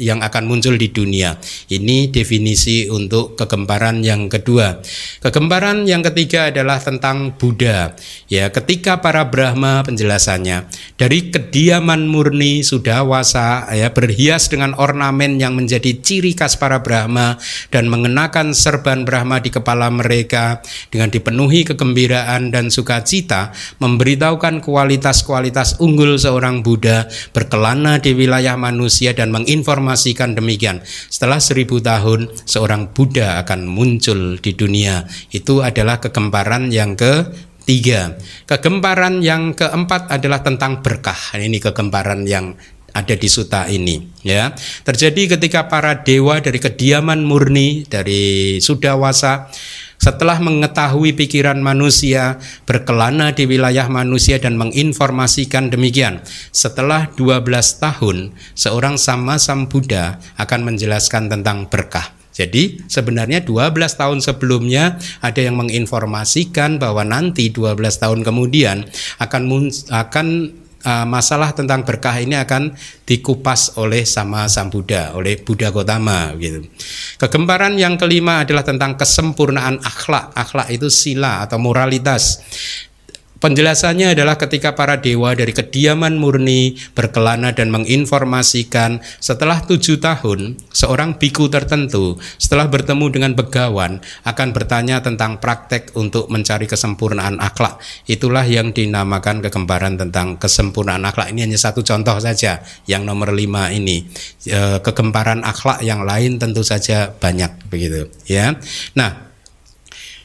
yang 0.00 0.24
akan 0.24 0.48
muncul 0.48 0.74
di 0.80 0.88
dunia. 0.88 1.36
Ini 1.68 2.08
definisi 2.08 2.88
untuk 2.88 3.36
kegemparan 3.36 4.00
yang 4.00 4.32
kedua. 4.32 4.80
Kegemparan 5.20 5.84
yang 5.84 6.00
ketiga 6.00 6.48
adalah 6.48 6.80
tentang 6.80 7.36
Buddha. 7.36 7.92
Ya, 8.32 8.48
ketika 8.48 9.04
para 9.04 9.28
Brahma 9.28 9.84
penjelasannya 9.84 10.66
dari 10.96 11.28
kediaman 11.28 12.08
murni 12.08 12.64
sudah 12.64 13.04
wasa 13.04 13.68
ya 13.76 13.92
berhias 13.92 14.48
dengan 14.48 14.72
ornamen 14.80 15.36
yang 15.36 15.52
menjadi 15.52 16.00
ciri 16.00 16.32
khas 16.32 16.56
para 16.56 16.80
Brahma 16.80 17.36
dan 17.68 17.92
mengenakan 17.92 18.56
serban 18.56 19.04
Brahma 19.04 19.44
di 19.44 19.52
kepala 19.52 19.92
mereka 19.92 20.64
dengan 20.88 21.12
dipenuhi 21.12 21.68
kegembiraan 21.68 22.48
dan 22.48 22.72
sukacita 22.72 23.52
memberitahukan 23.82 24.64
kualitas-kualitas 24.64 25.82
unggul 25.82 26.16
seorang 26.16 26.64
Buddha 26.64 27.04
berkelana 27.36 28.00
di 28.00 28.16
wilayah 28.16 28.56
manusia 28.56 29.12
dan 29.12 29.34
menginformasikan 29.34 29.89
menginformasikan 29.90 30.38
demikian. 30.38 30.78
Setelah 30.86 31.42
seribu 31.42 31.82
tahun, 31.82 32.30
seorang 32.46 32.94
Buddha 32.94 33.42
akan 33.42 33.66
muncul 33.66 34.38
di 34.38 34.54
dunia. 34.54 35.02
Itu 35.34 35.66
adalah 35.66 35.98
kegemparan 35.98 36.70
yang 36.70 36.94
ke 36.94 37.26
tiga. 37.66 38.14
Kegemparan 38.46 39.18
yang 39.20 39.58
keempat 39.58 40.10
adalah 40.14 40.46
tentang 40.46 40.78
berkah. 40.80 41.18
Ini 41.34 41.58
kegemparan 41.58 42.22
yang 42.26 42.54
ada 42.90 43.14
di 43.14 43.30
suta 43.30 43.70
ini 43.70 44.02
ya 44.26 44.50
terjadi 44.82 45.38
ketika 45.38 45.70
para 45.70 46.02
dewa 46.02 46.42
dari 46.42 46.58
kediaman 46.58 47.22
murni 47.22 47.86
dari 47.86 48.58
sudawasa 48.58 49.46
setelah 50.00 50.40
mengetahui 50.40 51.12
pikiran 51.12 51.60
manusia, 51.60 52.40
berkelana 52.64 53.36
di 53.36 53.44
wilayah 53.44 53.84
manusia 53.92 54.40
dan 54.40 54.56
menginformasikan 54.56 55.68
demikian. 55.68 56.24
Setelah 56.56 57.12
12 57.20 57.44
tahun, 57.76 58.32
seorang 58.56 58.96
sama 58.96 59.36
Sam 59.36 59.68
Buddha 59.68 60.16
akan 60.40 60.72
menjelaskan 60.72 61.28
tentang 61.28 61.68
berkah. 61.68 62.16
Jadi 62.32 62.80
sebenarnya 62.88 63.44
12 63.44 63.76
tahun 64.00 64.24
sebelumnya 64.24 64.96
ada 65.20 65.44
yang 65.44 65.60
menginformasikan 65.60 66.80
bahwa 66.80 67.04
nanti 67.04 67.52
12 67.52 67.76
tahun 68.00 68.24
kemudian 68.24 68.88
akan 69.20 69.42
akan 69.92 70.26
uh, 70.84 71.06
masalah 71.08 71.52
tentang 71.52 71.84
berkah 71.84 72.16
ini 72.20 72.36
akan 72.36 72.74
dikupas 73.04 73.76
oleh 73.80 74.04
sama 74.04 74.48
Sang 74.48 74.68
Buddha, 74.72 75.16
oleh 75.16 75.40
Buddha 75.40 75.72
Gotama 75.72 76.32
gitu. 76.36 76.64
Kegemparan 77.20 77.76
yang 77.76 77.96
kelima 78.00 78.44
adalah 78.44 78.64
tentang 78.64 78.96
kesempurnaan 78.96 79.80
akhlak. 79.80 80.32
Akhlak 80.36 80.68
itu 80.72 80.88
sila 80.88 81.44
atau 81.44 81.60
moralitas. 81.60 82.40
Penjelasannya 83.40 84.12
adalah 84.12 84.36
ketika 84.36 84.76
para 84.76 85.00
dewa 85.00 85.32
dari 85.32 85.56
kediaman 85.56 86.20
murni 86.20 86.76
berkelana 86.92 87.56
dan 87.56 87.72
menginformasikan 87.72 89.00
setelah 89.16 89.64
tujuh 89.64 89.96
tahun 89.96 90.60
seorang 90.68 91.16
biku 91.16 91.48
tertentu 91.48 92.20
setelah 92.36 92.68
bertemu 92.68 93.08
dengan 93.08 93.32
begawan 93.32 94.04
akan 94.28 94.48
bertanya 94.52 95.00
tentang 95.00 95.40
praktek 95.40 95.96
untuk 95.96 96.28
mencari 96.28 96.68
kesempurnaan 96.68 97.40
akhlak. 97.40 97.80
Itulah 98.04 98.44
yang 98.44 98.76
dinamakan 98.76 99.40
kegembaran 99.40 99.96
tentang 99.96 100.36
kesempurnaan 100.36 101.08
akhlak. 101.08 101.32
Ini 101.32 101.48
hanya 101.48 101.56
satu 101.56 101.80
contoh 101.80 102.20
saja 102.20 102.60
yang 102.84 103.08
nomor 103.08 103.32
lima 103.32 103.72
ini. 103.72 104.04
E, 104.44 104.84
kegembaran 104.84 105.40
akhlak 105.48 105.80
yang 105.80 106.04
lain 106.04 106.36
tentu 106.36 106.60
saja 106.60 107.08
banyak 107.08 107.72
begitu 107.72 108.12
ya. 108.28 108.52
Nah 108.92 109.29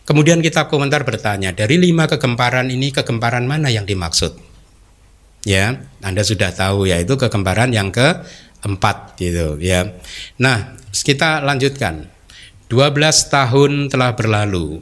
Kemudian 0.05 0.37
kitab 0.45 0.69
komentar 0.69 1.01
bertanya, 1.01 1.49
dari 1.49 1.81
lima 1.81 2.05
kegemparan 2.05 2.69
ini 2.69 2.93
kegemparan 2.93 3.49
mana 3.49 3.73
yang 3.73 3.89
dimaksud? 3.89 4.37
Ya, 5.45 5.81
Anda 6.05 6.21
sudah 6.21 6.53
tahu 6.53 6.85
yaitu 6.85 7.17
kegemparan 7.17 7.73
yang 7.73 7.89
keempat 7.89 9.17
gitu 9.17 9.57
ya. 9.57 9.97
Nah, 10.37 10.77
kita 10.93 11.41
lanjutkan. 11.41 12.13
12 12.65 12.97
tahun 13.29 13.93
telah 13.93 14.17
berlalu 14.17 14.81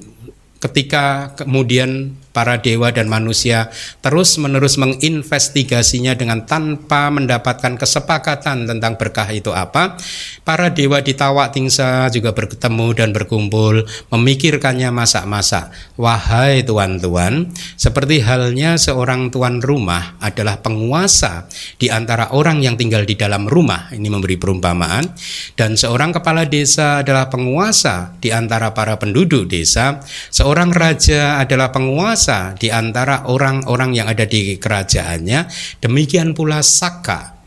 ketika 0.63 1.36
kemudian 1.36 2.15
para 2.34 2.57
dewa 2.59 2.89
dan 2.89 3.05
manusia 3.05 3.69
terus-menerus 4.01 4.81
menginvestigasinya 4.81 6.17
dengan 6.17 6.43
tanpa 6.49 7.13
mendapatkan 7.13 7.77
kesepakatan 7.77 8.65
tentang 8.65 8.97
berkah 8.97 9.29
itu 9.29 9.53
apa. 9.53 9.95
Para 10.41 10.73
dewa 10.73 10.99
di 10.99 11.13
Tawak 11.13 11.53
Tingsa 11.55 12.09
juga 12.09 12.34
bertemu 12.34 12.88
dan 12.97 13.13
berkumpul 13.13 13.86
memikirkannya 14.09 14.89
masak-masak. 14.89 15.69
Wahai 15.95 16.65
tuan-tuan, 16.65 17.53
seperti 17.77 18.25
halnya 18.25 18.75
seorang 18.81 19.29
tuan 19.29 19.61
rumah 19.61 20.17
adalah 20.17 20.59
penguasa 20.59 21.45
di 21.77 21.93
antara 21.93 22.34
orang 22.34 22.65
yang 22.65 22.75
tinggal 22.75 23.05
di 23.05 23.13
dalam 23.13 23.45
rumah. 23.45 23.93
Ini 23.93 24.09
memberi 24.09 24.41
perumpamaan 24.41 25.05
dan 25.53 25.77
seorang 25.77 26.17
kepala 26.17 26.49
desa 26.49 27.05
adalah 27.05 27.29
penguasa 27.29 28.17
di 28.17 28.34
antara 28.34 28.73
para 28.73 28.97
penduduk 28.97 29.45
desa. 29.45 30.01
Seorang 30.34 30.73
raja 30.73 31.38
adalah 31.38 31.69
penguasa 31.69 32.22
berkuasa 32.24 32.55
di 32.55 32.71
antara 32.71 33.28
orang-orang 33.28 33.91
yang 33.99 34.07
ada 34.07 34.24
di 34.24 34.55
kerajaannya, 34.55 35.39
demikian 35.84 36.32
pula 36.32 36.63
Saka 36.63 37.42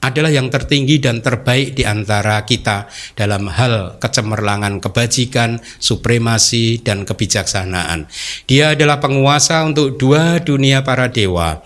adalah 0.00 0.32
yang 0.32 0.48
tertinggi 0.48 0.96
dan 0.96 1.20
terbaik 1.20 1.76
di 1.76 1.84
antara 1.84 2.40
kita 2.48 2.88
dalam 3.12 3.52
hal 3.52 4.00
kecemerlangan 4.00 4.80
kebajikan, 4.80 5.60
supremasi, 5.76 6.80
dan 6.80 7.04
kebijaksanaan. 7.04 8.08
Dia 8.48 8.72
adalah 8.72 8.96
penguasa 8.96 9.60
untuk 9.62 10.00
dua 10.00 10.40
dunia 10.40 10.80
para 10.80 11.12
dewa. 11.12 11.60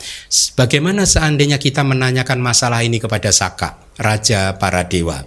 Bagaimana 0.58 1.06
seandainya 1.06 1.62
kita 1.62 1.86
menanyakan 1.86 2.42
masalah 2.42 2.82
ini 2.82 2.98
kepada 2.98 3.30
Saka, 3.30 3.78
raja 4.02 4.58
para 4.58 4.82
dewa? 4.82 5.22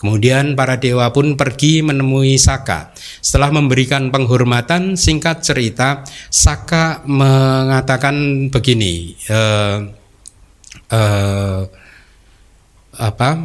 Kemudian 0.00 0.56
para 0.56 0.80
dewa 0.80 1.12
pun 1.12 1.36
pergi 1.36 1.84
menemui 1.84 2.40
Saka. 2.40 2.96
Setelah 3.20 3.52
memberikan 3.52 4.08
penghormatan, 4.08 4.96
singkat 4.96 5.44
cerita, 5.44 6.08
Saka 6.32 7.04
mengatakan 7.04 8.48
begini, 8.48 9.12
uh, 9.28 9.92
uh, 10.92 11.68
apa? 12.98 13.40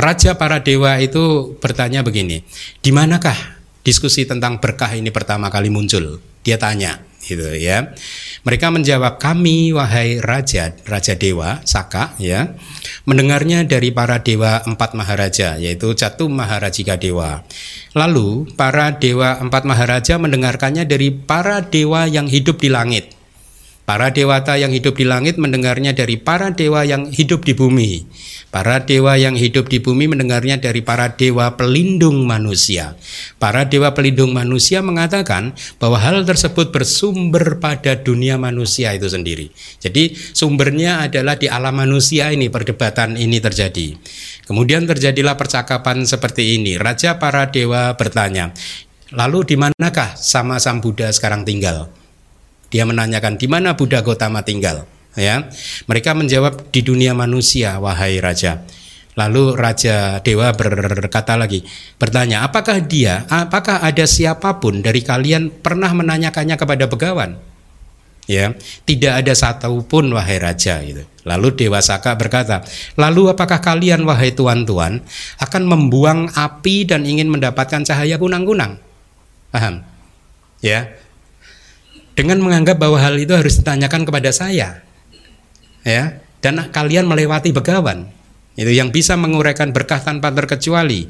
Raja 0.00 0.32
para 0.40 0.64
dewa 0.64 0.96
itu 0.96 1.56
bertanya 1.60 2.00
begini, 2.00 2.40
di 2.80 2.88
manakah 2.88 3.36
diskusi 3.84 4.24
tentang 4.24 4.56
berkah 4.56 4.92
ini 4.96 5.12
pertama 5.12 5.52
kali 5.52 5.68
muncul? 5.68 6.24
Dia 6.40 6.56
tanya 6.56 7.04
gitu 7.20 7.52
ya. 7.52 7.92
Mereka 8.48 8.72
menjawab 8.72 9.20
kami 9.20 9.76
wahai 9.76 10.24
raja 10.24 10.72
raja 10.88 11.12
dewa 11.12 11.60
Saka 11.68 12.16
ya 12.16 12.56
mendengarnya 13.04 13.68
dari 13.68 13.92
para 13.92 14.24
dewa 14.24 14.64
empat 14.64 14.96
maharaja 14.96 15.60
yaitu 15.60 15.92
Catu 15.92 16.32
Maharajika 16.32 16.96
Dewa. 16.96 17.44
Lalu 17.92 18.48
para 18.56 18.96
dewa 18.96 19.36
empat 19.36 19.68
maharaja 19.68 20.16
mendengarkannya 20.16 20.88
dari 20.88 21.12
para 21.12 21.60
dewa 21.60 22.08
yang 22.08 22.24
hidup 22.24 22.56
di 22.64 22.72
langit. 22.72 23.19
Para 23.90 24.14
dewata 24.14 24.54
yang 24.54 24.70
hidup 24.70 24.94
di 24.94 25.02
langit 25.02 25.34
mendengarnya 25.34 25.90
dari 25.90 26.14
para 26.14 26.54
dewa 26.54 26.86
yang 26.86 27.10
hidup 27.10 27.42
di 27.42 27.58
bumi. 27.58 28.06
Para 28.54 28.86
dewa 28.86 29.18
yang 29.18 29.34
hidup 29.34 29.66
di 29.66 29.82
bumi 29.82 30.06
mendengarnya 30.06 30.62
dari 30.62 30.78
para 30.78 31.18
dewa 31.18 31.58
pelindung 31.58 32.22
manusia. 32.22 32.94
Para 33.42 33.66
dewa 33.66 33.90
pelindung 33.90 34.30
manusia 34.30 34.78
mengatakan 34.78 35.58
bahwa 35.82 35.98
hal 35.98 36.22
tersebut 36.22 36.70
bersumber 36.70 37.58
pada 37.58 37.98
dunia 37.98 38.38
manusia 38.38 38.94
itu 38.94 39.10
sendiri. 39.10 39.50
Jadi 39.82 40.14
sumbernya 40.14 41.10
adalah 41.10 41.34
di 41.34 41.50
alam 41.50 41.74
manusia 41.74 42.30
ini 42.30 42.46
perdebatan 42.46 43.18
ini 43.18 43.42
terjadi. 43.42 43.98
Kemudian 44.46 44.86
terjadilah 44.86 45.34
percakapan 45.34 46.06
seperti 46.06 46.62
ini. 46.62 46.78
Raja 46.78 47.18
para 47.18 47.50
dewa 47.50 47.98
bertanya, 47.98 48.54
"Lalu 49.10 49.50
di 49.50 49.56
manakah 49.58 50.14
sama 50.14 50.62
Sang 50.62 50.78
Buddha 50.78 51.10
sekarang 51.10 51.42
tinggal?" 51.42 51.99
Dia 52.70 52.86
menanyakan, 52.86 53.36
"Di 53.36 53.50
mana 53.50 53.74
Buddha 53.74 54.00
Gotama 54.00 54.46
tinggal?" 54.46 54.86
ya. 55.18 55.48
Mereka 55.86 56.14
menjawab 56.14 56.70
di 56.70 56.80
dunia 56.84 57.16
manusia 57.16 57.78
wahai 57.82 58.22
raja. 58.22 58.62
Lalu 59.18 59.58
raja 59.58 60.22
dewa 60.22 60.54
berkata 60.54 61.34
lagi 61.34 61.66
bertanya 61.98 62.46
apakah 62.46 62.78
dia 62.78 63.26
apakah 63.26 63.82
ada 63.82 64.06
siapa 64.06 64.62
pun 64.62 64.86
dari 64.86 65.02
kalian 65.02 65.50
pernah 65.50 65.90
menanyakannya 65.90 66.54
kepada 66.54 66.86
begawan? 66.86 67.34
Ya. 68.30 68.54
Tidak 68.86 69.10
ada 69.10 69.34
satupun 69.34 70.14
wahai 70.14 70.38
raja 70.38 70.78
gitu. 70.86 71.02
Lalu 71.26 71.58
dewa 71.58 71.82
saka 71.82 72.14
berkata 72.14 72.62
lalu 72.94 73.34
apakah 73.34 73.58
kalian 73.58 74.06
wahai 74.06 74.30
tuan-tuan 74.30 75.02
akan 75.42 75.62
membuang 75.66 76.30
api 76.30 76.86
dan 76.86 77.02
ingin 77.02 77.26
mendapatkan 77.26 77.82
cahaya 77.82 78.14
kunang-kunang? 78.14 78.78
Paham? 79.50 79.82
Ya 80.62 80.94
dengan 82.14 82.42
menganggap 82.42 82.76
bahwa 82.76 82.98
hal 83.00 83.16
itu 83.16 83.32
harus 83.32 83.60
ditanyakan 83.60 84.02
kepada 84.04 84.30
saya 84.34 84.82
ya 85.86 86.20
dan 86.40 86.68
kalian 86.70 87.08
melewati 87.08 87.54
begawan 87.54 88.10
itu 88.58 88.72
yang 88.72 88.92
bisa 88.92 89.16
menguraikan 89.16 89.72
berkah 89.72 90.02
tanpa 90.02 90.28
terkecuali 90.34 91.08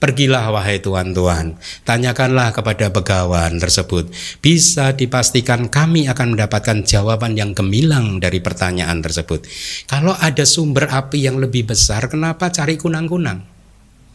Pergilah 0.00 0.48
wahai 0.48 0.80
tuan-tuan, 0.80 1.60
tanyakanlah 1.84 2.56
kepada 2.56 2.88
begawan 2.88 3.60
tersebut. 3.60 4.08
Bisa 4.40 4.96
dipastikan 4.96 5.68
kami 5.68 6.08
akan 6.08 6.32
mendapatkan 6.32 6.88
jawaban 6.88 7.36
yang 7.36 7.52
gemilang 7.52 8.16
dari 8.16 8.40
pertanyaan 8.40 9.04
tersebut. 9.04 9.44
Kalau 9.84 10.16
ada 10.16 10.48
sumber 10.48 10.88
api 10.88 11.28
yang 11.28 11.36
lebih 11.36 11.68
besar, 11.68 12.08
kenapa 12.08 12.48
cari 12.48 12.80
kunang-kunang? 12.80 13.44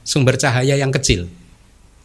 Sumber 0.02 0.42
cahaya 0.42 0.74
yang 0.74 0.90
kecil 0.90 1.30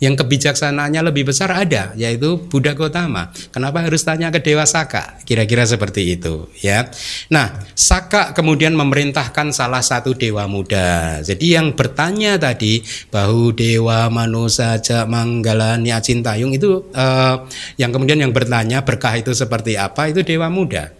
yang 0.00 0.16
kebijaksanaannya 0.16 1.12
lebih 1.12 1.28
besar 1.28 1.52
ada 1.52 1.92
yaitu 1.94 2.40
Buddha 2.48 2.72
Gotama. 2.72 3.30
Kenapa 3.52 3.84
harus 3.84 4.00
tanya 4.00 4.32
ke 4.32 4.40
Dewa 4.40 4.64
Saka? 4.64 5.20
Kira-kira 5.28 5.68
seperti 5.68 6.16
itu 6.16 6.48
ya. 6.64 6.88
Nah, 7.28 7.60
Saka 7.76 8.32
kemudian 8.32 8.72
memerintahkan 8.72 9.52
salah 9.52 9.84
satu 9.84 10.16
dewa 10.16 10.48
muda. 10.48 11.20
Jadi 11.20 11.54
yang 11.54 11.76
bertanya 11.76 12.40
tadi 12.40 12.80
bahu 13.12 13.52
dewa 13.52 14.08
manusia 14.08 14.80
manggalani 15.04 15.92
acintayung 15.92 16.56
itu 16.56 16.88
uh, 16.96 17.44
yang 17.76 17.92
kemudian 17.92 18.24
yang 18.24 18.32
bertanya 18.32 18.80
berkah 18.80 19.20
itu 19.20 19.36
seperti 19.36 19.76
apa 19.76 20.08
itu 20.08 20.24
dewa 20.24 20.48
muda. 20.48 20.96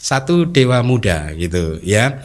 Satu 0.00 0.48
dewa 0.48 0.82
muda 0.82 1.30
gitu 1.38 1.78
ya. 1.86 2.24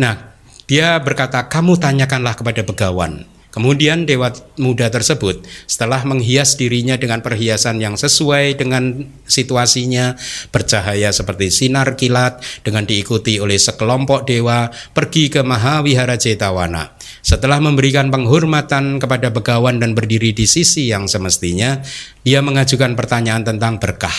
Nah, 0.00 0.34
dia 0.64 0.96
berkata, 0.98 1.46
"Kamu 1.46 1.76
tanyakanlah 1.76 2.34
kepada 2.34 2.64
begawan." 2.64 3.39
Kemudian 3.50 4.06
dewa 4.06 4.30
muda 4.62 4.86
tersebut 4.94 5.42
setelah 5.66 6.06
menghias 6.06 6.54
dirinya 6.54 6.94
dengan 6.94 7.18
perhiasan 7.18 7.82
yang 7.82 7.98
sesuai 7.98 8.54
dengan 8.54 9.10
situasinya, 9.26 10.14
bercahaya 10.54 11.10
seperti 11.10 11.50
sinar 11.50 11.98
kilat 11.98 12.38
dengan 12.62 12.86
diikuti 12.86 13.42
oleh 13.42 13.58
sekelompok 13.58 14.22
dewa 14.22 14.70
pergi 14.94 15.34
ke 15.34 15.42
Mahawihara 15.42 16.14
Cetawana. 16.14 16.94
Setelah 17.20 17.60
memberikan 17.60 18.08
penghormatan 18.08 18.98
kepada 18.98 19.28
begawan 19.28 19.78
dan 19.78 19.92
berdiri 19.92 20.32
di 20.32 20.48
sisi 20.48 20.88
yang 20.88 21.04
semestinya, 21.06 21.80
dia 22.24 22.40
mengajukan 22.40 22.96
pertanyaan 22.96 23.44
tentang 23.44 23.76
berkah. 23.76 24.14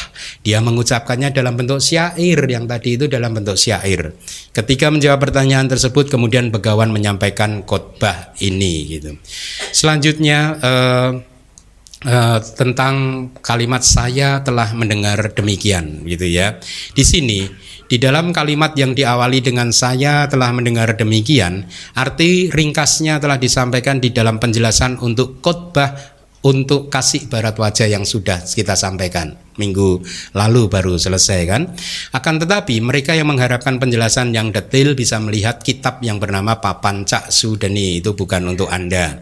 Dia 0.45 0.61
mengucapkannya 0.61 1.33
dalam 1.33 1.57
bentuk 1.57 1.81
syair 1.81 2.39
yang 2.45 2.69
tadi 2.69 2.97
itu 2.97 3.05
dalam 3.09 3.33
bentuk 3.33 3.57
syair. 3.57 4.13
Ketika 4.53 4.93
menjawab 4.93 5.19
pertanyaan 5.21 5.69
tersebut, 5.69 6.09
kemudian 6.09 6.53
begawan 6.53 6.89
menyampaikan 6.93 7.65
khotbah 7.65 8.33
ini 8.41 8.97
gitu. 8.97 9.17
Selanjutnya 9.73 10.39
eh, 10.61 11.11
uh, 12.05 12.39
tentang 12.57 13.27
kalimat 13.41 13.85
saya 13.85 14.41
telah 14.41 14.73
mendengar 14.73 15.33
demikian 15.33 16.05
gitu 16.05 16.25
ya. 16.25 16.57
Di 16.93 17.03
sini 17.05 17.45
di 17.91 17.99
dalam 17.99 18.31
kalimat 18.31 18.71
yang 18.79 18.95
diawali 18.95 19.43
dengan 19.43 19.75
saya 19.75 20.23
telah 20.31 20.55
mendengar 20.55 20.95
demikian, 20.95 21.67
arti 21.91 22.47
ringkasnya 22.47 23.19
telah 23.19 23.35
disampaikan 23.35 23.99
di 23.99 24.15
dalam 24.15 24.39
penjelasan 24.39 24.95
untuk 25.03 25.43
khotbah 25.43 25.91
untuk 26.47 26.87
kasih 26.87 27.27
barat 27.27 27.51
wajah 27.59 27.91
yang 27.91 28.07
sudah 28.07 28.47
kita 28.47 28.79
sampaikan. 28.79 29.35
Minggu 29.59 29.99
lalu 30.31 30.71
baru 30.71 30.95
selesai 30.95 31.39
kan? 31.51 31.67
Akan 32.15 32.39
tetapi 32.39 32.79
mereka 32.79 33.11
yang 33.11 33.27
mengharapkan 33.27 33.75
penjelasan 33.75 34.31
yang 34.31 34.55
detail 34.55 34.95
bisa 34.95 35.19
melihat 35.19 35.59
kitab 35.59 35.99
yang 35.99 36.15
bernama 36.15 36.63
Papan 36.63 37.03
Cak 37.03 37.27
Sudeni. 37.27 37.99
Itu 37.99 38.15
bukan 38.15 38.55
untuk 38.55 38.71
Anda 38.71 39.19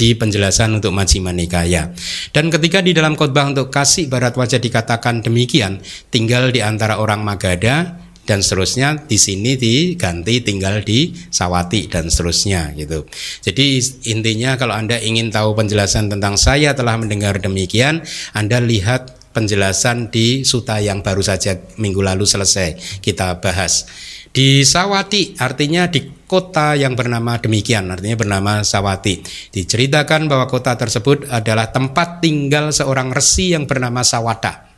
di 0.00 0.16
penjelasan 0.16 0.80
untuk 0.80 0.96
Majjhima 0.96 1.28
Nikaya. 1.36 1.92
Dan 2.32 2.48
ketika 2.48 2.80
di 2.80 2.96
dalam 2.96 3.20
khotbah 3.20 3.52
untuk 3.52 3.68
kasih 3.68 4.08
barat 4.08 4.32
wajah 4.32 4.56
dikatakan 4.56 5.20
demikian, 5.20 5.84
tinggal 6.08 6.48
di 6.48 6.64
antara 6.64 6.96
orang 6.96 7.20
Magadha 7.20 8.00
dan 8.24 8.40
seterusnya 8.40 9.04
di 9.04 9.20
sini 9.20 9.60
diganti 9.60 10.40
tinggal 10.40 10.80
di 10.80 11.12
Sawati 11.12 11.90
dan 11.92 12.08
seterusnya 12.08 12.72
gitu. 12.80 13.04
Jadi 13.44 13.76
intinya 14.08 14.56
kalau 14.56 14.72
Anda 14.72 14.96
ingin 14.96 15.28
tahu 15.28 15.52
penjelasan 15.52 16.08
tentang 16.08 16.40
saya 16.40 16.72
telah 16.72 16.96
mendengar 16.96 17.36
demikian, 17.36 18.00
Anda 18.32 18.62
lihat 18.64 19.20
penjelasan 19.36 20.10
di 20.10 20.42
Suta 20.42 20.82
yang 20.82 21.04
baru 21.04 21.22
saja 21.22 21.58
minggu 21.76 22.00
lalu 22.00 22.24
selesai 22.24 23.02
kita 23.04 23.38
bahas. 23.42 23.86
Di 24.30 24.62
Sawati 24.62 25.34
artinya 25.42 25.90
di 25.90 26.06
kota 26.30 26.78
yang 26.78 26.94
bernama 26.94 27.34
demikian, 27.42 27.90
artinya 27.90 28.14
bernama 28.14 28.62
Sawati. 28.62 29.18
Diceritakan 29.50 30.30
bahwa 30.30 30.46
kota 30.46 30.78
tersebut 30.78 31.26
adalah 31.26 31.74
tempat 31.74 32.22
tinggal 32.22 32.70
seorang 32.70 33.10
resi 33.10 33.50
yang 33.50 33.66
bernama 33.66 34.06
Sawata. 34.06 34.70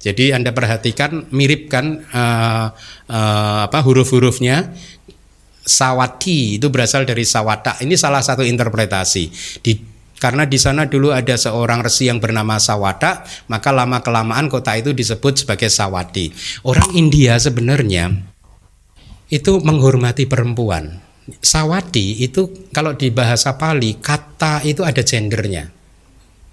Jadi 0.00 0.32
Anda 0.32 0.56
perhatikan 0.56 1.28
mirip 1.28 1.68
kan 1.68 2.00
uh, 2.08 2.66
uh, 3.12 3.60
apa 3.68 3.78
huruf-hurufnya 3.84 4.72
Sawati 5.66 6.56
itu 6.56 6.72
berasal 6.72 7.04
dari 7.04 7.28
Sawata. 7.28 7.76
Ini 7.84 7.98
salah 8.00 8.24
satu 8.24 8.40
interpretasi. 8.46 9.24
Di 9.60 9.72
karena 10.16 10.48
di 10.48 10.56
sana 10.56 10.88
dulu 10.88 11.12
ada 11.12 11.36
seorang 11.36 11.84
resi 11.84 12.08
yang 12.08 12.16
bernama 12.16 12.56
Sawata, 12.56 13.28
maka 13.52 13.68
lama 13.68 14.00
kelamaan 14.00 14.48
kota 14.48 14.72
itu 14.72 14.96
disebut 14.96 15.44
sebagai 15.44 15.68
Sawati. 15.68 16.32
Orang 16.64 16.96
India 16.96 17.36
sebenarnya 17.36 18.35
itu 19.30 19.58
menghormati 19.62 20.26
perempuan. 20.30 21.02
Sawati 21.26 22.22
itu 22.22 22.70
kalau 22.70 22.94
di 22.94 23.10
bahasa 23.10 23.58
Pali 23.58 23.98
kata 23.98 24.62
itu 24.62 24.86
ada 24.86 25.02
gendernya. 25.02 25.74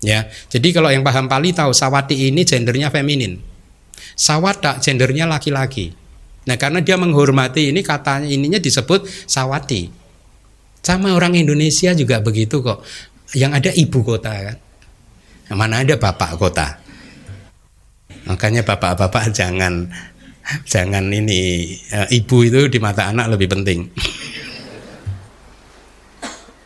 Ya. 0.01 0.27
Jadi 0.49 0.73
kalau 0.73 0.89
yang 0.89 1.05
paham 1.05 1.29
Pali 1.29 1.53
tahu 1.53 1.71
Sawati 1.71 2.33
ini 2.33 2.41
gendernya 2.41 2.89
feminin. 2.89 3.37
Sawata 4.17 4.81
gendernya 4.81 5.29
laki-laki. 5.29 5.93
Nah, 6.43 6.59
karena 6.59 6.83
dia 6.83 6.99
menghormati 6.99 7.71
ini 7.71 7.79
katanya 7.85 8.27
ininya 8.27 8.59
disebut 8.59 9.07
Sawati. 9.29 9.87
Sama 10.83 11.15
orang 11.15 11.39
Indonesia 11.39 11.95
juga 11.95 12.19
begitu 12.19 12.59
kok. 12.59 12.83
Yang 13.31 13.51
ada 13.63 13.71
ibu 13.71 13.99
kota 14.03 14.33
kan. 14.33 14.57
Mana 15.55 15.85
ada 15.85 15.95
bapak 15.95 16.35
kota. 16.35 16.83
Makanya 18.27 18.67
bapak-bapak 18.67 19.31
jangan 19.39 19.87
jangan 20.63 21.07
ini 21.09 21.73
uh, 21.93 22.07
ibu 22.11 22.43
itu 22.43 22.67
di 22.67 22.79
mata 22.79 23.09
anak 23.09 23.31
lebih 23.33 23.47
penting. 23.51 23.87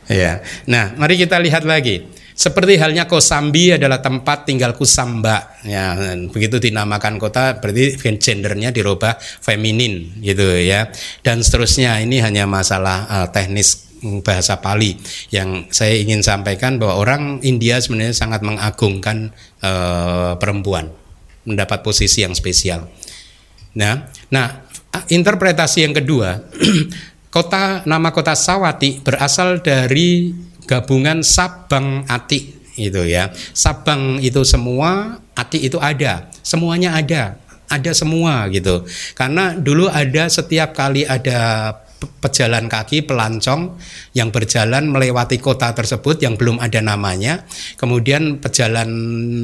ya. 0.10 0.42
Nah, 0.70 0.94
mari 0.98 1.18
kita 1.18 1.38
lihat 1.38 1.64
lagi. 1.64 2.18
Seperti 2.38 2.78
halnya 2.78 3.10
Kosambi 3.10 3.74
adalah 3.74 3.98
tempat 3.98 4.46
tinggal 4.46 4.78
Kusamba. 4.78 5.58
Ya, 5.66 5.98
begitu 6.30 6.62
dinamakan 6.62 7.18
kota 7.18 7.58
berarti 7.58 7.98
gendernya 7.98 8.70
dirubah 8.70 9.18
feminin 9.18 10.22
gitu 10.22 10.46
ya. 10.62 10.94
Dan 11.26 11.42
seterusnya 11.42 11.98
ini 11.98 12.22
hanya 12.22 12.46
masalah 12.46 13.10
uh, 13.10 13.28
teknis 13.34 13.90
bahasa 14.22 14.62
Pali 14.62 14.94
yang 15.34 15.66
saya 15.74 15.98
ingin 15.98 16.22
sampaikan 16.22 16.78
bahwa 16.78 17.02
orang 17.02 17.42
India 17.42 17.82
sebenarnya 17.82 18.14
sangat 18.14 18.46
mengagungkan 18.46 19.34
uh, 19.66 20.38
perempuan 20.38 20.94
mendapat 21.48 21.80
posisi 21.82 22.22
yang 22.22 22.36
spesial. 22.36 22.92
Nah, 23.78 24.10
nah 24.34 24.66
interpretasi 25.06 25.86
yang 25.86 25.94
kedua, 25.94 26.42
kota 27.36 27.86
nama 27.86 28.10
kota 28.10 28.34
Sawati 28.34 29.06
berasal 29.06 29.62
dari 29.62 30.34
gabungan 30.66 31.22
Sabang 31.22 32.04
Ati 32.10 32.58
itu 32.78 33.02
ya. 33.06 33.30
Sabang 33.54 34.18
itu 34.18 34.42
semua, 34.42 35.22
Ati 35.38 35.62
itu 35.62 35.78
ada, 35.78 36.26
semuanya 36.42 36.98
ada, 36.98 37.38
ada 37.70 37.92
semua 37.94 38.50
gitu. 38.50 38.82
Karena 39.14 39.54
dulu 39.54 39.86
ada 39.94 40.26
setiap 40.26 40.74
kali 40.74 41.06
ada 41.06 41.72
pejalan 41.98 42.70
kaki 42.70 43.06
pelancong 43.06 43.78
yang 44.14 44.30
berjalan 44.30 44.90
melewati 44.90 45.42
kota 45.42 45.74
tersebut 45.74 46.22
yang 46.22 46.38
belum 46.38 46.62
ada 46.62 46.82
namanya. 46.82 47.46
Kemudian 47.78 48.38
pejalan 48.42 48.90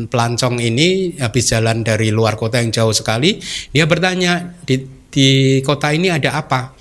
pelancong 0.09 0.61
ini 0.61 1.17
habis 1.17 1.49
jalan 1.49 1.81
dari 1.81 2.13
luar 2.13 2.37
kota 2.37 2.61
yang 2.61 2.69
jauh 2.69 2.93
sekali, 2.93 3.41
dia 3.73 3.89
bertanya 3.89 4.53
di, 4.65 4.85
di 5.09 5.59
kota 5.65 5.93
ini 5.93 6.13
ada 6.13 6.37
apa? 6.37 6.73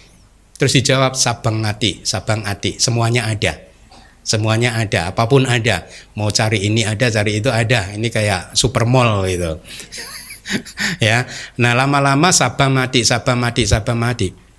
Terus 0.57 0.79
dijawab 0.79 1.19
Sabang 1.19 1.65
Ati, 1.65 2.05
Sabang 2.07 2.45
Ati, 2.47 2.79
semuanya 2.79 3.27
ada. 3.27 3.73
Semuanya 4.23 4.79
ada, 4.79 5.11
apa 5.11 5.27
pun 5.27 5.43
ada. 5.51 5.83
Mau 6.15 6.31
cari 6.31 6.63
ini 6.63 6.87
ada, 6.87 7.11
cari 7.11 7.43
itu 7.43 7.51
ada. 7.51 7.91
Ini 7.91 8.07
kayak 8.07 8.55
super 8.55 8.87
mall 8.87 9.27
gitu. 9.27 9.59
ya. 11.03 11.27
Nah, 11.59 11.75
lama-lama 11.75 12.31
Sabang 12.31 12.71
Mati, 12.71 13.03
Sabang 13.03 13.43
Mati, 13.43 13.67
Sabang 13.67 13.99
Mati 13.99 14.52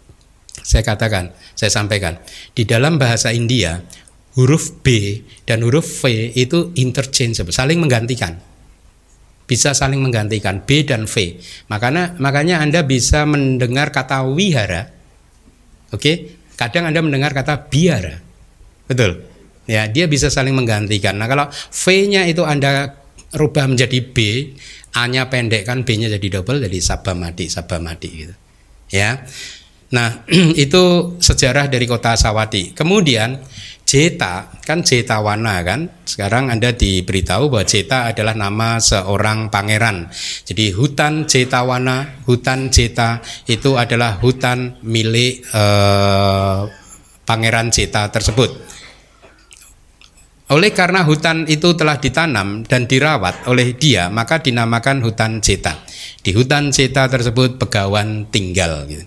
saya 0.61 0.85
katakan, 0.85 1.33
saya 1.57 1.73
sampaikan, 1.73 2.21
di 2.53 2.67
dalam 2.67 3.01
bahasa 3.01 3.33
India 3.33 3.81
huruf 4.37 4.81
B 4.85 5.19
dan 5.49 5.65
huruf 5.65 6.05
V 6.05 6.33
itu 6.37 6.75
interchangeable, 6.77 7.53
saling 7.55 7.81
menggantikan. 7.81 8.37
Bisa 9.43 9.75
saling 9.75 9.99
menggantikan 9.99 10.63
B 10.63 10.87
dan 10.87 11.03
V. 11.03 11.35
Makanya 11.67 12.15
makanya 12.15 12.63
Anda 12.63 12.87
bisa 12.87 13.27
mendengar 13.27 13.91
kata 13.91 14.23
wihara. 14.23 14.87
Oke? 15.91 15.99
Okay? 15.99 16.15
Kadang 16.53 16.89
Anda 16.89 17.01
mendengar 17.01 17.33
kata 17.33 17.67
biara. 17.67 18.21
Betul. 18.85 19.25
Ya, 19.65 19.87
dia 19.87 20.05
bisa 20.11 20.27
saling 20.27 20.53
menggantikan. 20.53 21.15
Nah, 21.15 21.27
kalau 21.27 21.47
V-nya 21.71 22.27
itu 22.27 22.43
Anda 22.43 22.99
rubah 23.33 23.65
menjadi 23.65 23.99
B, 24.03 24.17
A-nya 24.93 25.31
pendek 25.31 25.65
kan 25.65 25.87
B-nya 25.87 26.11
jadi 26.11 26.39
double 26.39 26.61
jadi 26.61 26.79
sabamati, 26.83 27.47
sabamati 27.47 28.09
gitu. 28.11 28.35
Ya. 28.93 29.23
Nah, 29.93 30.25
itu 30.65 31.15
sejarah 31.21 31.69
dari 31.69 31.85
kota 31.85 32.17
Sawati. 32.17 32.73
Kemudian 32.73 33.37
Jeta, 33.85 34.49
kan 34.65 34.81
Jetawana 34.81 35.61
kan. 35.61 35.85
Sekarang 36.01 36.49
Anda 36.49 36.73
diberitahu 36.73 37.53
bahwa 37.53 37.61
Jeta 37.61 38.09
adalah 38.09 38.33
nama 38.33 38.81
seorang 38.81 39.53
pangeran. 39.53 40.09
Jadi 40.49 40.73
hutan 40.73 41.29
Jetawana, 41.29 42.25
hutan 42.25 42.73
Jeta 42.73 43.21
itu 43.45 43.77
adalah 43.77 44.17
hutan 44.17 44.81
milik 44.81 45.45
eh, 45.53 46.59
pangeran 47.29 47.69
Jeta 47.69 48.09
tersebut. 48.09 48.49
Oleh 50.49 50.73
karena 50.73 51.05
hutan 51.05 51.45
itu 51.45 51.73
telah 51.77 51.97
ditanam 52.01 52.65
dan 52.65 52.89
dirawat 52.89 53.45
oleh 53.45 53.77
dia, 53.77 54.09
maka 54.09 54.41
dinamakan 54.41 55.05
hutan 55.05 55.37
Jeta. 55.37 55.85
Di 56.23 56.33
hutan 56.33 56.73
Jeta 56.73 57.05
tersebut 57.05 57.61
pegawan 57.61 58.25
tinggal 58.33 58.89
gitu 58.89 59.05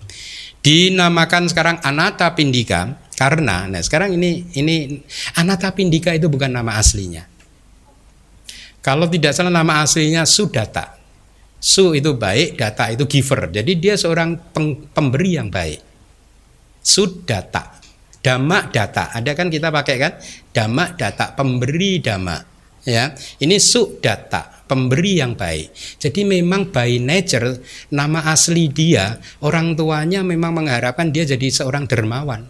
dinamakan 0.67 1.47
sekarang 1.47 1.79
Anata 1.79 2.35
Pindika 2.35 2.99
karena 3.15 3.71
nah 3.71 3.79
sekarang 3.79 4.19
ini 4.19 4.51
ini 4.59 4.99
Anata 5.39 5.71
Pindika 5.71 6.11
itu 6.11 6.27
bukan 6.27 6.51
nama 6.51 6.75
aslinya. 6.75 7.23
Kalau 8.83 9.07
tidak 9.07 9.31
salah 9.31 9.51
nama 9.51 9.79
aslinya 9.79 10.27
Sudata. 10.27 10.99
Su 11.57 11.97
itu 11.97 12.13
baik, 12.13 12.53
data 12.53 12.85
itu 12.93 13.09
giver. 13.09 13.49
Jadi 13.49 13.81
dia 13.81 13.97
seorang 13.97 14.53
pemberi 14.93 15.41
yang 15.41 15.49
baik. 15.49 15.81
Sudata. 16.83 17.81
Dama 18.21 18.69
data. 18.69 19.09
Ada 19.09 19.33
kan 19.33 19.49
kita 19.49 19.73
pakai 19.73 19.95
kan? 19.97 20.13
Dama 20.53 20.93
data, 20.93 21.33
pemberi 21.33 21.97
dama. 21.97 22.37
Ya. 22.85 23.17
Ini 23.41 23.57
sudata 23.57 24.56
pemberi 24.67 25.23
yang 25.23 25.33
baik. 25.33 25.71
Jadi 25.97 26.27
memang 26.27 26.69
by 26.69 26.99
nature 26.99 27.63
nama 27.89 28.27
asli 28.29 28.67
dia 28.67 29.17
orang 29.41 29.73
tuanya 29.73 30.21
memang 30.21 30.53
mengharapkan 30.63 31.09
dia 31.09 31.23
jadi 31.23 31.47
seorang 31.47 31.87
dermawan. 31.87 32.45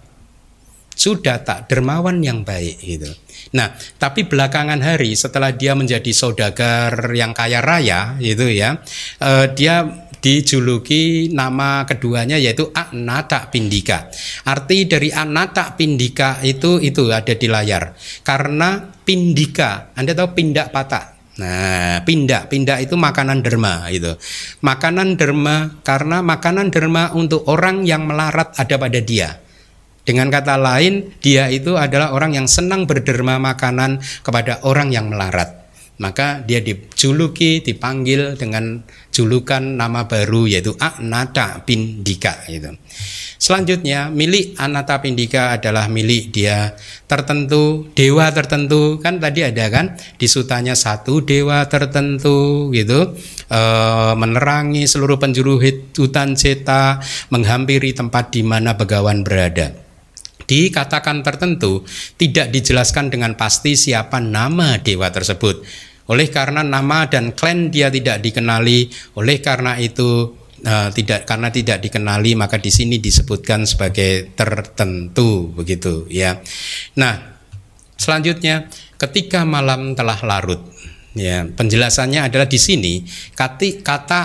Sudah 0.98 1.46
tak 1.46 1.70
dermawan 1.70 2.26
yang 2.26 2.42
baik 2.42 2.82
gitu. 2.82 3.14
Nah, 3.54 3.78
tapi 4.02 4.26
belakangan 4.26 4.82
hari 4.82 5.14
setelah 5.14 5.54
dia 5.54 5.78
menjadi 5.78 6.10
saudagar 6.10 7.14
yang 7.14 7.38
kaya 7.38 7.62
raya 7.62 8.18
gitu 8.18 8.50
ya, 8.50 8.82
eh, 9.22 9.46
dia 9.54 9.86
dijuluki 10.18 11.30
nama 11.32 11.86
keduanya 11.86 12.36
yaitu 12.42 12.70
Anata 12.74 13.48
Pindika. 13.54 14.10
Arti 14.50 14.90
dari 14.90 15.14
Anata 15.14 15.78
Pindika 15.78 16.42
itu 16.42 16.82
itu 16.82 17.14
ada 17.14 17.34
di 17.34 17.48
layar. 17.48 17.94
Karena 18.26 18.82
Pindika, 18.82 19.94
Anda 19.96 20.18
tahu 20.18 20.36
pindak 20.36 20.74
patah. 20.74 21.17
Nah, 21.38 22.02
pindah, 22.02 22.50
pindah 22.50 22.82
itu 22.82 22.98
makanan 22.98 23.46
derma 23.46 23.86
itu. 23.94 24.18
Makanan 24.66 25.22
derma 25.22 25.78
karena 25.86 26.26
makanan 26.26 26.74
derma 26.74 27.14
untuk 27.14 27.46
orang 27.46 27.86
yang 27.86 28.10
melarat 28.10 28.58
ada 28.58 28.76
pada 28.82 28.98
dia. 28.98 29.38
Dengan 30.02 30.32
kata 30.32 30.56
lain, 30.56 31.14
dia 31.20 31.52
itu 31.52 31.76
adalah 31.76 32.16
orang 32.16 32.34
yang 32.34 32.48
senang 32.48 32.88
berderma 32.88 33.38
makanan 33.44 34.00
kepada 34.24 34.64
orang 34.64 34.90
yang 34.90 35.12
melarat. 35.12 35.68
Maka 36.00 36.42
dia 36.42 36.64
dijuluki, 36.64 37.60
dipanggil 37.60 38.40
dengan 38.40 38.86
julukan 39.18 39.66
nama 39.66 40.06
baru 40.06 40.46
yaitu 40.46 40.78
Anata 40.78 41.66
Pindika 41.66 42.46
itu. 42.46 42.70
Selanjutnya 43.42 44.14
milik 44.14 44.54
Anata 44.62 45.02
Pindika 45.02 45.58
adalah 45.58 45.90
milik 45.90 46.30
dia 46.30 46.78
tertentu, 47.10 47.90
dewa 47.98 48.30
tertentu 48.30 49.02
kan 49.02 49.18
tadi 49.18 49.42
ada 49.42 49.66
kan 49.74 49.98
di 50.22 50.30
sutanya 50.30 50.78
satu 50.78 51.26
dewa 51.26 51.66
tertentu 51.66 52.70
gitu. 52.70 53.18
uh, 53.48 54.14
menerangi 54.20 54.84
seluruh 54.86 55.16
penjuru 55.16 55.56
hutan 55.96 56.36
Ceta, 56.36 57.00
menghampiri 57.32 57.96
tempat 57.96 58.36
di 58.36 58.44
mana 58.44 58.76
begawan 58.76 59.24
berada. 59.24 59.72
Dikatakan 60.48 61.24
tertentu 61.28 61.84
tidak 62.16 62.52
dijelaskan 62.52 63.12
dengan 63.12 63.36
pasti 63.40 63.76
siapa 63.76 64.20
nama 64.20 64.80
dewa 64.80 65.12
tersebut. 65.12 65.64
Oleh 66.08 66.32
karena 66.32 66.64
nama 66.64 67.08
dan 67.12 67.36
klan 67.36 67.68
dia 67.68 67.92
tidak 67.92 68.24
dikenali, 68.24 68.88
oleh 69.20 69.38
karena 69.44 69.76
itu 69.76 70.36
uh, 70.64 70.90
tidak 70.96 71.28
karena 71.28 71.54
tidak 71.54 71.84
dikenali 71.84 72.34
maka 72.34 72.58
di 72.58 72.72
sini 72.74 72.98
disebutkan 72.98 73.68
sebagai 73.68 74.34
tertentu 74.34 75.52
begitu 75.54 76.10
ya. 76.10 76.40
Nah, 76.98 77.38
selanjutnya 78.00 78.72
ketika 78.98 79.46
malam 79.46 79.94
telah 79.94 80.18
larut 80.26 80.64
ya, 81.14 81.46
penjelasannya 81.46 82.26
adalah 82.26 82.48
di 82.50 82.58
sini 82.58 83.04
kata 83.36 83.84
kata 83.84 84.22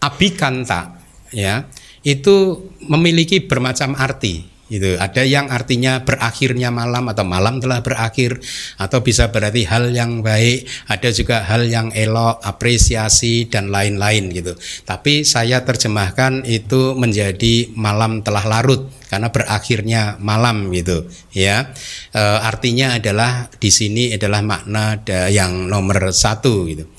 abikanta 0.00 1.02
ya, 1.34 1.66
itu 2.06 2.70
memiliki 2.86 3.44
bermacam 3.44 3.98
arti 3.98 4.55
itu 4.66 4.98
ada 4.98 5.22
yang 5.22 5.46
artinya 5.46 6.02
berakhirnya 6.02 6.74
malam 6.74 7.06
atau 7.06 7.22
malam 7.22 7.62
telah 7.62 7.86
berakhir 7.86 8.42
atau 8.82 8.98
bisa 8.98 9.30
berarti 9.30 9.62
hal 9.62 9.94
yang 9.94 10.26
baik 10.26 10.66
ada 10.90 11.08
juga 11.14 11.46
hal 11.46 11.70
yang 11.70 11.94
elok 11.94 12.42
apresiasi 12.42 13.46
dan 13.46 13.70
lain-lain 13.70 14.34
gitu. 14.34 14.58
Tapi 14.82 15.22
saya 15.22 15.62
terjemahkan 15.62 16.42
itu 16.42 16.98
menjadi 16.98 17.70
malam 17.78 18.26
telah 18.26 18.42
larut 18.42 18.90
karena 19.06 19.30
berakhirnya 19.30 20.18
malam 20.18 20.74
gitu 20.74 21.06
ya. 21.30 21.70
E, 22.10 22.22
artinya 22.42 22.98
adalah 22.98 23.46
di 23.46 23.70
sini 23.70 24.18
adalah 24.18 24.42
makna 24.42 24.98
yang 25.30 25.70
nomor 25.70 26.10
satu 26.10 26.66
gitu 26.66 26.90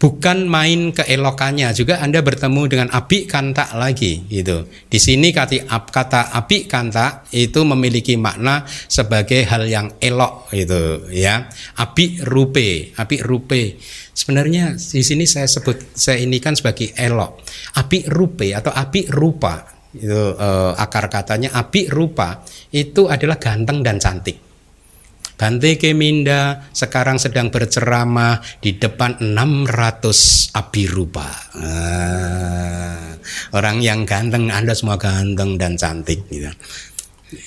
bukan 0.00 0.48
main 0.48 0.96
keelokannya 0.96 1.76
juga 1.76 2.00
Anda 2.00 2.24
bertemu 2.24 2.62
dengan 2.72 2.88
api 2.88 3.28
kanta 3.28 3.76
lagi 3.76 4.24
gitu. 4.32 4.64
Di 4.88 4.96
sini 4.96 5.28
kata 5.30 5.68
kata 5.68 6.32
api 6.32 6.64
kanta 6.64 7.28
itu 7.36 7.60
memiliki 7.68 8.16
makna 8.16 8.64
sebagai 8.66 9.44
hal 9.44 9.68
yang 9.68 10.00
elok 10.00 10.48
gitu 10.56 11.04
ya. 11.12 11.52
Api 11.76 12.24
rupe, 12.24 12.96
api 12.96 13.16
rupe. 13.20 13.76
Sebenarnya 14.16 14.74
di 14.74 15.04
sini 15.04 15.28
saya 15.28 15.44
sebut 15.44 15.92
saya 15.92 16.24
ini 16.24 16.40
kan 16.40 16.56
sebagai 16.56 16.96
elok. 16.96 17.44
Api 17.76 18.08
rupe 18.08 18.56
atau 18.56 18.72
api 18.72 19.12
rupa 19.12 19.68
itu 19.92 20.22
eh, 20.32 20.72
akar 20.80 21.12
katanya 21.12 21.52
api 21.60 21.92
rupa 21.92 22.40
itu 22.72 23.04
adalah 23.04 23.36
ganteng 23.36 23.84
dan 23.84 24.00
cantik. 24.00 24.49
Bante 25.40 25.80
Keminda 25.80 26.68
sekarang 26.68 27.16
sedang 27.16 27.48
berceramah 27.48 28.44
di 28.60 28.76
depan 28.76 29.24
600 29.24 30.52
api 30.52 30.84
rupa. 30.84 31.32
Ah, 31.56 33.16
orang 33.56 33.80
yang 33.80 34.04
ganteng, 34.04 34.52
Anda 34.52 34.76
semua 34.76 35.00
ganteng 35.00 35.56
dan 35.56 35.80
cantik 35.80 36.28
gitu. 36.28 36.52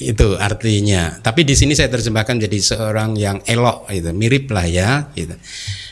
Itu 0.02 0.42
artinya. 0.42 1.22
Tapi 1.22 1.46
di 1.46 1.54
sini 1.54 1.78
saya 1.78 1.94
terjemahkan 1.94 2.42
jadi 2.42 2.58
seorang 2.58 3.14
yang 3.14 3.46
elok 3.46 3.86
itu, 3.94 4.10
mirip 4.10 4.50
lah 4.50 4.66
ya 4.66 5.14
gitu. 5.14 5.38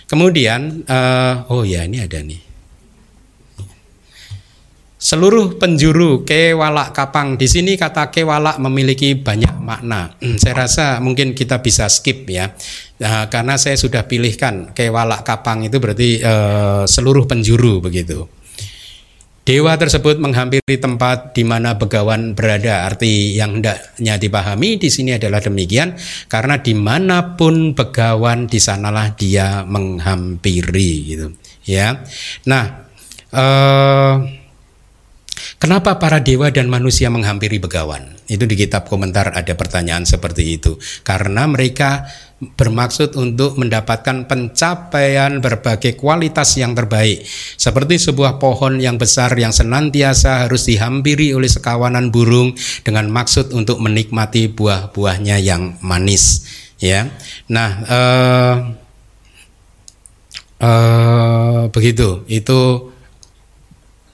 Kemudian 0.10 0.82
uh, 0.90 1.54
oh 1.54 1.62
ya 1.62 1.86
ini 1.86 2.02
ada 2.02 2.18
nih 2.18 2.51
seluruh 5.02 5.58
penjuru 5.58 6.22
kewalak 6.22 6.94
kapang 6.94 7.34
di 7.34 7.50
sini 7.50 7.74
kata 7.74 8.14
kewalak 8.14 8.62
memiliki 8.62 9.18
banyak 9.18 9.58
makna. 9.58 10.14
Hmm, 10.22 10.38
saya 10.38 10.70
rasa 10.70 11.02
mungkin 11.02 11.34
kita 11.34 11.58
bisa 11.66 11.90
skip 11.90 12.30
ya, 12.30 12.54
nah, 13.02 13.26
karena 13.26 13.58
saya 13.58 13.74
sudah 13.82 14.06
pilihkan 14.06 14.78
kewalak 14.78 15.26
kapang 15.26 15.66
itu 15.66 15.82
berarti 15.82 16.22
uh, 16.22 16.86
seluruh 16.86 17.26
penjuru 17.26 17.82
begitu. 17.82 18.30
Dewa 19.42 19.74
tersebut 19.74 20.22
menghampiri 20.22 20.78
tempat 20.78 21.34
di 21.34 21.42
mana 21.42 21.74
begawan 21.74 22.38
berada. 22.38 22.86
Arti 22.86 23.34
yang 23.34 23.58
hendaknya 23.58 24.22
dipahami 24.22 24.78
di 24.78 24.94
sini 24.94 25.18
adalah 25.18 25.42
demikian, 25.42 25.98
karena 26.30 26.62
di 26.62 26.78
mana 26.78 27.34
pun 27.34 27.74
begawan 27.74 28.46
di 28.46 28.62
sanalah 28.62 29.18
dia 29.18 29.66
menghampiri 29.66 30.94
gitu. 31.10 31.34
Ya, 31.66 32.06
nah. 32.46 32.86
Uh, 33.32 34.41
Kenapa 35.62 36.02
para 36.02 36.18
dewa 36.18 36.50
dan 36.50 36.74
manusia 36.74 37.14
menghampiri 37.14 37.62
begawan? 37.62 38.18
Itu 38.26 38.50
di 38.50 38.58
kitab 38.58 38.90
komentar 38.90 39.30
ada 39.30 39.54
pertanyaan 39.54 40.10
seperti 40.10 40.58
itu. 40.58 40.82
Karena 41.06 41.46
mereka 41.46 42.10
bermaksud 42.42 43.14
untuk 43.14 43.62
mendapatkan 43.62 44.26
pencapaian 44.26 45.38
berbagai 45.38 45.94
kualitas 45.94 46.58
yang 46.58 46.74
terbaik. 46.74 47.22
Seperti 47.62 48.02
sebuah 48.02 48.42
pohon 48.42 48.82
yang 48.82 48.98
besar 48.98 49.38
yang 49.38 49.54
senantiasa 49.54 50.50
harus 50.50 50.66
dihampiri 50.66 51.38
oleh 51.38 51.46
sekawanan 51.46 52.10
burung 52.10 52.58
dengan 52.82 53.14
maksud 53.14 53.54
untuk 53.54 53.78
menikmati 53.78 54.50
buah-buahnya 54.50 55.38
yang 55.46 55.78
manis. 55.86 56.42
Ya, 56.82 57.14
nah 57.46 57.70
uh, 57.86 58.56
uh, 60.58 61.62
begitu. 61.70 62.26
Itu 62.26 62.91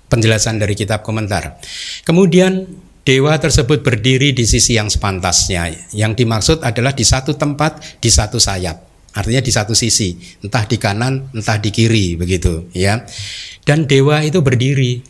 penjelasan 0.08 0.60
dari 0.60 0.74
kitab 0.74 1.04
komentar. 1.04 1.60
Kemudian 2.04 2.68
dewa 3.08 3.36
tersebut 3.40 3.84
berdiri 3.84 4.36
di 4.36 4.44
sisi 4.44 4.76
yang 4.76 4.92
sepantasnya. 4.92 5.72
Yang 5.96 6.24
dimaksud 6.24 6.58
adalah 6.64 6.92
di 6.92 7.08
satu 7.08 7.36
tempat, 7.36 8.02
di 8.04 8.10
satu 8.12 8.40
sayap. 8.40 8.84
Artinya 9.18 9.42
di 9.42 9.50
satu 9.50 9.74
sisi, 9.74 10.14
entah 10.46 10.68
di 10.70 10.78
kanan, 10.78 11.34
entah 11.34 11.58
di 11.58 11.74
kiri, 11.74 12.20
begitu 12.20 12.70
ya. 12.76 13.02
Dan 13.66 13.90
dewa 13.90 14.22
itu 14.22 14.44
berdiri. 14.46 15.02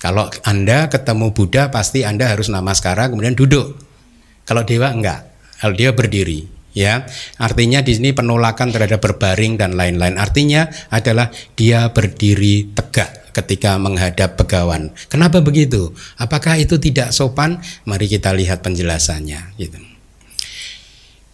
Kalau 0.00 0.32
Anda 0.48 0.88
ketemu 0.88 1.36
Buddha 1.36 1.68
pasti 1.68 2.08
Anda 2.08 2.32
harus 2.32 2.48
namaskara 2.48 3.12
kemudian 3.12 3.36
duduk. 3.36 3.76
Kalau 4.48 4.64
dewa 4.64 4.96
enggak, 4.96 5.28
kalau 5.60 5.76
dia 5.76 5.92
berdiri 5.92 6.59
ya 6.76 7.06
artinya 7.42 7.82
di 7.82 7.92
sini 7.98 8.14
penolakan 8.14 8.70
terhadap 8.70 9.02
berbaring 9.02 9.58
dan 9.58 9.74
lain-lain 9.74 10.16
artinya 10.16 10.70
adalah 10.90 11.30
dia 11.58 11.90
berdiri 11.90 12.70
tegak 12.74 13.20
ketika 13.30 13.78
menghadap 13.78 14.34
begawan. 14.34 14.90
Kenapa 15.06 15.38
begitu? 15.38 15.94
Apakah 16.18 16.58
itu 16.58 16.82
tidak 16.82 17.14
sopan? 17.14 17.62
Mari 17.86 18.10
kita 18.10 18.34
lihat 18.34 18.60
penjelasannya 18.66 19.54
gitu. 19.54 19.89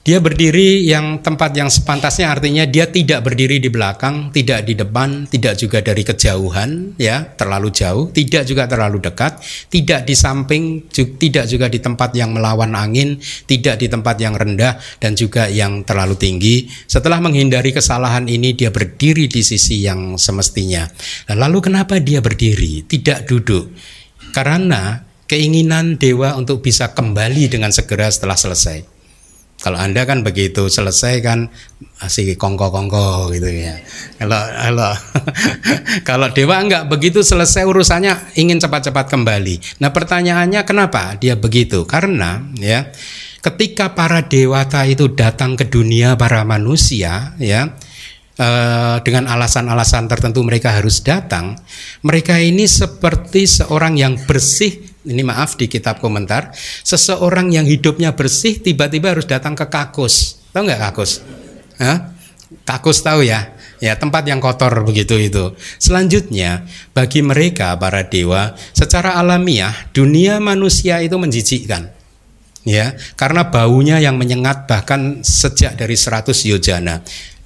Dia 0.07 0.22
berdiri 0.22 0.86
yang 0.86 1.18
tempat 1.18 1.50
yang 1.59 1.66
sepantasnya 1.66 2.30
artinya 2.30 2.62
dia 2.62 2.86
tidak 2.86 3.26
berdiri 3.26 3.59
di 3.59 3.66
belakang, 3.66 4.30
tidak 4.30 4.62
di 4.62 4.78
depan, 4.78 5.26
tidak 5.26 5.59
juga 5.59 5.82
dari 5.82 6.07
kejauhan 6.07 6.94
ya, 6.94 7.34
terlalu 7.34 7.74
jauh, 7.74 8.14
tidak 8.14 8.46
juga 8.46 8.70
terlalu 8.70 9.02
dekat, 9.02 9.42
tidak 9.66 10.07
di 10.07 10.14
samping, 10.14 10.86
tidak 10.94 11.50
juga 11.50 11.66
di 11.66 11.82
tempat 11.82 12.14
yang 12.14 12.30
melawan 12.30 12.78
angin, 12.78 13.18
tidak 13.50 13.82
di 13.82 13.90
tempat 13.90 14.14
yang 14.22 14.38
rendah 14.38 14.78
dan 15.02 15.18
juga 15.18 15.50
yang 15.50 15.82
terlalu 15.82 16.14
tinggi. 16.14 16.70
Setelah 16.86 17.18
menghindari 17.18 17.74
kesalahan 17.74 18.30
ini 18.30 18.54
dia 18.54 18.70
berdiri 18.70 19.26
di 19.26 19.42
sisi 19.42 19.82
yang 19.82 20.14
semestinya. 20.22 20.86
Lalu 21.34 21.59
kenapa 21.66 21.98
dia 21.98 22.22
berdiri, 22.22 22.86
tidak 22.86 23.26
duduk? 23.26 23.74
Karena 24.30 25.02
keinginan 25.26 25.98
dewa 25.98 26.38
untuk 26.38 26.62
bisa 26.62 26.94
kembali 26.94 27.50
dengan 27.50 27.74
segera 27.74 28.07
setelah 28.07 28.38
selesai. 28.38 28.95
Kalau 29.66 29.82
Anda 29.82 30.06
kan 30.06 30.22
begitu 30.22 30.70
selesai 30.70 31.26
kan 31.26 31.50
masih 31.98 32.38
kongko-kongko 32.38 33.34
gitu 33.34 33.50
ya. 33.50 33.74
Kalau 34.14 34.38
kalau 34.38 34.92
kalau 36.14 36.28
dewa 36.30 36.62
enggak 36.62 36.86
begitu 36.86 37.26
selesai 37.26 37.66
urusannya 37.66 38.38
ingin 38.38 38.62
cepat-cepat 38.62 39.10
kembali. 39.10 39.82
Nah, 39.82 39.90
pertanyaannya 39.90 40.62
kenapa 40.62 41.18
dia 41.18 41.34
begitu? 41.34 41.82
Karena 41.82 42.46
ya 42.54 42.94
ketika 43.42 43.90
para 43.90 44.22
dewata 44.30 44.86
itu 44.86 45.10
datang 45.10 45.58
ke 45.58 45.66
dunia 45.66 46.14
para 46.14 46.46
manusia 46.46 47.34
ya 47.42 47.74
Uh, 48.36 49.00
dengan 49.00 49.32
alasan-alasan 49.32 50.12
tertentu 50.12 50.44
mereka 50.44 50.68
harus 50.68 51.00
datang, 51.00 51.56
mereka 52.04 52.36
ini 52.36 52.68
seperti 52.68 53.48
seorang 53.48 53.96
yang 53.96 54.20
bersih 54.28 54.86
ini 55.07 55.22
maaf 55.22 55.54
di 55.54 55.70
kitab 55.70 56.02
komentar, 56.02 56.50
seseorang 56.82 57.54
yang 57.54 57.64
hidupnya 57.64 58.12
bersih 58.12 58.59
tiba-tiba 58.59 59.14
harus 59.14 59.24
datang 59.24 59.54
ke 59.54 59.70
kakus. 59.70 60.42
Tahu 60.50 60.66
nggak 60.66 60.82
kakus? 60.90 61.22
Hah? 61.78 62.12
Kakus 62.66 63.02
tahu 63.02 63.26
ya? 63.26 63.54
Ya, 63.76 63.92
tempat 63.92 64.24
yang 64.24 64.40
kotor 64.40 64.72
begitu 64.88 65.20
itu. 65.20 65.52
Selanjutnya, 65.76 66.64
bagi 66.96 67.20
mereka 67.20 67.76
para 67.76 68.09
dewa, 68.09 68.57
secara 68.72 69.20
alamiah 69.20 69.72
dunia 69.92 70.40
manusia 70.40 71.04
itu 71.04 71.20
menjijikkan. 71.20 71.92
Ya, 72.66 72.98
karena 73.14 73.46
baunya 73.46 74.02
yang 74.02 74.18
menyengat 74.18 74.66
bahkan 74.66 75.22
sejak 75.22 75.78
dari 75.78 75.94
100 75.94 76.34
yojana. 76.50 77.04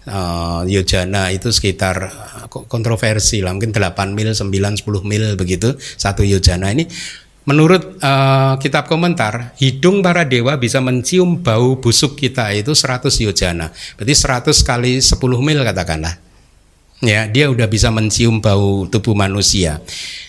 Uh, 0.08 0.64
yojana 0.64 1.28
itu 1.28 1.52
sekitar 1.52 2.08
kontroversi 2.48 3.44
lah 3.44 3.52
mungkin 3.52 3.68
8 3.68 4.16
mil, 4.16 4.32
9, 4.32 4.48
10 4.48 4.80
mil 5.04 5.36
begitu 5.36 5.76
satu 5.76 6.24
yojana 6.24 6.72
ini 6.72 6.88
Menurut 7.50 7.98
uh, 7.98 8.54
kitab 8.62 8.86
komentar, 8.86 9.58
hidung 9.58 10.06
para 10.06 10.22
dewa 10.22 10.54
bisa 10.54 10.78
mencium 10.78 11.42
bau 11.42 11.82
busuk 11.82 12.14
kita 12.14 12.54
itu 12.54 12.78
100 12.78 13.10
yojana. 13.26 13.74
Berarti 13.98 14.14
100 14.14 14.54
kali 14.62 15.02
10 15.02 15.18
mil 15.18 15.58
katakanlah. 15.66 16.14
Ya, 17.02 17.26
dia 17.26 17.50
udah 17.50 17.66
bisa 17.66 17.90
mencium 17.90 18.38
bau 18.38 18.86
tubuh 18.86 19.18
manusia. 19.18 19.82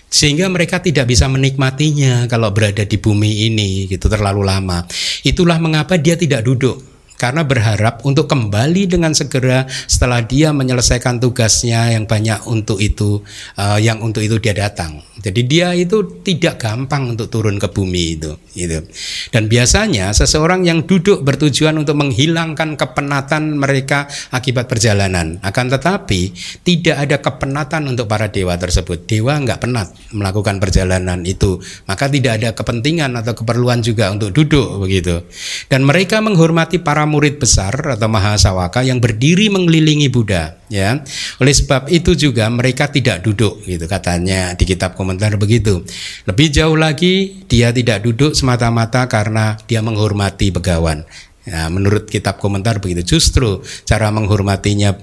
Sehingga 0.09 0.49
mereka 0.49 0.81
tidak 0.81 1.13
bisa 1.13 1.29
menikmatinya 1.29 2.25
kalau 2.25 2.49
berada 2.49 2.89
di 2.89 2.97
bumi 2.97 3.53
ini 3.53 3.85
gitu 3.85 4.09
terlalu 4.09 4.41
lama. 4.41 4.89
Itulah 5.21 5.61
mengapa 5.61 6.01
dia 6.01 6.17
tidak 6.17 6.41
duduk 6.41 6.81
karena 7.21 7.45
berharap 7.45 8.01
untuk 8.01 8.25
kembali 8.25 8.89
dengan 8.89 9.13
segera 9.13 9.69
setelah 9.85 10.25
dia 10.25 10.49
menyelesaikan 10.49 11.21
tugasnya 11.21 11.93
yang 11.93 12.09
banyak 12.09 12.41
untuk 12.49 12.81
itu 12.81 13.21
uh, 13.61 13.77
yang 13.77 14.01
untuk 14.01 14.25
itu 14.25 14.41
dia 14.41 14.57
datang. 14.57 15.05
Jadi 15.21 15.45
dia 15.45 15.77
itu 15.77 16.01
tidak 16.25 16.57
gampang 16.57 17.13
untuk 17.13 17.29
turun 17.29 17.61
ke 17.61 17.69
bumi 17.69 18.17
itu, 18.17 18.33
gitu. 18.57 18.81
Dan 19.29 19.45
biasanya 19.45 20.09
seseorang 20.17 20.65
yang 20.65 20.89
duduk 20.89 21.21
bertujuan 21.21 21.77
untuk 21.77 21.93
menghilangkan 21.93 22.73
kepenatan 22.73 23.53
mereka 23.53 24.09
akibat 24.33 24.65
perjalanan. 24.65 25.37
Akan 25.45 25.69
tetapi 25.69 26.33
tidak 26.65 26.97
ada 26.97 27.21
kepenatan 27.21 27.93
untuk 27.93 28.09
para 28.09 28.33
dewa 28.33 28.57
tersebut. 28.57 29.05
Dewa 29.05 29.37
nggak 29.37 29.61
penat 29.61 29.93
melakukan 30.09 30.57
perjalanan 30.57 31.21
itu, 31.21 31.61
maka 31.85 32.09
tidak 32.09 32.41
ada 32.41 32.49
kepentingan 32.57 33.13
atau 33.13 33.37
keperluan 33.37 33.85
juga 33.85 34.09
untuk 34.09 34.33
duduk 34.33 34.81
begitu. 34.81 35.21
Dan 35.69 35.85
mereka 35.85 36.17
menghormati 36.17 36.81
para 36.81 37.05
murid 37.11 37.35
besar 37.43 37.75
atau 37.75 38.07
mahasawaka 38.07 38.87
yang 38.87 39.03
berdiri 39.03 39.51
mengelilingi 39.51 40.07
Buddha 40.07 40.55
ya. 40.71 41.03
Oleh 41.43 41.51
sebab 41.51 41.91
itu 41.91 42.15
juga 42.15 42.47
mereka 42.47 42.87
tidak 42.87 43.27
duduk 43.27 43.59
gitu 43.67 43.83
katanya 43.91 44.55
di 44.55 44.63
kitab 44.63 44.95
komentar 44.95 45.35
begitu. 45.35 45.83
Lebih 46.23 46.47
jauh 46.55 46.79
lagi 46.79 47.43
dia 47.51 47.75
tidak 47.75 48.07
duduk 48.07 48.31
semata-mata 48.31 49.11
karena 49.11 49.59
dia 49.67 49.83
menghormati 49.83 50.55
begawan 50.55 51.03
Ya, 51.41 51.65
menurut 51.73 52.05
kitab 52.05 52.37
komentar 52.37 52.77
begitu. 52.77 53.17
Justru 53.17 53.65
cara 53.81 54.13
menghormatinya 54.13 54.93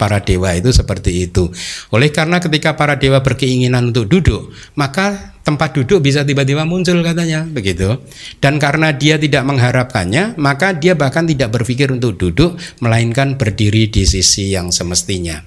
para 0.00 0.24
dewa 0.24 0.56
itu 0.56 0.72
seperti 0.72 1.28
itu. 1.28 1.52
Oleh 1.92 2.08
karena 2.08 2.40
ketika 2.40 2.72
para 2.72 2.96
dewa 2.96 3.20
berkeinginan 3.20 3.92
untuk 3.92 4.08
duduk, 4.08 4.48
maka 4.80 5.36
tempat 5.44 5.76
duduk 5.76 6.00
bisa 6.00 6.24
tiba-tiba 6.24 6.64
muncul 6.64 7.04
katanya 7.04 7.44
begitu. 7.44 8.00
Dan 8.40 8.56
karena 8.56 8.96
dia 8.96 9.20
tidak 9.20 9.44
mengharapkannya, 9.44 10.40
maka 10.40 10.72
dia 10.72 10.96
bahkan 10.96 11.28
tidak 11.28 11.52
berpikir 11.52 11.92
untuk 11.92 12.16
duduk, 12.16 12.56
melainkan 12.80 13.36
berdiri 13.36 13.92
di 13.92 14.08
sisi 14.08 14.56
yang 14.56 14.72
semestinya. 14.72 15.44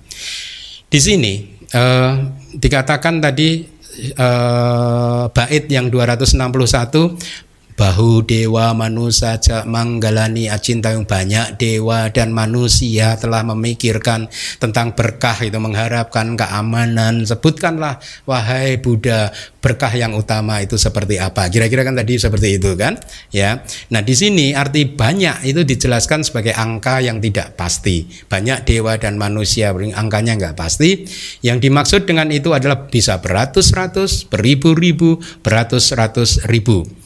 Di 0.86 1.02
sini 1.02 1.34
eh, 1.74 2.14
dikatakan 2.54 3.26
tadi 3.26 3.66
eh, 4.14 5.24
bait 5.34 5.66
yang 5.66 5.90
261 5.90 7.47
bahu 7.78 8.26
dewa 8.26 8.74
manusia 8.74 9.38
manggalani 9.70 10.50
acinta 10.50 10.98
yang 10.98 11.06
banyak 11.06 11.62
dewa 11.62 12.10
dan 12.10 12.34
manusia 12.34 13.14
telah 13.22 13.46
memikirkan 13.46 14.26
tentang 14.58 14.98
berkah 14.98 15.38
itu 15.46 15.56
mengharapkan 15.62 16.34
keamanan. 16.34 17.22
Sebutkanlah 17.24 18.02
wahai 18.26 18.82
Buddha 18.82 19.30
berkah 19.62 19.94
yang 19.94 20.18
utama 20.18 20.58
itu 20.58 20.74
seperti 20.76 21.22
apa? 21.22 21.46
Kira-kira 21.54 21.86
kan 21.86 21.94
tadi 21.94 22.18
seperti 22.18 22.58
itu 22.58 22.74
kan? 22.74 22.98
Ya. 23.30 23.62
Nah 23.94 24.02
di 24.02 24.18
sini 24.18 24.58
arti 24.58 24.90
banyak 24.90 25.46
itu 25.46 25.62
dijelaskan 25.62 26.26
sebagai 26.26 26.58
angka 26.58 26.98
yang 27.06 27.22
tidak 27.22 27.54
pasti. 27.54 28.10
Banyak 28.26 28.66
dewa 28.66 28.98
dan 28.98 29.22
manusia 29.22 29.70
angkanya 29.70 30.34
nggak 30.34 30.58
pasti. 30.58 31.06
Yang 31.46 31.70
dimaksud 31.70 32.02
dengan 32.10 32.34
itu 32.34 32.58
adalah 32.58 32.90
bisa 32.90 33.22
beratus-ratus 33.22 34.26
beribu-ribu 34.26 35.22
beratus-ratus 35.46 36.50
ribu 36.50 36.97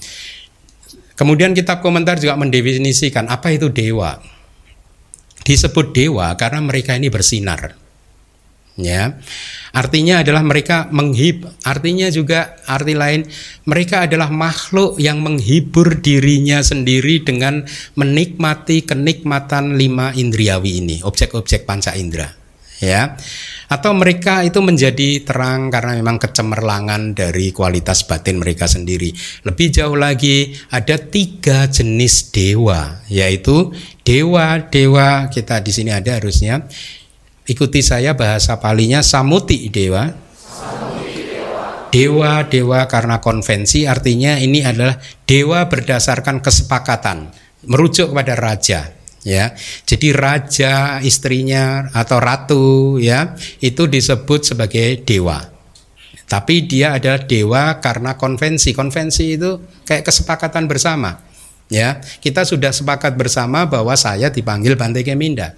Kemudian 1.21 1.53
kitab 1.53 1.85
komentar 1.85 2.17
juga 2.17 2.33
mendefinisikan 2.33 3.29
apa 3.29 3.53
itu 3.53 3.69
dewa. 3.69 4.17
Disebut 5.45 5.93
dewa 5.93 6.33
karena 6.33 6.65
mereka 6.65 6.97
ini 6.97 7.13
bersinar. 7.13 7.77
Ya. 8.73 9.21
Artinya 9.69 10.25
adalah 10.25 10.41
mereka 10.41 10.89
menghib, 10.89 11.45
artinya 11.61 12.09
juga 12.09 12.57
arti 12.65 12.97
lain 12.97 13.29
mereka 13.69 14.09
adalah 14.09 14.33
makhluk 14.33 14.97
yang 14.97 15.21
menghibur 15.21 16.01
dirinya 16.01 16.65
sendiri 16.65 17.21
dengan 17.21 17.69
menikmati 17.93 18.81
kenikmatan 18.81 19.77
lima 19.77 20.17
indriawi 20.17 20.81
ini, 20.81 21.05
objek-objek 21.05 21.69
panca 21.69 21.93
indera. 21.93 22.33
Ya 22.81 23.13
atau 23.71 23.95
mereka 23.95 24.43
itu 24.43 24.59
menjadi 24.59 25.23
terang 25.23 25.71
karena 25.71 25.95
memang 25.95 26.19
kecemerlangan 26.19 27.15
dari 27.15 27.55
kualitas 27.55 28.03
batin 28.03 28.43
mereka 28.43 28.67
sendiri. 28.67 29.15
Lebih 29.47 29.71
jauh 29.71 29.95
lagi 29.95 30.51
ada 30.75 30.99
tiga 30.99 31.71
jenis 31.71 32.35
dewa, 32.35 32.99
yaitu 33.07 33.71
dewa-dewa 34.03 35.31
kita 35.31 35.63
di 35.63 35.71
sini 35.71 35.95
ada 35.95 36.19
harusnya. 36.19 36.67
Ikuti 37.47 37.79
saya 37.79 38.11
bahasa 38.11 38.59
palinya 38.59 38.99
samuti 38.99 39.71
dewa. 39.71 40.11
Dewa-dewa 41.91 42.87
karena 42.87 43.19
konvensi 43.19 43.83
artinya 43.83 44.39
ini 44.39 44.63
adalah 44.63 44.95
dewa 45.27 45.67
berdasarkan 45.67 46.39
kesepakatan, 46.39 47.35
merujuk 47.67 48.15
kepada 48.15 48.35
raja 48.39 49.00
ya. 49.25 49.53
Jadi 49.85 50.13
raja, 50.13 50.99
istrinya 51.01 51.89
atau 51.93 52.17
ratu 52.21 52.97
ya, 52.97 53.33
itu 53.61 53.85
disebut 53.85 54.53
sebagai 54.53 55.01
dewa. 55.05 55.41
Tapi 56.25 56.63
dia 56.63 56.95
adalah 56.95 57.27
dewa 57.27 57.63
karena 57.83 58.15
konvensi. 58.15 58.71
Konvensi 58.71 59.35
itu 59.35 59.83
kayak 59.83 60.07
kesepakatan 60.07 60.63
bersama. 60.63 61.19
Ya, 61.71 62.03
kita 62.19 62.43
sudah 62.43 62.75
sepakat 62.75 63.15
bersama 63.15 63.63
bahwa 63.63 63.95
saya 63.95 64.27
dipanggil 64.27 64.75
Bante 64.75 65.07
Keminda. 65.07 65.55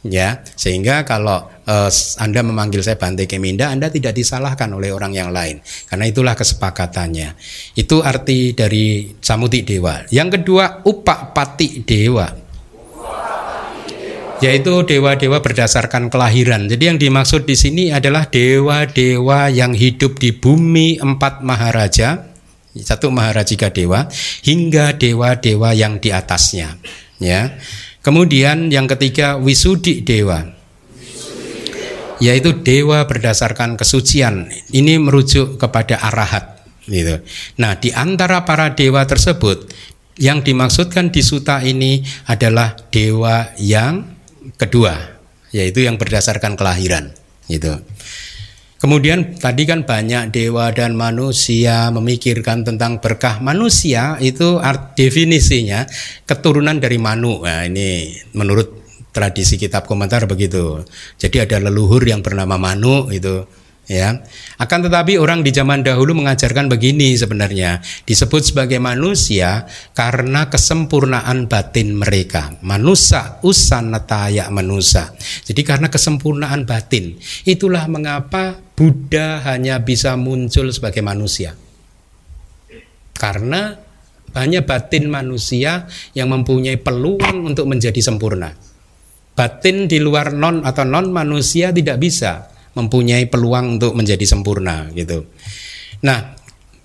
Ya, 0.00 0.40
sehingga 0.56 1.04
kalau 1.04 1.48
uh, 1.68 1.90
Anda 2.16 2.40
memanggil 2.40 2.80
saya 2.80 2.96
Bante 2.96 3.24
Keminda, 3.28 3.68
Anda 3.68 3.92
tidak 3.92 4.16
disalahkan 4.16 4.68
oleh 4.72 4.92
orang 4.92 5.12
yang 5.12 5.32
lain. 5.32 5.60
Karena 5.88 6.08
itulah 6.08 6.32
kesepakatannya. 6.36 7.36
Itu 7.76 8.00
arti 8.00 8.56
dari 8.56 9.16
Samuti 9.20 9.64
Dewa. 9.64 10.04
Yang 10.08 10.40
kedua, 10.40 10.84
Upak 10.84 11.36
Pati 11.36 11.84
Dewa 11.84 12.49
yaitu 14.40 14.72
dewa-dewa 14.88 15.44
berdasarkan 15.44 16.08
kelahiran. 16.08 16.64
Jadi 16.64 16.82
yang 16.88 16.98
dimaksud 16.98 17.44
di 17.44 17.54
sini 17.54 17.84
adalah 17.92 18.26
dewa-dewa 18.26 19.52
yang 19.52 19.76
hidup 19.76 20.16
di 20.16 20.32
bumi 20.32 20.96
empat 20.96 21.44
maharaja, 21.44 22.32
satu 22.72 23.12
maharajika 23.12 23.68
dewa, 23.68 24.08
hingga 24.40 24.96
dewa-dewa 24.96 25.76
yang 25.76 26.00
di 26.00 26.08
atasnya. 26.08 26.80
Ya. 27.20 27.60
Kemudian 28.00 28.72
yang 28.72 28.88
ketiga 28.88 29.36
wisudi 29.36 30.00
dewa 30.00 30.56
yaitu 32.20 32.52
dewa 32.60 33.08
berdasarkan 33.08 33.80
kesucian. 33.80 34.52
Ini 34.72 35.00
merujuk 35.00 35.56
kepada 35.56 36.04
arahat 36.04 36.60
gitu. 36.84 37.24
Nah, 37.56 37.80
di 37.80 37.90
antara 37.96 38.44
para 38.44 38.76
dewa 38.76 39.02
tersebut 39.08 39.72
yang 40.16 40.42
dimaksudkan 40.42 41.12
di 41.14 41.22
suta 41.22 41.62
ini 41.62 42.02
adalah 42.26 42.74
dewa 42.90 43.52
yang 43.60 44.06
kedua 44.56 45.20
yaitu 45.50 45.86
yang 45.86 45.98
berdasarkan 45.98 46.54
kelahiran 46.54 47.14
gitu. 47.50 47.78
Kemudian 48.80 49.36
tadi 49.36 49.68
kan 49.68 49.84
banyak 49.84 50.32
dewa 50.32 50.72
dan 50.72 50.96
manusia 50.96 51.92
memikirkan 51.92 52.64
tentang 52.64 52.96
berkah 52.96 53.36
manusia 53.44 54.16
itu 54.24 54.56
art 54.56 54.96
definisinya 54.96 55.84
keturunan 56.24 56.80
dari 56.80 56.96
manu. 56.96 57.44
Nah, 57.44 57.68
ini 57.68 58.08
menurut 58.32 58.80
tradisi 59.12 59.60
kitab 59.60 59.84
komentar 59.84 60.24
begitu. 60.24 60.80
Jadi 61.20 61.44
ada 61.44 61.60
leluhur 61.60 62.00
yang 62.06 62.24
bernama 62.24 62.56
Manu 62.56 63.10
itu 63.12 63.44
ya. 63.90 64.22
Akan 64.62 64.86
tetapi 64.86 65.18
orang 65.18 65.42
di 65.42 65.50
zaman 65.50 65.82
dahulu 65.82 66.14
mengajarkan 66.14 66.70
begini 66.70 67.18
sebenarnya, 67.18 67.82
disebut 68.06 68.54
sebagai 68.54 68.78
manusia 68.78 69.66
karena 69.98 70.46
kesempurnaan 70.46 71.50
batin 71.50 71.98
mereka. 71.98 72.54
Manusia 72.62 73.42
usanataya 73.42 74.46
manusia. 74.54 75.10
Jadi 75.42 75.66
karena 75.66 75.90
kesempurnaan 75.90 76.62
batin, 76.62 77.18
itulah 77.42 77.90
mengapa 77.90 78.62
Buddha 78.78 79.42
hanya 79.44 79.82
bisa 79.82 80.14
muncul 80.14 80.70
sebagai 80.70 81.02
manusia. 81.02 81.52
Karena 83.18 83.76
hanya 84.32 84.64
batin 84.64 85.10
manusia 85.10 85.90
yang 86.16 86.32
mempunyai 86.32 86.80
peluang 86.80 87.44
untuk 87.44 87.68
menjadi 87.68 87.98
sempurna. 88.00 88.54
Batin 89.36 89.84
di 89.84 90.00
luar 90.00 90.32
non 90.32 90.64
atau 90.64 90.84
non 90.88 91.12
manusia 91.12 91.72
tidak 91.72 92.00
bisa 92.00 92.48
mempunyai 92.74 93.26
peluang 93.26 93.78
untuk 93.78 93.92
menjadi 93.98 94.22
sempurna 94.26 94.88
gitu. 94.94 95.26
Nah, 96.00 96.39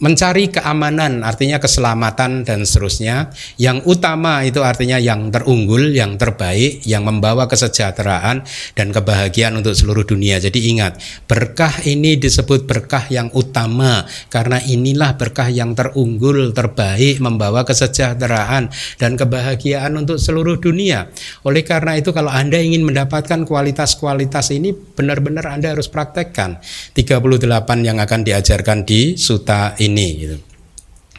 mencari 0.06 0.54
keamanan 0.54 1.26
artinya 1.26 1.58
keselamatan 1.58 2.46
dan 2.46 2.62
seterusnya. 2.62 3.34
Yang 3.58 3.90
utama 3.90 4.46
itu 4.46 4.62
artinya 4.62 5.02
yang 5.02 5.34
terunggul 5.34 5.98
yang 5.98 6.22
terbaik 6.22 6.86
yang 6.86 7.10
membawa 7.10 7.50
kesejahteraan 7.50 8.46
dan 8.78 8.88
kebahagiaan 8.94 9.58
untuk 9.58 9.74
seluruh 9.74 10.06
dunia. 10.06 10.38
Jadi 10.38 10.70
ingat 10.70 11.02
berkah 11.26 11.74
ini 11.90 12.22
disebut 12.22 12.70
berkah 12.70 13.10
yang 13.10 13.34
utama 13.34 14.06
karena 14.30 14.62
inilah 14.62 15.18
berkah 15.18 15.50
yang 15.50 15.74
terunggul 15.74 16.54
terbaik 16.54 17.18
membawa 17.18 17.66
kesejahteraan 17.66 18.70
dan 19.02 19.12
kebahagiaan 19.18 19.98
untuk 19.98 20.22
seluruh 20.22 20.62
dunia. 20.62 21.10
Oleh 21.42 21.66
karena 21.66 21.98
itu 21.98 22.14
kalau 22.14 22.30
Anda 22.30 22.62
ingin 22.62 22.86
mendapatkan 22.86 23.42
kualitas-kualitas 23.50 24.54
ini 24.54 24.70
benar-benar 24.70 25.50
Anda 25.50 25.74
harus 25.74 25.90
praktekkan. 25.90 26.62
38 26.94 27.26
yang 27.82 27.98
akan 27.98 28.22
diajarkan 28.22 28.86
di 28.86 29.18
suta 29.18 29.74
ini 29.82 29.95
gitu. 30.04 30.38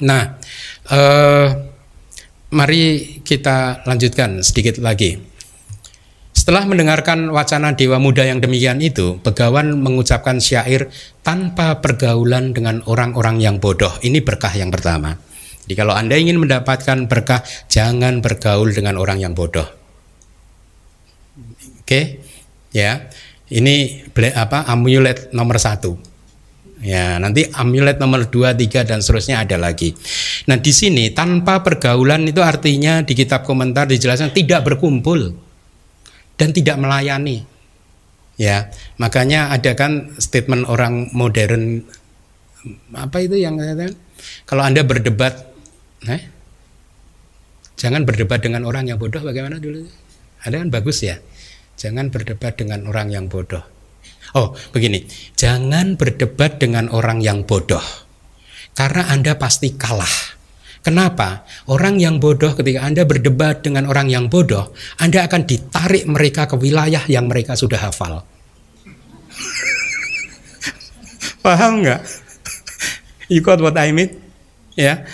Nah, 0.05 0.37
eh, 0.93 1.49
mari 2.53 2.83
kita 3.25 3.89
lanjutkan 3.89 4.45
sedikit 4.45 4.77
lagi. 4.85 5.17
Setelah 6.37 6.69
mendengarkan 6.69 7.33
wacana 7.35 7.75
Dewa 7.75 7.99
Muda 7.99 8.23
yang 8.23 8.39
demikian 8.39 8.79
itu, 8.79 9.19
Begawan 9.19 9.83
mengucapkan 9.83 10.39
syair 10.39 10.93
tanpa 11.27 11.83
pergaulan 11.83 12.55
dengan 12.55 12.85
orang-orang 12.87 13.43
yang 13.43 13.57
bodoh. 13.59 13.91
Ini 14.05 14.23
berkah 14.23 14.55
yang 14.55 14.71
pertama. 14.71 15.19
Jadi 15.67 15.75
kalau 15.75 15.99
Anda 15.99 16.15
ingin 16.15 16.39
mendapatkan 16.39 17.11
berkah, 17.11 17.43
jangan 17.67 18.23
bergaul 18.23 18.71
dengan 18.71 18.95
orang 18.95 19.19
yang 19.19 19.35
bodoh. 19.35 19.67
Oke, 21.83 22.23
ya. 22.71 23.11
Ini 23.51 24.07
apa 24.35 24.71
amulet 24.71 25.35
nomor 25.35 25.59
satu. 25.59 25.99
Ya, 26.77 27.17
nanti 27.17 27.49
amulet 27.57 27.97
nomor 27.97 28.29
2, 28.29 28.53
3 28.53 28.85
dan 28.85 29.01
seterusnya 29.01 29.41
ada 29.41 29.57
lagi. 29.57 29.97
Nah, 30.45 30.61
di 30.61 30.73
sini 30.77 31.09
tanpa 31.09 31.65
pergaulan 31.65 32.29
itu 32.29 32.45
artinya 32.45 33.01
di 33.01 33.17
kitab 33.17 33.49
komentar 33.49 33.89
dijelaskan 33.89 34.37
tidak 34.37 34.61
berkumpul 34.69 35.33
dan 36.37 36.53
tidak 36.53 36.77
melayani. 36.77 37.49
Ya, 38.37 38.69
makanya 39.01 39.49
ada 39.49 39.73
kan 39.73 40.13
statement 40.21 40.69
orang 40.69 41.09
modern 41.17 41.81
apa 42.93 43.23
itu 43.25 43.41
yang 43.41 43.57
katakan 43.57 43.95
kalau 44.45 44.67
Anda 44.67 44.85
berdebat 44.85 45.49
eh, 46.05 46.29
jangan 47.81 48.05
berdebat 48.05 48.45
dengan 48.45 48.69
orang 48.69 48.85
yang 48.93 49.01
bodoh 49.01 49.25
bagaimana 49.25 49.57
dulu? 49.57 49.89
Ada 50.45 50.61
kan 50.61 50.69
bagus 50.69 51.01
ya. 51.01 51.17
Jangan 51.81 52.13
berdebat 52.13 52.61
dengan 52.61 52.85
orang 52.85 53.09
yang 53.09 53.33
bodoh 53.33 53.76
Oh, 54.37 54.53
begini, 54.69 55.09
jangan 55.33 55.97
berdebat 55.97 56.61
dengan 56.61 56.93
orang 56.93 57.25
yang 57.25 57.49
bodoh, 57.49 57.81
karena 58.77 59.09
Anda 59.09 59.41
pasti 59.41 59.73
kalah. 59.73 60.37
Kenapa? 60.85 61.49
Orang 61.73 61.97
yang 61.97 62.21
bodoh, 62.21 62.53
ketika 62.53 62.85
Anda 62.85 63.09
berdebat 63.09 63.65
dengan 63.65 63.89
orang 63.89 64.13
yang 64.13 64.29
bodoh, 64.29 64.77
Anda 65.01 65.25
akan 65.25 65.49
ditarik 65.49 66.05
mereka 66.05 66.45
ke 66.45 66.61
wilayah 66.61 67.01
yang 67.09 67.33
mereka 67.33 67.57
sudah 67.57 67.81
hafal. 67.81 68.21
Paham 71.45 71.81
nggak? 71.81 72.05
You 73.33 73.41
got 73.41 73.65
what 73.65 73.81
I 73.81 73.91
mean? 73.91 74.21
Ya, 74.77 75.09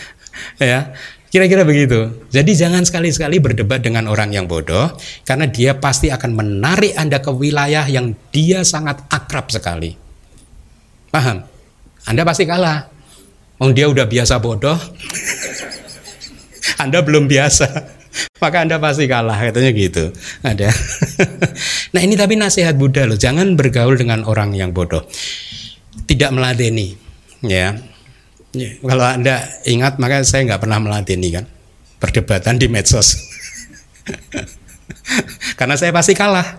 ya. 0.58 0.98
Kira-kira 1.32 1.64
begitu. 1.64 2.12
Jadi 2.28 2.52
jangan 2.52 2.84
sekali-sekali 2.84 3.40
berdebat 3.40 3.80
dengan 3.80 4.04
orang 4.04 4.36
yang 4.36 4.44
bodoh 4.44 4.92
karena 5.24 5.48
dia 5.48 5.72
pasti 5.80 6.12
akan 6.12 6.36
menarik 6.36 6.92
Anda 6.92 7.24
ke 7.24 7.32
wilayah 7.32 7.88
yang 7.88 8.12
dia 8.28 8.60
sangat 8.68 9.00
akrab 9.08 9.48
sekali. 9.48 9.96
Paham? 11.08 11.40
Anda 12.04 12.28
pasti 12.28 12.44
kalah. 12.44 12.84
Oh, 13.64 13.72
dia 13.72 13.88
udah 13.88 14.04
biasa 14.04 14.44
bodoh. 14.44 14.76
anda 16.84 17.00
belum 17.00 17.24
biasa. 17.24 17.64
Maka 18.44 18.68
Anda 18.68 18.76
pasti 18.76 19.08
kalah 19.08 19.40
katanya 19.40 19.72
gitu. 19.72 20.12
Ada. 20.44 20.68
nah, 21.96 22.00
ini 22.04 22.12
tapi 22.12 22.36
nasihat 22.36 22.76
Buddha 22.76 23.08
loh, 23.08 23.16
jangan 23.16 23.56
bergaul 23.56 23.96
dengan 23.96 24.28
orang 24.28 24.52
yang 24.52 24.76
bodoh. 24.76 25.08
Tidak 26.04 26.28
meladeni, 26.28 26.92
ya 27.40 27.91
Ya, 28.52 28.68
kalau 28.84 29.08
anda 29.08 29.48
ingat 29.64 29.96
maka 29.96 30.20
saya 30.28 30.44
nggak 30.44 30.60
pernah 30.60 30.76
melatih 30.76 31.16
ini 31.16 31.32
kan? 31.32 31.48
Perdebatan 31.96 32.60
di 32.60 32.68
medsos. 32.68 33.16
Karena 35.58 35.72
saya 35.80 35.88
pasti 35.88 36.12
kalah. 36.12 36.44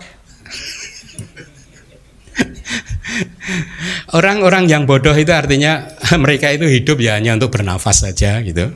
Orang-orang 4.18 4.66
yang 4.66 4.90
bodoh 4.90 5.14
itu 5.14 5.30
artinya 5.30 5.86
mereka 6.22 6.50
itu 6.50 6.66
hidup 6.66 6.98
ya 6.98 7.14
hanya 7.14 7.38
untuk 7.38 7.54
bernafas 7.54 8.02
saja 8.02 8.42
gitu. 8.42 8.74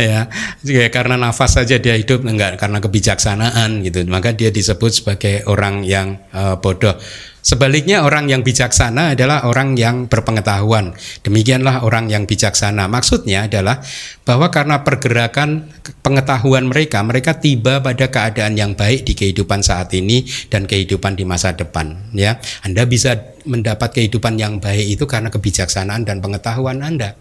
ya, 0.00 0.32
ya 0.64 0.88
karena 0.88 1.20
nafas 1.20 1.60
saja 1.60 1.76
dia 1.76 2.00
hidup 2.00 2.24
enggak 2.24 2.56
karena 2.56 2.80
kebijaksanaan 2.80 3.84
gitu. 3.84 4.08
Maka 4.08 4.32
dia 4.32 4.48
disebut 4.48 5.04
sebagai 5.04 5.44
orang 5.44 5.84
yang 5.84 6.16
uh, 6.32 6.56
bodoh 6.56 6.96
Sebaliknya 7.44 8.08
orang 8.08 8.32
yang 8.32 8.40
bijaksana 8.40 9.12
adalah 9.12 9.44
orang 9.44 9.76
yang 9.76 10.08
berpengetahuan. 10.08 10.96
Demikianlah 11.20 11.84
orang 11.84 12.08
yang 12.08 12.24
bijaksana. 12.24 12.88
Maksudnya 12.88 13.44
adalah 13.44 13.84
bahwa 14.24 14.48
karena 14.48 14.80
pergerakan 14.80 15.68
pengetahuan 16.00 16.64
mereka, 16.64 17.04
mereka 17.04 17.36
tiba 17.36 17.84
pada 17.84 18.08
keadaan 18.08 18.56
yang 18.56 18.72
baik 18.72 19.04
di 19.04 19.12
kehidupan 19.12 19.60
saat 19.60 19.92
ini 19.92 20.24
dan 20.48 20.64
kehidupan 20.64 21.20
di 21.20 21.28
masa 21.28 21.52
depan. 21.52 22.16
Ya, 22.16 22.40
Anda 22.64 22.88
bisa 22.88 23.33
mendapat 23.44 24.00
kehidupan 24.00 24.40
yang 24.40 24.60
baik 24.60 24.98
itu 24.98 25.04
karena 25.04 25.28
kebijaksanaan 25.28 26.04
dan 26.04 26.20
pengetahuan 26.24 26.80
Anda. 26.80 27.16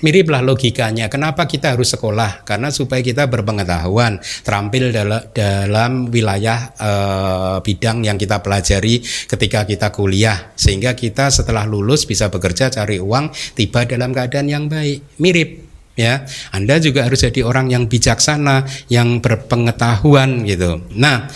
Miriplah 0.00 0.42
logikanya. 0.42 1.10
Kenapa 1.10 1.46
kita 1.50 1.74
harus 1.74 1.94
sekolah? 1.94 2.46
Karena 2.46 2.70
supaya 2.70 3.02
kita 3.02 3.26
berpengetahuan, 3.26 4.22
terampil 4.46 4.94
dalam, 5.34 6.08
wilayah 6.08 6.72
eh, 6.78 7.56
bidang 7.62 8.06
yang 8.06 8.16
kita 8.16 8.40
pelajari 8.40 9.02
ketika 9.02 9.66
kita 9.66 9.90
kuliah, 9.90 10.54
sehingga 10.54 10.94
kita 10.94 11.30
setelah 11.30 11.66
lulus 11.66 12.06
bisa 12.06 12.30
bekerja 12.30 12.70
cari 12.70 13.02
uang, 13.02 13.34
tiba 13.58 13.84
dalam 13.84 14.14
keadaan 14.14 14.48
yang 14.48 14.64
baik. 14.70 15.18
Mirip 15.18 15.74
ya 15.94 16.26
Anda 16.50 16.82
juga 16.82 17.06
harus 17.06 17.22
jadi 17.22 17.46
orang 17.46 17.70
yang 17.70 17.86
bijaksana 17.86 18.66
yang 18.90 19.22
berpengetahuan 19.22 20.42
gitu 20.42 20.82
nah 20.98 21.30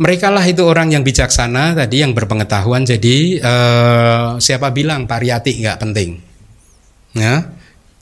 mereka 0.00 0.32
lah 0.32 0.44
itu 0.48 0.64
orang 0.64 0.92
yang 0.92 1.04
bijaksana 1.04 1.76
tadi 1.76 2.00
yang 2.00 2.16
berpengetahuan. 2.16 2.86
Jadi 2.88 3.36
eh, 3.36 4.28
siapa 4.40 4.72
bilang 4.72 5.04
pariyati 5.04 5.60
nggak 5.60 5.78
penting? 5.80 6.10
Ya? 7.16 7.44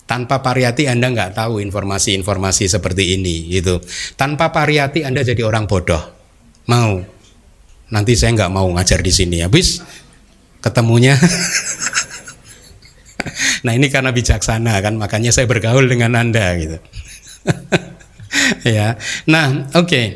Tanpa 0.06 0.42
pariyati 0.42 0.90
Anda 0.90 1.10
nggak 1.10 1.38
tahu 1.38 1.62
informasi-informasi 1.62 2.66
seperti 2.70 3.18
ini 3.18 3.50
gitu. 3.50 3.82
Tanpa 4.14 4.50
pariyati 4.50 5.06
Anda 5.06 5.22
jadi 5.22 5.42
orang 5.42 5.66
bodoh. 5.66 6.02
Mau. 6.70 7.02
Nanti 7.90 8.14
saya 8.14 8.34
nggak 8.38 8.52
mau 8.54 8.70
ngajar 8.70 9.02
di 9.02 9.10
sini 9.10 9.42
habis? 9.42 9.82
Ketemunya. 10.62 11.18
Nah 13.60 13.76
ini 13.76 13.92
karena 13.92 14.16
bijaksana 14.16 14.80
kan 14.80 14.96
makanya 14.96 15.28
saya 15.28 15.44
bergaul 15.44 15.84
dengan 15.84 16.16
anda 16.16 16.56
gitu. 16.56 16.78
Ya. 18.62 18.94
Nah 19.26 19.66
oke. 19.74 19.90
okay. 19.90 20.06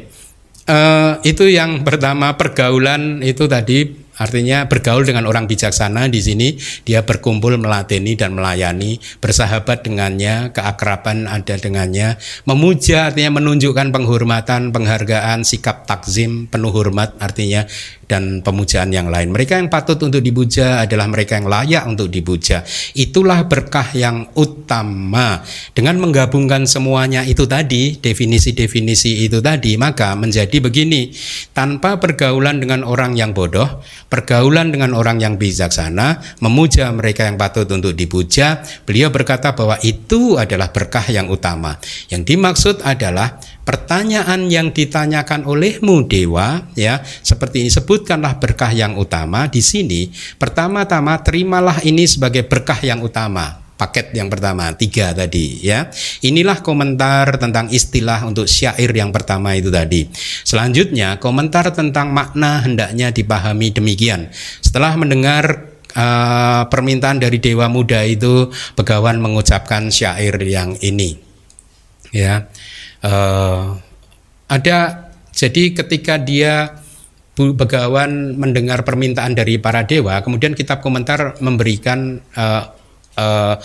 Eh, 0.68 1.12
itu 1.24 1.44
yang 1.48 1.84
pertama 1.84 2.34
pergaulan 2.36 3.20
itu 3.20 3.44
tadi 3.48 4.04
Artinya 4.14 4.70
bergaul 4.70 5.02
dengan 5.02 5.26
orang 5.26 5.50
bijaksana 5.50 6.06
di 6.06 6.22
sini. 6.22 6.54
Dia 6.86 7.02
berkumpul 7.02 7.58
melateni 7.58 8.14
dan 8.14 8.38
melayani, 8.38 9.02
bersahabat 9.18 9.82
dengannya, 9.82 10.54
keakraban 10.54 11.26
ada 11.26 11.58
dengannya, 11.58 12.14
memuja 12.46 13.10
artinya 13.10 13.42
menunjukkan 13.42 13.90
penghormatan, 13.90 14.70
penghargaan, 14.70 15.42
sikap 15.42 15.90
takzim, 15.90 16.46
penuh 16.46 16.70
hormat 16.70 17.18
artinya 17.18 17.66
dan 18.06 18.44
pemujaan 18.44 18.92
yang 18.92 19.08
lain. 19.08 19.32
Mereka 19.32 19.58
yang 19.60 19.68
patut 19.72 19.98
untuk 20.00 20.20
dipuja 20.20 20.84
adalah 20.84 21.08
mereka 21.08 21.40
yang 21.40 21.48
layak 21.48 21.84
untuk 21.88 22.08
dipuja. 22.08 22.62
Itulah 22.96 23.46
berkah 23.48 23.90
yang 23.96 24.28
utama. 24.36 25.40
Dengan 25.72 26.00
menggabungkan 26.00 26.68
semuanya 26.68 27.24
itu 27.24 27.48
tadi, 27.48 27.96
definisi-definisi 27.98 29.24
itu 29.24 29.40
tadi, 29.40 29.76
maka 29.80 30.12
menjadi 30.14 30.60
begini. 30.60 31.10
Tanpa 31.56 31.98
pergaulan 31.98 32.60
dengan 32.60 32.84
orang 32.84 33.16
yang 33.16 33.32
bodoh, 33.32 33.82
pergaulan 34.08 34.70
dengan 34.70 34.92
orang 34.94 35.18
yang 35.18 35.34
bijaksana, 35.40 36.38
memuja 36.40 36.92
mereka 36.92 37.26
yang 37.26 37.40
patut 37.40 37.66
untuk 37.72 37.96
dipuja, 37.96 38.62
beliau 38.84 39.08
berkata 39.10 39.56
bahwa 39.56 39.80
itu 39.82 40.36
adalah 40.36 40.70
berkah 40.70 41.04
yang 41.08 41.30
utama. 41.32 41.76
Yang 42.12 42.22
dimaksud 42.34 42.76
adalah 42.84 43.40
pertanyaan 43.64 44.46
yang 44.52 44.70
ditanyakan 44.70 45.48
olehmu 45.48 46.04
dewa 46.06 46.68
ya 46.76 47.00
seperti 47.02 47.64
ini. 47.66 47.70
Sebutkanlah 47.72 48.38
berkah 48.38 48.70
yang 48.70 48.94
utama 49.00 49.48
di 49.48 49.64
sini. 49.64 50.12
Pertama-tama 50.36 51.18
terimalah 51.24 51.80
ini 51.82 52.04
sebagai 52.04 52.44
berkah 52.44 52.78
yang 52.84 53.00
utama. 53.02 53.64
Paket 53.74 54.14
yang 54.14 54.30
pertama 54.30 54.70
tiga 54.78 55.10
tadi 55.10 55.58
ya. 55.66 55.90
Inilah 56.22 56.62
komentar 56.62 57.42
tentang 57.42 57.66
istilah 57.74 58.22
untuk 58.22 58.46
syair 58.46 58.86
yang 58.94 59.10
pertama 59.10 59.58
itu 59.58 59.66
tadi. 59.66 60.06
Selanjutnya 60.46 61.18
komentar 61.18 61.74
tentang 61.74 62.14
makna 62.14 62.62
hendaknya 62.62 63.10
dipahami 63.10 63.74
demikian. 63.74 64.30
Setelah 64.62 64.94
mendengar 64.94 65.74
uh, 65.98 66.70
permintaan 66.70 67.18
dari 67.18 67.42
dewa 67.42 67.66
muda 67.66 68.06
itu 68.06 68.46
Begawan 68.78 69.18
mengucapkan 69.18 69.90
syair 69.90 70.38
yang 70.38 70.78
ini 70.78 71.24
ya 72.14 72.46
uh, 73.04 73.76
ada 74.48 74.78
jadi 75.36 75.76
ketika 75.76 76.16
dia 76.16 76.80
Begawan 77.34 78.38
mendengar 78.38 78.86
permintaan 78.86 79.34
dari 79.34 79.58
para 79.58 79.82
dewa 79.82 80.22
kemudian 80.22 80.54
kitab 80.54 80.78
komentar 80.78 81.34
memberikan 81.42 82.22
uh, 82.38 82.62
uh, 83.18 83.58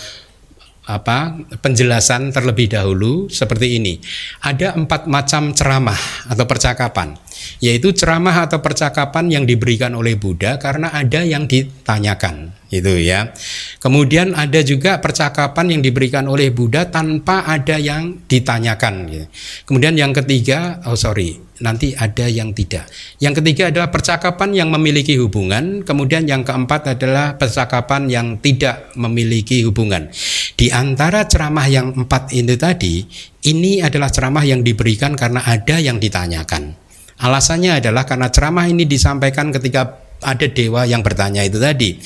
apa 0.90 1.38
penjelasan 1.62 2.34
terlebih 2.34 2.66
dahulu 2.66 3.30
seperti 3.30 3.78
ini. 3.78 4.02
Ada 4.42 4.74
empat 4.74 5.06
macam 5.06 5.54
ceramah 5.54 6.26
atau 6.26 6.44
percakapan, 6.50 7.14
yaitu 7.60 7.92
ceramah 7.92 8.48
atau 8.48 8.62
percakapan 8.64 9.28
yang 9.30 9.44
diberikan 9.44 9.92
oleh 9.94 10.16
Buddha 10.16 10.56
karena 10.56 10.90
ada 10.94 11.22
yang 11.22 11.44
ditanyakan, 11.44 12.54
itu 12.70 13.02
ya. 13.02 13.34
Kemudian 13.82 14.32
ada 14.38 14.62
juga 14.62 15.02
percakapan 15.02 15.78
yang 15.78 15.82
diberikan 15.82 16.30
oleh 16.30 16.54
Buddha 16.54 16.88
tanpa 16.88 17.44
ada 17.44 17.76
yang 17.76 18.22
ditanyakan. 18.30 18.94
Gitu. 19.10 19.26
Kemudian 19.66 19.98
yang 19.98 20.14
ketiga, 20.14 20.78
oh 20.86 20.94
sorry, 20.94 21.38
nanti 21.60 21.92
ada 21.94 22.26
yang 22.26 22.56
tidak. 22.56 22.88
Yang 23.20 23.44
ketiga 23.44 23.68
adalah 23.68 23.92
percakapan 23.92 24.56
yang 24.56 24.68
memiliki 24.72 25.20
hubungan, 25.20 25.84
kemudian 25.84 26.24
yang 26.24 26.42
keempat 26.42 26.96
adalah 26.96 27.36
percakapan 27.36 28.08
yang 28.08 28.26
tidak 28.40 28.90
memiliki 28.96 29.62
hubungan. 29.68 30.08
Di 30.56 30.72
antara 30.72 31.28
ceramah 31.28 31.68
yang 31.68 31.92
empat 31.94 32.32
ini 32.32 32.56
tadi, 32.56 33.04
ini 33.48 33.80
adalah 33.84 34.08
ceramah 34.08 34.44
yang 34.44 34.64
diberikan 34.64 35.16
karena 35.16 35.44
ada 35.44 35.76
yang 35.80 36.00
ditanyakan. 36.00 36.79
Alasannya 37.20 37.84
adalah 37.84 38.08
karena 38.08 38.32
ceramah 38.32 38.64
ini 38.64 38.88
disampaikan 38.88 39.52
ketika 39.52 40.09
ada 40.20 40.46
dewa 40.46 40.84
yang 40.84 41.00
bertanya 41.00 41.44
itu 41.44 41.56
tadi. 41.56 41.96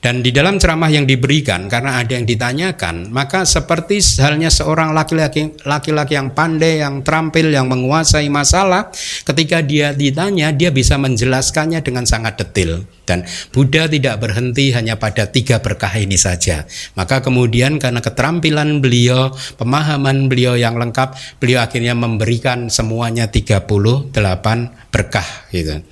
Dan 0.00 0.20
di 0.20 0.34
dalam 0.34 0.58
ceramah 0.58 0.90
yang 0.90 1.06
diberikan 1.06 1.70
karena 1.70 2.02
ada 2.02 2.18
yang 2.18 2.26
ditanyakan, 2.26 3.10
maka 3.14 3.46
seperti 3.46 4.02
halnya 4.20 4.50
seorang 4.50 4.92
laki-laki 4.92 5.54
laki-laki 5.62 6.18
yang 6.18 6.34
pandai, 6.34 6.82
yang 6.82 7.02
terampil, 7.06 7.50
yang 7.50 7.70
menguasai 7.70 8.26
masalah, 8.32 8.90
ketika 9.24 9.62
dia 9.62 9.94
ditanya, 9.94 10.50
dia 10.50 10.74
bisa 10.74 10.98
menjelaskannya 10.98 11.80
dengan 11.84 12.04
sangat 12.04 12.40
detail. 12.40 12.82
Dan 13.10 13.26
Buddha 13.50 13.90
tidak 13.90 14.22
berhenti 14.22 14.70
hanya 14.70 14.94
pada 14.94 15.26
tiga 15.26 15.58
berkah 15.58 15.90
ini 15.98 16.14
saja. 16.14 16.62
Maka 16.94 17.18
kemudian 17.18 17.82
karena 17.82 17.98
keterampilan 17.98 18.78
beliau, 18.78 19.34
pemahaman 19.58 20.30
beliau 20.30 20.54
yang 20.54 20.78
lengkap, 20.78 21.42
beliau 21.42 21.66
akhirnya 21.66 21.98
memberikan 21.98 22.70
semuanya 22.70 23.26
38 23.26 24.14
berkah 24.94 25.26
gitu. 25.50 25.82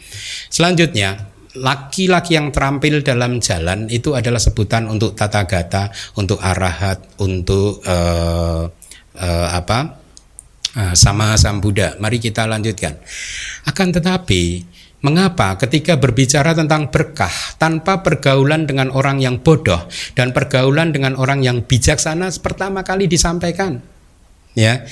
Selanjutnya, 0.48 1.27
laki-laki 1.58 2.38
yang 2.38 2.54
terampil 2.54 3.02
dalam 3.02 3.42
jalan 3.42 3.90
itu 3.90 4.14
adalah 4.14 4.38
sebutan 4.38 4.86
untuk 4.86 5.18
tata 5.18 5.44
gata, 5.44 5.90
untuk 6.16 6.38
arahat, 6.38 7.02
untuk 7.20 7.82
uh, 7.84 8.64
uh, 9.18 9.48
apa? 9.52 9.98
Uh, 10.78 10.94
sama 10.94 11.34
Sam 11.34 11.58
Buddha. 11.58 11.98
Mari 11.98 12.22
kita 12.22 12.46
lanjutkan. 12.46 12.96
Akan 13.66 13.90
tetapi 13.90 14.62
Mengapa 14.98 15.54
ketika 15.62 15.94
berbicara 15.94 16.58
tentang 16.58 16.90
berkah 16.90 17.30
tanpa 17.54 18.02
pergaulan 18.02 18.66
dengan 18.66 18.90
orang 18.90 19.22
yang 19.22 19.38
bodoh 19.38 19.86
dan 20.18 20.34
pergaulan 20.34 20.90
dengan 20.90 21.14
orang 21.14 21.38
yang 21.38 21.62
bijaksana 21.62 22.26
pertama 22.42 22.82
kali 22.82 23.06
disampaikan? 23.06 23.78
Ya. 24.56 24.84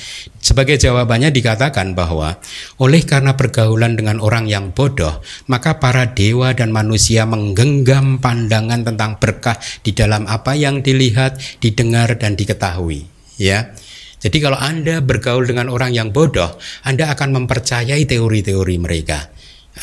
Sebagai 0.43 0.79
jawabannya 0.79 1.35
dikatakan 1.35 1.99
bahwa 1.99 2.39
oleh 2.79 3.03
karena 3.03 3.35
pergaulan 3.35 3.99
dengan 3.99 4.23
orang 4.23 4.47
yang 4.47 4.71
bodoh 4.71 5.19
maka 5.51 5.83
para 5.83 6.15
dewa 6.15 6.55
dan 6.55 6.71
manusia 6.71 7.27
menggenggam 7.27 8.23
pandangan 8.23 8.87
tentang 8.87 9.19
berkah 9.19 9.59
di 9.83 9.91
dalam 9.91 10.27
apa 10.31 10.55
yang 10.55 10.81
dilihat 10.83 11.39
didengar 11.59 12.15
dan 12.19 12.39
diketahui. 12.39 13.07
Ya. 13.37 13.75
Jadi 14.17 14.41
kalau 14.41 14.57
Anda 14.57 15.05
bergaul 15.05 15.45
dengan 15.45 15.69
orang 15.69 15.93
yang 15.93 16.09
bodoh 16.11 16.57
Anda 16.83 17.13
akan 17.13 17.37
mempercayai 17.37 18.09
teori-teori 18.09 18.77
mereka 18.81 19.29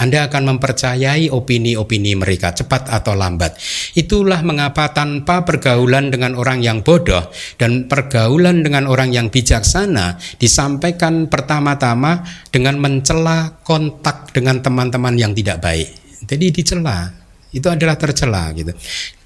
anda 0.01 0.25
akan 0.25 0.57
mempercayai 0.57 1.29
opini-opini 1.29 2.17
mereka 2.17 2.49
cepat 2.49 2.89
atau 2.89 3.13
lambat. 3.13 3.53
Itulah 3.93 4.41
mengapa 4.41 4.89
tanpa 4.89 5.45
pergaulan 5.45 6.09
dengan 6.09 6.33
orang 6.33 6.65
yang 6.65 6.81
bodoh 6.81 7.29
dan 7.61 7.85
pergaulan 7.85 8.65
dengan 8.65 8.89
orang 8.89 9.13
yang 9.13 9.29
bijaksana 9.29 10.17
disampaikan 10.41 11.29
pertama-tama 11.29 12.25
dengan 12.49 12.81
mencela 12.81 13.61
kontak 13.61 14.33
dengan 14.33 14.65
teman-teman 14.65 15.13
yang 15.13 15.37
tidak 15.37 15.61
baik. 15.61 15.93
Jadi 16.25 16.45
dicela 16.49 17.13
itu 17.53 17.69
adalah 17.69 17.93
tercela 17.93 18.49
gitu. 18.57 18.73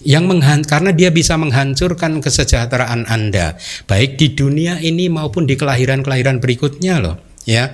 Yang 0.03 0.23
menghan 0.27 0.59
karena 0.67 0.91
dia 0.91 1.15
bisa 1.15 1.39
menghancurkan 1.39 2.19
kesejahteraan 2.19 3.07
Anda 3.07 3.55
baik 3.87 4.19
di 4.19 4.35
dunia 4.35 4.83
ini 4.83 5.07
maupun 5.07 5.47
di 5.47 5.55
kelahiran-kelahiran 5.55 6.43
berikutnya 6.43 6.99
loh 6.99 7.15
ya 7.47 7.71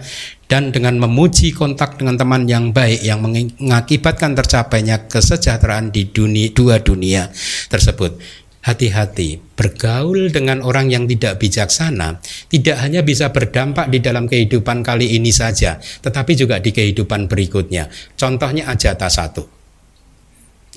dan 0.53 0.69
dengan 0.69 1.01
memuji 1.01 1.49
kontak 1.49 1.97
dengan 1.97 2.13
teman 2.13 2.45
yang 2.45 2.69
baik 2.69 3.01
yang 3.01 3.25
mengakibatkan 3.25 4.37
tercapainya 4.37 5.09
kesejahteraan 5.09 5.89
di 5.89 6.13
dunia 6.13 6.53
dua 6.53 6.77
dunia 6.77 7.25
tersebut. 7.73 8.21
Hati-hati 8.61 9.41
bergaul 9.57 10.29
dengan 10.29 10.61
orang 10.61 10.93
yang 10.93 11.09
tidak 11.09 11.41
bijaksana 11.41 12.21
tidak 12.53 12.77
hanya 12.85 13.01
bisa 13.01 13.33
berdampak 13.33 13.89
di 13.89 13.97
dalam 13.97 14.29
kehidupan 14.29 14.85
kali 14.85 15.17
ini 15.17 15.33
saja 15.33 15.81
tetapi 15.81 16.37
juga 16.37 16.61
di 16.61 16.69
kehidupan 16.69 17.25
berikutnya. 17.25 17.89
Contohnya 18.13 18.69
ajata 18.69 19.09
satu. 19.09 19.49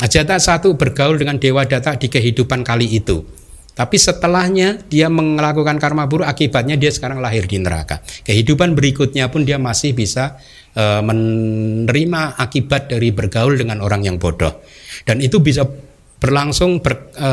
Ajata 0.00 0.40
satu 0.40 0.72
bergaul 0.80 1.20
dengan 1.20 1.36
dewa 1.36 1.68
data 1.68 2.00
di 2.00 2.08
kehidupan 2.08 2.64
kali 2.64 2.96
itu 2.96 3.28
tapi 3.76 4.00
setelahnya 4.00 4.88
dia 4.88 5.12
melakukan 5.12 5.76
karma 5.76 6.08
buruk, 6.08 6.24
akibatnya 6.24 6.80
dia 6.80 6.88
sekarang 6.88 7.20
lahir 7.20 7.44
di 7.44 7.60
neraka. 7.60 8.00
Kehidupan 8.00 8.72
berikutnya 8.72 9.28
pun 9.28 9.44
dia 9.44 9.60
masih 9.60 9.92
bisa 9.92 10.40
e, 10.72 11.04
menerima 11.04 12.40
akibat 12.40 12.88
dari 12.88 13.12
bergaul 13.12 13.52
dengan 13.60 13.84
orang 13.84 14.08
yang 14.08 14.16
bodoh. 14.16 14.64
Dan 15.04 15.20
itu 15.20 15.44
bisa 15.44 15.68
berlangsung 16.16 16.80
ber, 16.80 17.12
e, 17.20 17.30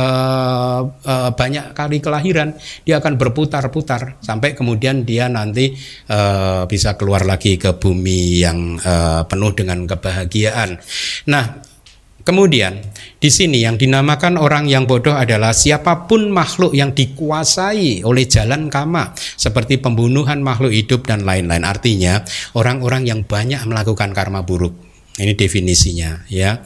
e, 0.99 1.15
banyak 1.32 1.72
kali 1.72 2.03
kelahiran. 2.03 2.60
Dia 2.84 2.99
akan 2.99 3.15
berputar-putar 3.15 4.20
sampai 4.20 4.52
kemudian 4.52 5.07
dia 5.07 5.32
nanti 5.32 5.72
e, 6.11 6.20
bisa 6.68 6.99
keluar 6.99 7.24
lagi 7.24 7.56
ke 7.56 7.72
bumi 7.80 8.44
yang 8.44 8.76
e, 8.84 8.94
penuh 9.32 9.56
dengan 9.56 9.88
kebahagiaan. 9.88 10.76
Nah, 11.32 11.72
Kemudian 12.23 12.79
di 13.19 13.27
sini 13.27 13.67
yang 13.67 13.75
dinamakan 13.75 14.39
orang 14.39 14.71
yang 14.71 14.87
bodoh 14.87 15.11
adalah 15.11 15.51
siapa 15.51 16.07
pun 16.07 16.31
makhluk 16.31 16.71
yang 16.71 16.95
dikuasai 16.95 18.07
oleh 18.07 18.25
jalan 18.31 18.71
kama 18.71 19.11
seperti 19.15 19.75
pembunuhan 19.83 20.39
makhluk 20.39 20.71
hidup 20.71 21.03
dan 21.03 21.27
lain-lain. 21.27 21.67
Artinya 21.67 22.23
orang-orang 22.55 23.03
yang 23.03 23.27
banyak 23.27 23.59
melakukan 23.67 24.15
karma 24.15 24.47
buruk. 24.47 24.71
Ini 25.19 25.35
definisinya 25.35 26.23
ya. 26.31 26.63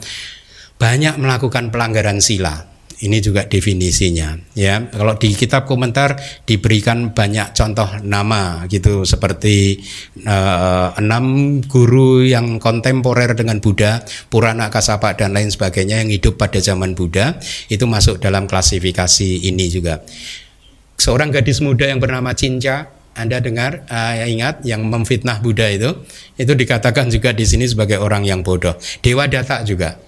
Banyak 0.78 1.18
melakukan 1.18 1.74
pelanggaran 1.74 2.22
sila 2.22 2.77
ini 2.98 3.22
juga 3.22 3.46
definisinya 3.46 4.34
ya. 4.58 4.82
Kalau 4.90 5.14
di 5.14 5.30
kitab 5.34 5.70
komentar 5.70 6.18
diberikan 6.42 7.14
banyak 7.14 7.54
contoh 7.54 7.86
nama 8.02 8.66
gitu 8.66 9.06
seperti 9.06 9.78
uh, 10.26 10.98
enam 10.98 11.58
guru 11.62 12.26
yang 12.26 12.58
kontemporer 12.58 13.38
dengan 13.38 13.62
Buddha 13.62 14.02
Purana 14.26 14.66
Kasapa 14.72 15.14
dan 15.14 15.34
lain 15.34 15.50
sebagainya 15.52 16.02
yang 16.02 16.10
hidup 16.10 16.34
pada 16.40 16.58
zaman 16.58 16.98
Buddha 16.98 17.38
itu 17.70 17.86
masuk 17.86 18.18
dalam 18.18 18.50
klasifikasi 18.50 19.46
ini 19.46 19.70
juga. 19.70 20.02
Seorang 20.98 21.30
gadis 21.30 21.62
muda 21.62 21.86
yang 21.86 22.02
bernama 22.02 22.34
Cinca 22.34 22.90
anda 23.18 23.42
dengar, 23.42 23.82
uh, 23.90 24.14
ingat 24.26 24.62
yang 24.62 24.86
memfitnah 24.86 25.42
Buddha 25.42 25.66
itu, 25.66 25.90
itu 26.38 26.54
dikatakan 26.54 27.10
juga 27.10 27.34
di 27.34 27.42
sini 27.42 27.66
sebagai 27.66 27.98
orang 27.98 28.22
yang 28.22 28.46
bodoh. 28.46 28.78
Dewa 29.02 29.26
Data 29.26 29.66
juga 29.66 29.98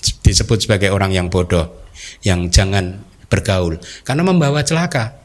disebut 0.00 0.66
sebagai 0.66 0.92
orang 0.92 1.14
yang 1.14 1.32
bodoh 1.32 1.84
yang 2.22 2.52
jangan 2.52 3.02
bergaul 3.26 3.80
karena 4.06 4.22
membawa 4.22 4.62
celaka. 4.62 5.18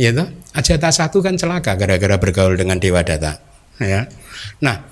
Ya 0.00 0.16
toh? 0.16 0.32
Ajata 0.56 0.88
satu 0.88 1.20
kan 1.20 1.36
celaka 1.36 1.76
gara-gara 1.76 2.16
bergaul 2.16 2.56
dengan 2.56 2.80
dewa 2.80 3.04
data. 3.04 3.36
Ya. 3.76 4.08
Nah, 4.64 4.88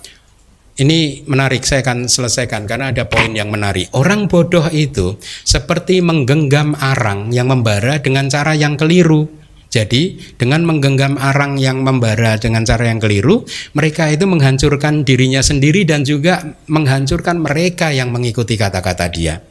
ini 0.78 1.26
menarik 1.26 1.66
saya 1.66 1.82
akan 1.82 2.06
selesaikan 2.06 2.68
karena 2.68 2.94
ada 2.94 3.10
poin 3.10 3.34
yang 3.34 3.50
menarik. 3.50 3.90
Orang 3.96 4.30
bodoh 4.30 4.68
itu 4.70 5.18
seperti 5.42 5.98
menggenggam 5.98 6.78
arang 6.78 7.34
yang 7.34 7.50
membara 7.50 7.98
dengan 7.98 8.30
cara 8.30 8.54
yang 8.54 8.78
keliru. 8.78 9.26
Jadi 9.68 10.16
dengan 10.40 10.64
menggenggam 10.64 11.20
arang 11.20 11.60
yang 11.60 11.84
membara 11.84 12.40
dengan 12.40 12.64
cara 12.64 12.88
yang 12.88 12.96
keliru, 12.96 13.44
mereka 13.76 14.08
itu 14.08 14.24
menghancurkan 14.24 15.04
dirinya 15.04 15.44
sendiri 15.44 15.84
dan 15.84 16.08
juga 16.08 16.56
menghancurkan 16.72 17.36
mereka 17.44 17.92
yang 17.92 18.08
mengikuti 18.08 18.56
kata-kata 18.56 19.12
dia. 19.12 19.44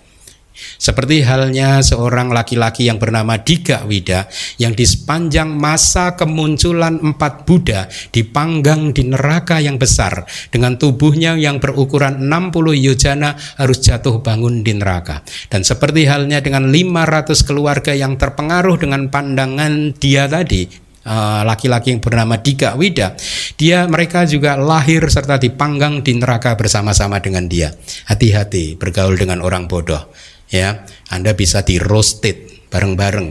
Seperti 0.77 1.23
halnya 1.23 1.79
seorang 1.81 2.33
laki-laki 2.33 2.89
yang 2.89 2.97
bernama 2.97 3.37
Diga 3.41 3.85
Wida 3.85 4.27
yang 4.57 4.73
di 4.73 4.83
sepanjang 4.83 5.49
masa 5.49 6.17
kemunculan 6.17 6.99
empat 7.01 7.47
Buddha 7.47 7.87
dipanggang 8.11 8.91
di 8.91 9.07
neraka 9.07 9.61
yang 9.61 9.77
besar 9.77 10.25
dengan 10.49 10.75
tubuhnya 10.75 11.37
yang 11.37 11.61
berukuran 11.61 12.27
60 12.27 12.77
yojana 12.77 13.37
harus 13.57 13.79
jatuh 13.81 14.19
bangun 14.19 14.61
di 14.65 14.75
neraka. 14.77 15.25
Dan 15.47 15.65
seperti 15.65 16.09
halnya 16.09 16.43
dengan 16.43 16.69
500 16.69 17.47
keluarga 17.47 17.95
yang 17.95 18.17
terpengaruh 18.17 18.77
dengan 18.81 19.09
pandangan 19.09 19.93
dia 19.97 20.25
tadi 20.25 20.87
Eh, 21.07 21.41
laki-laki 21.47 21.95
yang 21.95 22.03
bernama 22.03 22.35
Diga 22.35 22.75
Wida, 22.75 23.15
dia 23.55 23.87
mereka 23.87 24.27
juga 24.27 24.59
lahir 24.59 25.07
serta 25.07 25.39
dipanggang 25.39 26.03
di 26.03 26.19
neraka 26.19 26.59
bersama-sama 26.59 27.23
dengan 27.23 27.47
dia. 27.47 27.71
Hati-hati 28.11 28.75
bergaul 28.75 29.15
dengan 29.15 29.39
orang 29.39 29.71
bodoh, 29.71 30.11
ya. 30.51 30.85
Anda 31.11 31.33
bisa 31.33 31.63
di 31.63 31.79
roasted 31.79 32.67
bareng-bareng. 32.71 33.29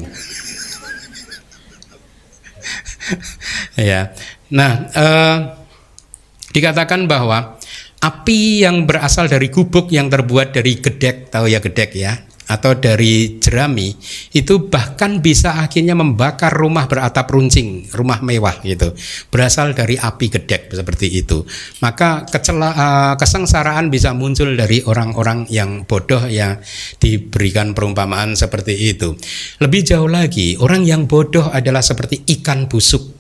ya. 3.90 4.12
Nah, 4.52 4.72
uh, 4.94 5.38
dikatakan 6.54 7.10
bahwa 7.10 7.58
api 8.00 8.62
yang 8.62 8.86
berasal 8.86 9.26
dari 9.26 9.50
gubuk 9.50 9.90
yang 9.90 10.06
terbuat 10.06 10.54
dari 10.54 10.78
gedek, 10.78 11.32
tahu 11.32 11.50
ya 11.50 11.58
gedek 11.58 11.90
ya, 11.96 12.22
atau 12.46 12.78
dari 12.78 13.42
jerami 13.42 13.90
itu 14.34 14.70
bahkan 14.70 15.18
bisa 15.18 15.58
akhirnya 15.58 15.98
membakar 15.98 16.54
rumah 16.54 16.86
beratap 16.86 17.26
runcing, 17.26 17.90
rumah 17.90 18.22
mewah 18.22 18.62
gitu. 18.62 18.94
Berasal 19.30 19.74
dari 19.74 19.98
api 19.98 20.26
gedek 20.30 20.70
seperti 20.70 21.10
itu. 21.10 21.42
Maka 21.82 22.22
kecela, 22.26 22.70
uh, 22.70 23.14
kesengsaraan 23.18 23.90
bisa 23.90 24.14
muncul 24.14 24.54
dari 24.54 24.82
orang-orang 24.86 25.50
yang 25.50 25.82
bodoh 25.84 26.22
yang 26.30 26.62
diberikan 27.02 27.74
perumpamaan 27.74 28.38
seperti 28.38 28.94
itu. 28.94 29.18
Lebih 29.58 29.82
jauh 29.82 30.10
lagi, 30.10 30.54
orang 30.62 30.86
yang 30.86 31.10
bodoh 31.10 31.50
adalah 31.50 31.82
seperti 31.82 32.22
ikan 32.38 32.70
busuk 32.70 33.15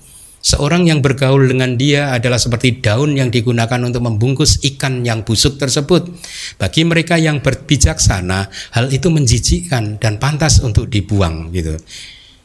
Seorang 0.46 0.86
yang 0.86 1.02
bergaul 1.02 1.50
dengan 1.50 1.74
dia 1.74 2.14
adalah 2.14 2.38
seperti 2.38 2.78
daun 2.78 3.18
yang 3.18 3.34
digunakan 3.34 3.82
untuk 3.82 4.06
membungkus 4.06 4.62
ikan 4.62 5.02
yang 5.02 5.26
busuk 5.26 5.58
tersebut. 5.58 6.06
Bagi 6.54 6.86
mereka 6.86 7.18
yang 7.18 7.42
berbijaksana, 7.42 8.46
hal 8.78 8.86
itu 8.94 9.10
menjijikkan 9.10 9.98
dan 9.98 10.22
pantas 10.22 10.62
untuk 10.62 10.86
dibuang 10.86 11.50
gitu. 11.50 11.74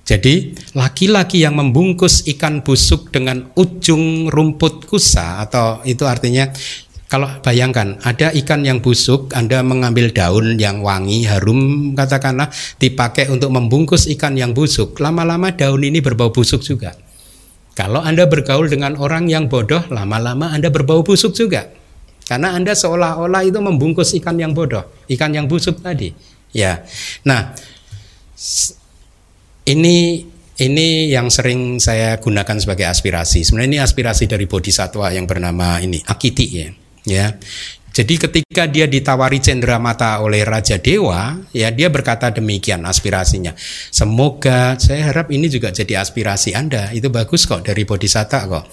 Jadi 0.02 0.58
laki-laki 0.74 1.46
yang 1.46 1.54
membungkus 1.54 2.26
ikan 2.26 2.66
busuk 2.66 3.14
dengan 3.14 3.54
ujung 3.54 4.34
rumput 4.34 4.90
kusa 4.90 5.38
atau 5.46 5.86
itu 5.86 6.02
artinya 6.10 6.50
kalau 7.06 7.30
bayangkan 7.46 8.02
ada 8.02 8.34
ikan 8.34 8.66
yang 8.66 8.82
busuk, 8.82 9.30
Anda 9.38 9.62
mengambil 9.62 10.10
daun 10.10 10.58
yang 10.58 10.82
wangi, 10.82 11.30
harum 11.30 11.94
katakanlah 11.94 12.50
dipakai 12.82 13.30
untuk 13.30 13.54
membungkus 13.54 14.10
ikan 14.18 14.34
yang 14.34 14.58
busuk, 14.58 14.98
lama-lama 14.98 15.54
daun 15.54 15.86
ini 15.86 16.02
berbau 16.02 16.34
busuk 16.34 16.66
juga. 16.66 16.98
Kalau 17.72 18.04
Anda 18.04 18.28
bergaul 18.28 18.68
dengan 18.68 19.00
orang 19.00 19.32
yang 19.32 19.48
bodoh, 19.48 19.88
lama-lama 19.88 20.52
Anda 20.52 20.68
berbau 20.68 21.02
busuk 21.08 21.32
juga. 21.32 21.72
Karena 22.28 22.56
Anda 22.56 22.76
seolah-olah 22.76 23.44
itu 23.48 23.60
membungkus 23.60 24.16
ikan 24.20 24.40
yang 24.40 24.52
bodoh, 24.52 24.88
ikan 25.08 25.32
yang 25.32 25.48
busuk 25.48 25.80
tadi. 25.84 26.12
Ya. 26.52 26.84
Nah, 27.24 27.56
ini 29.68 30.28
ini 30.62 30.88
yang 31.10 31.32
sering 31.32 31.80
saya 31.80 32.20
gunakan 32.20 32.60
sebagai 32.60 32.86
aspirasi. 32.86 33.48
Sebenarnya 33.48 33.70
ini 33.72 33.80
aspirasi 33.80 34.28
dari 34.28 34.46
bodhisatwa 34.46 35.10
yang 35.10 35.26
bernama 35.26 35.80
ini 35.80 36.00
Akiti 36.06 36.48
ya. 36.52 36.70
Ya. 37.08 37.26
Jadi 37.92 38.16
ketika 38.16 38.72
dia 38.72 38.88
ditawari 38.88 39.44
cendera 39.44 39.76
mata 39.76 40.24
oleh 40.24 40.48
Raja 40.48 40.80
Dewa, 40.80 41.36
ya 41.52 41.76
dia 41.76 41.92
berkata 41.92 42.32
demikian 42.32 42.88
aspirasinya. 42.88 43.52
Semoga 43.92 44.80
saya 44.80 45.12
harap 45.12 45.28
ini 45.28 45.52
juga 45.52 45.76
jadi 45.76 46.00
aspirasi 46.00 46.56
Anda. 46.56 46.88
Itu 46.96 47.12
bagus 47.12 47.44
kok 47.44 47.68
dari 47.68 47.84
Bodhisatta 47.84 48.48
kok. 48.48 48.72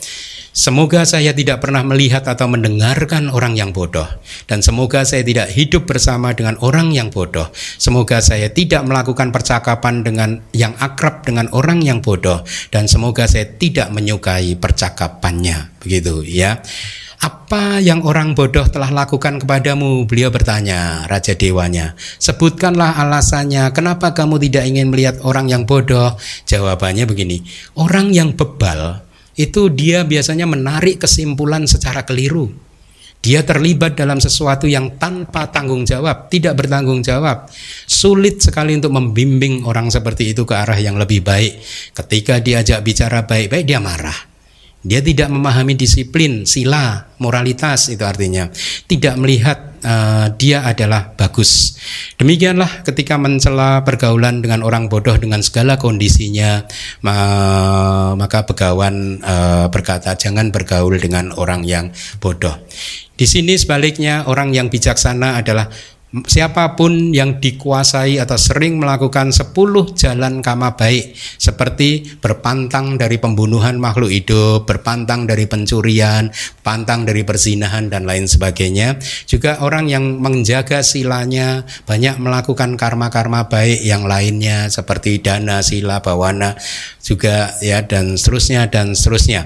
Semoga 0.59 1.07
saya 1.07 1.31
tidak 1.31 1.63
pernah 1.63 1.87
melihat 1.87 2.27
atau 2.27 2.51
mendengarkan 2.51 3.31
orang 3.31 3.55
yang 3.55 3.71
bodoh 3.71 4.11
dan 4.51 4.59
semoga 4.59 5.07
saya 5.07 5.23
tidak 5.23 5.55
hidup 5.55 5.87
bersama 5.87 6.35
dengan 6.35 6.59
orang 6.65 6.91
yang 6.91 7.15
bodoh. 7.15 7.47
Semoga 7.55 8.19
saya 8.19 8.51
tidak 8.51 8.83
melakukan 8.83 9.31
percakapan 9.31 10.03
dengan 10.03 10.43
yang 10.51 10.75
akrab 10.83 11.23
dengan 11.23 11.47
orang 11.55 11.79
yang 11.79 12.03
bodoh 12.03 12.43
dan 12.75 12.91
semoga 12.91 13.31
saya 13.31 13.47
tidak 13.47 13.95
menyukai 13.95 14.59
percakapannya. 14.59 15.79
Begitu 15.79 16.27
ya. 16.27 16.59
Apa 17.19 17.83
yang 17.83 18.07
orang 18.07 18.39
bodoh 18.39 18.63
telah 18.71 18.95
lakukan 18.95 19.43
kepadamu? 19.43 20.07
Beliau 20.07 20.31
bertanya, 20.31 21.03
Raja 21.11 21.35
Dewanya. 21.35 21.99
Sebutkanlah 22.23 22.95
alasannya, 22.95 23.75
kenapa 23.75 24.15
kamu 24.15 24.39
tidak 24.47 24.65
ingin 24.71 24.95
melihat 24.95 25.19
orang 25.27 25.51
yang 25.51 25.67
bodoh? 25.67 26.15
Jawabannya 26.47 27.11
begini, 27.11 27.43
orang 27.75 28.15
yang 28.15 28.39
bebal 28.39 29.03
itu 29.35 29.67
dia 29.71 30.07
biasanya 30.07 30.47
menarik 30.47 31.03
kesimpulan 31.03 31.67
secara 31.67 32.07
keliru. 32.07 32.55
Dia 33.19 33.43
terlibat 33.43 33.99
dalam 33.99 34.23
sesuatu 34.23 34.71
yang 34.71 34.95
tanpa 34.95 35.51
tanggung 35.51 35.83
jawab, 35.83 36.31
tidak 36.31 36.55
bertanggung 36.55 37.03
jawab. 37.03 37.51
Sulit 37.83 38.39
sekali 38.39 38.79
untuk 38.79 38.95
membimbing 38.95 39.67
orang 39.67 39.91
seperti 39.91 40.39
itu 40.39 40.47
ke 40.47 40.55
arah 40.55 40.79
yang 40.79 40.95
lebih 40.95 41.27
baik. 41.27 41.59
Ketika 41.99 42.39
diajak 42.39 42.79
bicara 42.87 43.27
baik-baik, 43.27 43.67
dia 43.67 43.83
marah. 43.83 44.38
Dia 44.79 45.03
tidak 45.03 45.27
memahami 45.35 45.75
disiplin, 45.75 46.47
sila, 46.47 47.11
moralitas 47.19 47.91
itu 47.91 48.07
artinya. 48.07 48.47
Tidak 48.87 49.19
melihat 49.19 49.75
uh, 49.83 50.31
dia 50.39 50.63
adalah 50.63 51.19
bagus. 51.19 51.75
Demikianlah 52.15 52.87
ketika 52.87 53.19
mencela 53.19 53.83
pergaulan 53.83 54.39
dengan 54.39 54.63
orang 54.63 54.87
bodoh 54.87 55.19
dengan 55.19 55.43
segala 55.43 55.83
kondisinya, 55.83 56.63
uh, 57.03 58.15
maka 58.15 58.47
begawan 58.47 59.19
uh, 59.19 59.67
berkata 59.67 60.15
jangan 60.15 60.55
bergaul 60.55 60.95
dengan 60.95 61.35
orang 61.35 61.67
yang 61.67 61.91
bodoh. 62.23 62.55
Di 63.19 63.27
sini 63.27 63.59
sebaliknya 63.59 64.31
orang 64.31 64.55
yang 64.55 64.71
bijaksana 64.71 65.43
adalah 65.43 65.67
Siapa 66.09 66.73
pun 66.73 67.13
yang 67.13 67.37
dikuasai 67.37 68.17
atau 68.17 68.41
sering 68.41 68.81
melakukan 68.81 69.29
sepuluh 69.29 69.93
jalan 69.93 70.41
kama 70.41 70.73
baik 70.73 71.13
seperti 71.37 72.17
berpantang 72.17 72.97
dari 72.97 73.21
pembunuhan 73.21 73.77
makhluk 73.77 74.09
hidup, 74.09 74.65
berpantang 74.65 75.29
dari 75.29 75.45
pencurian, 75.45 76.33
pantang 76.65 77.05
dari 77.05 77.29
perzinahan 77.29 77.93
dan 77.93 78.09
lain 78.09 78.25
sebagainya. 78.25 78.97
Juga 79.29 79.61
orang 79.61 79.93
yang 79.93 80.17
menjaga 80.17 80.81
silanya 80.81 81.69
banyak 81.85 82.17
melakukan 82.17 82.81
karma-karma 82.81 83.53
baik 83.53 83.85
yang 83.85 84.09
lainnya 84.09 84.73
seperti 84.73 85.21
dana, 85.21 85.61
sila, 85.61 86.01
bawana 86.01 86.57
juga 87.05 87.53
ya 87.61 87.85
dan 87.85 88.17
seterusnya 88.17 88.73
dan 88.73 88.97
seterusnya. 88.97 89.45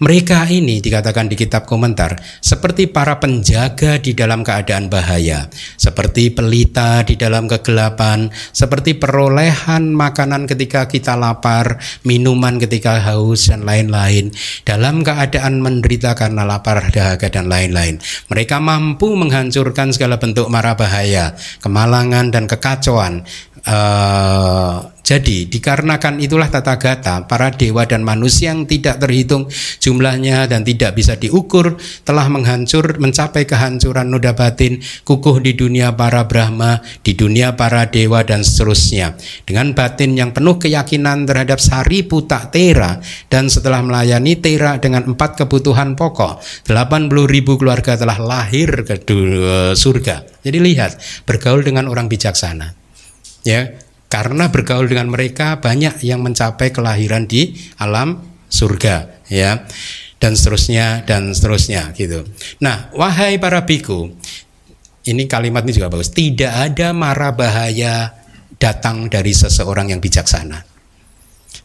Mereka 0.00 0.48
ini 0.48 0.80
dikatakan 0.80 1.28
di 1.28 1.36
kitab 1.36 1.68
komentar 1.68 2.16
seperti 2.40 2.88
para 2.88 3.20
penjaga 3.20 4.00
di 4.00 4.16
dalam 4.16 4.40
keadaan 4.40 4.88
bahaya, 4.88 5.52
seperti 5.76 6.32
pelita 6.32 7.04
di 7.04 7.20
dalam 7.20 7.44
kegelapan, 7.44 8.32
seperti 8.48 8.96
perolehan 8.96 9.92
makanan 9.92 10.48
ketika 10.48 10.88
kita 10.88 11.20
lapar, 11.20 11.76
minuman 12.08 12.56
ketika 12.56 12.96
haus 12.96 13.52
dan 13.52 13.68
lain-lain, 13.68 14.32
dalam 14.64 15.04
keadaan 15.04 15.60
menderita 15.60 16.16
karena 16.16 16.48
lapar, 16.48 16.80
dahaga 16.88 17.28
dan 17.28 17.52
lain-lain. 17.52 18.00
Mereka 18.32 18.56
mampu 18.56 19.12
menghancurkan 19.12 19.92
segala 19.92 20.16
bentuk 20.16 20.48
mara 20.48 20.80
bahaya, 20.80 21.36
kemalangan 21.60 22.32
dan 22.32 22.48
kekacauan. 22.48 23.28
Uh, 23.66 24.90
jadi 25.10 25.50
dikarenakan 25.50 26.22
itulah 26.22 26.46
tata 26.46 26.78
gata 26.78 27.26
para 27.26 27.50
dewa 27.50 27.82
dan 27.82 28.06
manusia 28.06 28.54
yang 28.54 28.62
tidak 28.62 29.02
terhitung 29.02 29.50
jumlahnya 29.82 30.46
dan 30.46 30.62
tidak 30.62 30.94
bisa 30.94 31.18
diukur 31.18 31.74
telah 32.06 32.30
menghancur 32.30 32.94
mencapai 33.02 33.42
kehancuran 33.42 34.06
noda 34.06 34.38
batin 34.38 34.78
kukuh 35.02 35.42
di 35.42 35.58
dunia 35.58 35.98
para 35.98 36.30
brahma, 36.30 36.78
di 37.02 37.18
dunia 37.18 37.58
para 37.58 37.90
dewa 37.90 38.22
dan 38.22 38.46
seterusnya. 38.46 39.18
Dengan 39.42 39.74
batin 39.74 40.14
yang 40.14 40.30
penuh 40.30 40.62
keyakinan 40.62 41.26
terhadap 41.26 41.58
sari 41.58 42.06
putak 42.06 42.54
tera 42.54 43.02
dan 43.26 43.50
setelah 43.50 43.82
melayani 43.82 44.38
tera 44.38 44.78
dengan 44.78 45.10
empat 45.10 45.42
kebutuhan 45.42 45.98
pokok, 45.98 46.38
80 46.70 47.10
ribu 47.26 47.58
keluarga 47.58 47.98
telah 47.98 48.22
lahir 48.22 48.86
ke 48.86 49.02
surga. 49.74 50.22
Jadi 50.46 50.58
lihat 50.62 51.02
bergaul 51.26 51.66
dengan 51.66 51.90
orang 51.90 52.06
bijaksana. 52.06 52.78
Ya, 53.46 53.80
karena 54.10 54.50
bergaul 54.50 54.90
dengan 54.90 55.08
mereka 55.08 55.62
banyak 55.62 56.02
yang 56.02 56.20
mencapai 56.20 56.74
kelahiran 56.74 57.24
di 57.30 57.56
alam 57.78 58.20
surga 58.50 59.22
ya 59.30 59.64
dan 60.20 60.34
seterusnya 60.36 61.06
dan 61.06 61.32
seterusnya 61.32 61.94
gitu. 61.96 62.26
Nah, 62.60 62.92
wahai 62.92 63.40
para 63.40 63.64
biku, 63.64 64.12
ini 65.08 65.24
kalimat 65.24 65.64
ini 65.64 65.72
juga 65.72 65.88
bagus. 65.88 66.12
Tidak 66.12 66.52
ada 66.52 66.92
mara 66.92 67.32
bahaya 67.32 68.12
datang 68.60 69.08
dari 69.08 69.32
seseorang 69.32 69.94
yang 69.94 70.02
bijaksana. 70.02 70.69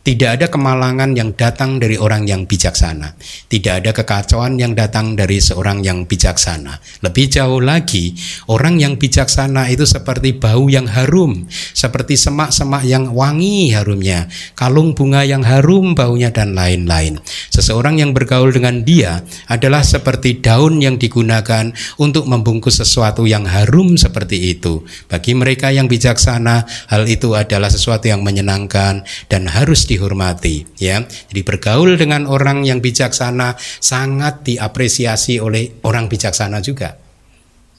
Tidak 0.05 0.37
ada 0.37 0.53
kemalangan 0.53 1.17
yang 1.17 1.33
datang 1.33 1.81
dari 1.81 1.97
orang 1.97 2.29
yang 2.29 2.45
bijaksana. 2.45 3.17
Tidak 3.49 3.81
ada 3.81 3.89
kekacauan 3.89 4.53
yang 4.53 4.77
datang 4.77 5.17
dari 5.17 5.41
seorang 5.41 5.81
yang 5.81 6.05
bijaksana. 6.05 6.77
Lebih 7.01 7.25
jauh 7.25 7.57
lagi, 7.57 8.13
orang 8.45 8.77
yang 8.77 9.01
bijaksana 9.01 9.65
itu 9.73 9.81
seperti 9.89 10.37
bau 10.37 10.69
yang 10.69 10.85
harum, 10.85 11.49
seperti 11.49 12.21
semak-semak 12.21 12.85
yang 12.85 13.17
wangi 13.17 13.73
harumnya, 13.73 14.29
kalung 14.53 14.93
bunga 14.93 15.25
yang 15.25 15.41
harum 15.41 15.97
baunya 15.97 16.29
dan 16.29 16.53
lain-lain. 16.53 17.17
Seseorang 17.49 17.97
yang 17.97 18.13
bergaul 18.13 18.53
dengan 18.53 18.85
dia 18.85 19.25
adalah 19.49 19.81
seperti 19.81 20.37
daun 20.37 20.85
yang 20.85 21.01
digunakan 21.01 21.73
untuk 21.97 22.29
membungkus 22.29 22.77
sesuatu 22.77 23.25
yang 23.25 23.49
harum 23.49 23.97
seperti 23.97 24.53
itu. 24.53 24.85
Bagi 25.09 25.33
mereka 25.33 25.73
yang 25.73 25.89
bijaksana, 25.89 26.69
hal 26.93 27.09
itu 27.09 27.33
adalah 27.33 27.73
sesuatu 27.73 28.05
yang 28.05 28.21
menyenangkan 28.21 29.01
dan 29.33 29.49
harus 29.49 29.74
di 29.83 29.99
dihormati 29.99 30.79
ya. 30.79 31.03
Jadi 31.03 31.41
bergaul 31.43 31.99
dengan 31.99 32.23
orang 32.31 32.63
yang 32.63 32.79
bijaksana 32.79 33.59
sangat 33.59 34.47
diapresiasi 34.47 35.43
oleh 35.43 35.83
orang 35.83 36.07
bijaksana 36.07 36.63
juga. 36.63 36.95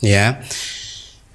Ya. 0.04 0.44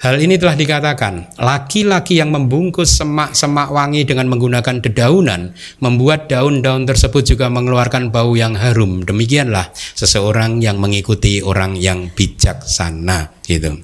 Hal 0.02 0.18
ini 0.18 0.42
telah 0.42 0.58
dikatakan, 0.58 1.38
laki-laki 1.38 2.18
yang 2.18 2.34
membungkus 2.34 2.98
semak-semak 2.98 3.70
wangi 3.70 4.02
dengan 4.02 4.34
menggunakan 4.34 4.82
dedaunan, 4.82 5.54
membuat 5.78 6.26
daun-daun 6.26 6.90
tersebut 6.90 7.22
juga 7.22 7.54
mengeluarkan 7.54 8.10
bau 8.10 8.34
yang 8.34 8.58
harum. 8.58 9.06
Demikianlah 9.06 9.70
seseorang 9.94 10.58
yang 10.58 10.82
mengikuti 10.82 11.46
orang 11.46 11.78
yang 11.78 12.10
bijaksana, 12.18 13.46
gitu. 13.46 13.78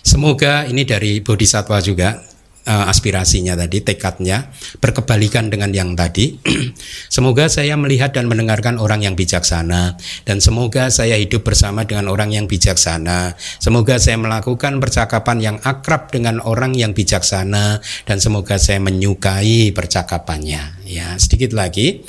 Semoga 0.00 0.64
ini 0.64 0.88
dari 0.88 1.20
bodhisatwa 1.20 1.84
juga 1.84 2.24
uh, 2.64 2.90
aspirasinya 2.90 3.54
tadi, 3.54 3.80
tekadnya 3.84 4.50
berkebalikan 4.80 5.48
dengan 5.48 5.70
yang 5.70 5.94
tadi. 5.94 6.36
semoga 7.14 7.48
saya 7.48 7.76
melihat 7.78 8.12
dan 8.16 8.28
mendengarkan 8.28 8.80
orang 8.80 9.04
yang 9.04 9.14
bijaksana 9.14 9.96
dan 10.24 10.36
semoga 10.40 10.88
saya 10.88 11.16
hidup 11.16 11.44
bersama 11.46 11.84
dengan 11.84 12.10
orang 12.10 12.32
yang 12.32 12.48
bijaksana. 12.48 13.36
Semoga 13.60 14.00
saya 14.00 14.18
melakukan 14.20 14.80
percakapan 14.80 15.38
yang 15.40 15.56
akrab 15.62 16.10
dengan 16.10 16.40
orang 16.42 16.74
yang 16.74 16.92
bijaksana 16.96 17.80
dan 18.08 18.16
semoga 18.18 18.56
saya 18.60 18.80
menyukai 18.80 19.70
percakapannya. 19.72 20.84
Ya, 20.84 21.16
sedikit 21.16 21.56
lagi. 21.56 22.04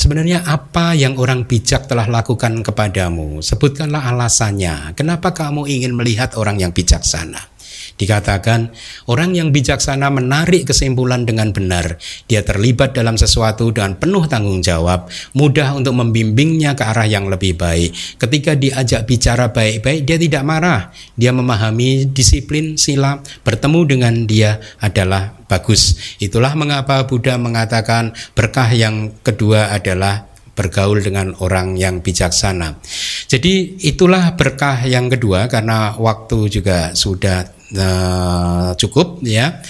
Sebenarnya 0.00 0.40
apa 0.48 0.96
yang 0.96 1.20
orang 1.20 1.44
bijak 1.44 1.84
telah 1.84 2.08
lakukan 2.08 2.64
kepadamu? 2.64 3.44
Sebutkanlah 3.44 4.08
alasannya. 4.08 4.96
Kenapa 4.96 5.36
kamu 5.36 5.68
ingin 5.68 5.92
melihat 5.92 6.40
orang 6.40 6.56
yang 6.56 6.72
bijaksana? 6.72 7.59
Dikatakan 8.00 8.72
orang 9.12 9.36
yang 9.36 9.52
bijaksana 9.52 10.08
menarik 10.08 10.64
kesimpulan 10.72 11.28
dengan 11.28 11.52
benar. 11.52 12.00
Dia 12.24 12.40
terlibat 12.40 12.96
dalam 12.96 13.20
sesuatu 13.20 13.68
dengan 13.68 14.00
penuh 14.00 14.24
tanggung 14.24 14.64
jawab, 14.64 15.12
mudah 15.36 15.76
untuk 15.76 16.00
membimbingnya 16.00 16.72
ke 16.72 16.80
arah 16.80 17.04
yang 17.04 17.28
lebih 17.28 17.60
baik. 17.60 17.92
Ketika 18.16 18.56
diajak 18.56 19.04
bicara 19.04 19.52
baik-baik, 19.52 20.08
dia 20.08 20.16
tidak 20.16 20.48
marah. 20.48 20.88
Dia 21.12 21.36
memahami 21.36 22.08
disiplin 22.08 22.80
sila, 22.80 23.20
bertemu 23.44 23.80
dengan 23.84 24.14
dia 24.24 24.64
adalah 24.80 25.36
bagus. 25.44 26.16
Itulah 26.24 26.56
mengapa 26.56 27.04
Buddha 27.04 27.36
mengatakan 27.36 28.16
berkah 28.32 28.72
yang 28.72 29.12
kedua 29.20 29.76
adalah 29.76 30.30
bergaul 30.56 31.00
dengan 31.00 31.36
orang 31.40 31.76
yang 31.76 32.04
bijaksana. 32.04 32.80
Jadi 33.28 33.80
itulah 33.84 34.36
berkah 34.36 34.84
yang 34.84 35.08
kedua 35.08 35.48
karena 35.48 35.96
waktu 35.96 36.52
juga 36.52 36.92
sudah 36.92 37.59
uh, 37.76 38.72
cukup 38.74 39.22
ya. 39.22 39.60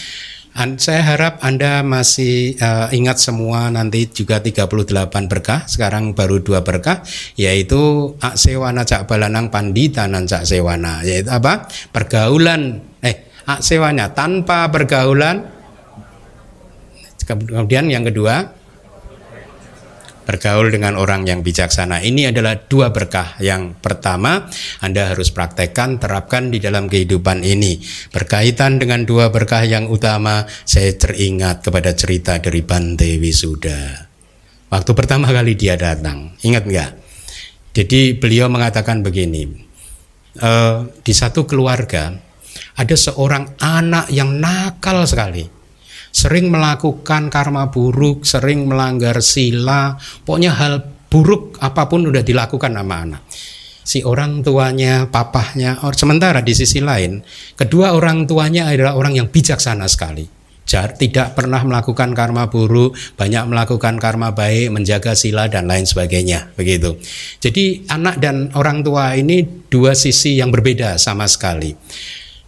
And 0.50 0.82
saya 0.82 1.06
harap 1.06 1.38
Anda 1.46 1.86
masih 1.86 2.58
uh, 2.58 2.90
ingat 2.90 3.22
semua 3.22 3.70
nanti 3.70 4.10
juga 4.10 4.42
38 4.42 4.74
berkah, 5.30 5.62
sekarang 5.70 6.10
baru 6.12 6.42
dua 6.42 6.66
berkah 6.66 7.06
yaitu 7.38 8.12
aksewana 8.18 8.82
cak 8.82 9.06
balanang 9.06 9.46
pandita 9.48 10.10
nan 10.10 10.26
cak 10.26 10.42
sewana 10.42 11.06
yaitu 11.06 11.30
apa? 11.30 11.70
pergaulan 11.94 12.82
eh 12.98 13.30
aksewanya 13.46 14.10
tanpa 14.10 14.68
pergaulan 14.68 15.48
kemudian 17.24 17.86
yang 17.86 18.02
kedua 18.02 18.59
bergaul 20.30 20.70
dengan 20.70 20.94
orang 20.94 21.26
yang 21.26 21.42
bijaksana. 21.42 22.06
Ini 22.06 22.30
adalah 22.30 22.54
dua 22.54 22.94
berkah. 22.94 23.34
Yang 23.42 23.74
pertama, 23.82 24.46
Anda 24.78 25.10
harus 25.10 25.34
praktekkan, 25.34 25.98
terapkan 25.98 26.54
di 26.54 26.62
dalam 26.62 26.86
kehidupan 26.86 27.42
ini. 27.42 27.82
Berkaitan 28.14 28.78
dengan 28.78 29.02
dua 29.02 29.34
berkah 29.34 29.66
yang 29.66 29.90
utama, 29.90 30.46
saya 30.62 30.94
teringat 30.94 31.66
kepada 31.66 31.98
cerita 31.98 32.38
dari 32.38 32.62
Bante 32.62 33.18
Wisuda. 33.18 34.06
Waktu 34.70 34.90
pertama 34.94 35.26
kali 35.26 35.58
dia 35.58 35.74
datang, 35.74 36.38
ingat 36.46 36.62
nggak? 36.62 36.90
Jadi 37.74 38.14
beliau 38.14 38.46
mengatakan 38.46 39.02
begini, 39.02 39.50
e, 40.38 40.50
di 41.02 41.10
satu 41.10 41.42
keluarga 41.42 42.14
ada 42.78 42.94
seorang 42.94 43.58
anak 43.58 44.14
yang 44.14 44.38
nakal 44.38 45.02
sekali 45.10 45.59
sering 46.10 46.50
melakukan 46.50 47.30
karma 47.30 47.70
buruk, 47.70 48.26
sering 48.26 48.66
melanggar 48.66 49.22
sila, 49.22 49.94
pokoknya 50.26 50.52
hal 50.54 50.74
buruk 51.10 51.58
apa 51.58 51.90
pun 51.90 52.06
udah 52.06 52.22
dilakukan 52.22 52.70
sama 52.74 52.96
anak. 53.02 53.22
Si 53.80 54.06
orang 54.06 54.46
tuanya, 54.46 55.10
papahnya, 55.10 55.82
or, 55.82 55.96
sementara 55.98 56.44
di 56.44 56.54
sisi 56.54 56.78
lain, 56.78 57.24
kedua 57.58 57.96
orang 57.96 58.28
tuanya 58.28 58.70
adalah 58.70 58.94
orang 58.94 59.18
yang 59.18 59.26
bijaksana 59.32 59.90
sekali. 59.90 60.38
Jar, 60.70 60.94
tidak 60.94 61.34
pernah 61.34 61.58
melakukan 61.66 62.14
karma 62.14 62.46
buruk, 62.46 62.94
banyak 63.18 63.42
melakukan 63.50 63.98
karma 63.98 64.30
baik, 64.30 64.70
menjaga 64.70 65.18
sila 65.18 65.50
dan 65.50 65.66
lain 65.66 65.82
sebagainya, 65.82 66.54
begitu. 66.54 66.94
Jadi 67.42 67.90
anak 67.90 68.22
dan 68.22 68.54
orang 68.54 68.86
tua 68.86 69.18
ini 69.18 69.42
dua 69.66 69.98
sisi 69.98 70.38
yang 70.38 70.54
berbeda 70.54 70.94
sama 70.94 71.26
sekali. 71.26 71.74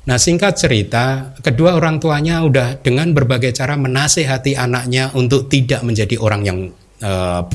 Nah 0.02 0.18
singkat 0.18 0.58
cerita, 0.58 1.30
kedua 1.46 1.78
orang 1.78 2.02
tuanya 2.02 2.42
udah 2.42 2.82
dengan 2.82 3.14
berbagai 3.14 3.54
cara 3.54 3.78
menasehati 3.78 4.58
anaknya 4.58 5.14
untuk 5.14 5.46
tidak 5.46 5.86
menjadi 5.86 6.18
orang 6.18 6.42
yang 6.42 6.58
uh, 7.06 7.46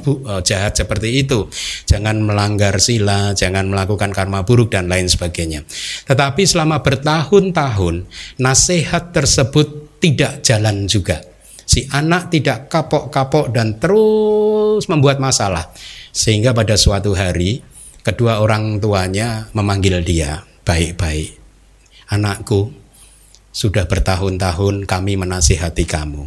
jahat 0.47 0.71
seperti 0.79 1.27
itu. 1.27 1.51
Jangan 1.83 2.23
melanggar 2.23 2.79
sila, 2.79 3.35
jangan 3.35 3.67
melakukan 3.67 4.15
karma 4.15 4.47
buruk 4.47 4.71
dan 4.71 4.87
lain 4.87 5.11
sebagainya. 5.11 5.67
Tetapi 6.07 6.47
selama 6.47 6.79
bertahun-tahun, 6.79 8.07
nasihat 8.39 9.11
tersebut 9.11 9.99
tidak 9.99 10.39
jalan 10.39 10.87
juga. 10.87 11.19
Si 11.67 11.83
anak 11.91 12.31
tidak 12.31 12.71
kapok-kapok 12.71 13.51
dan 13.51 13.75
terus 13.75 14.87
membuat 14.87 15.19
masalah. 15.19 15.67
Sehingga 16.15 16.55
pada 16.55 16.79
suatu 16.79 17.11
hari, 17.11 17.59
kedua 18.07 18.39
orang 18.39 18.79
tuanya 18.79 19.51
memanggil 19.51 19.99
dia 19.99 20.47
baik-baik 20.63 21.46
Anakku, 22.07 22.71
sudah 23.51 23.83
bertahun-tahun 23.89 24.85
kami 24.87 25.19
menasihati 25.19 25.83
kamu 25.83 26.23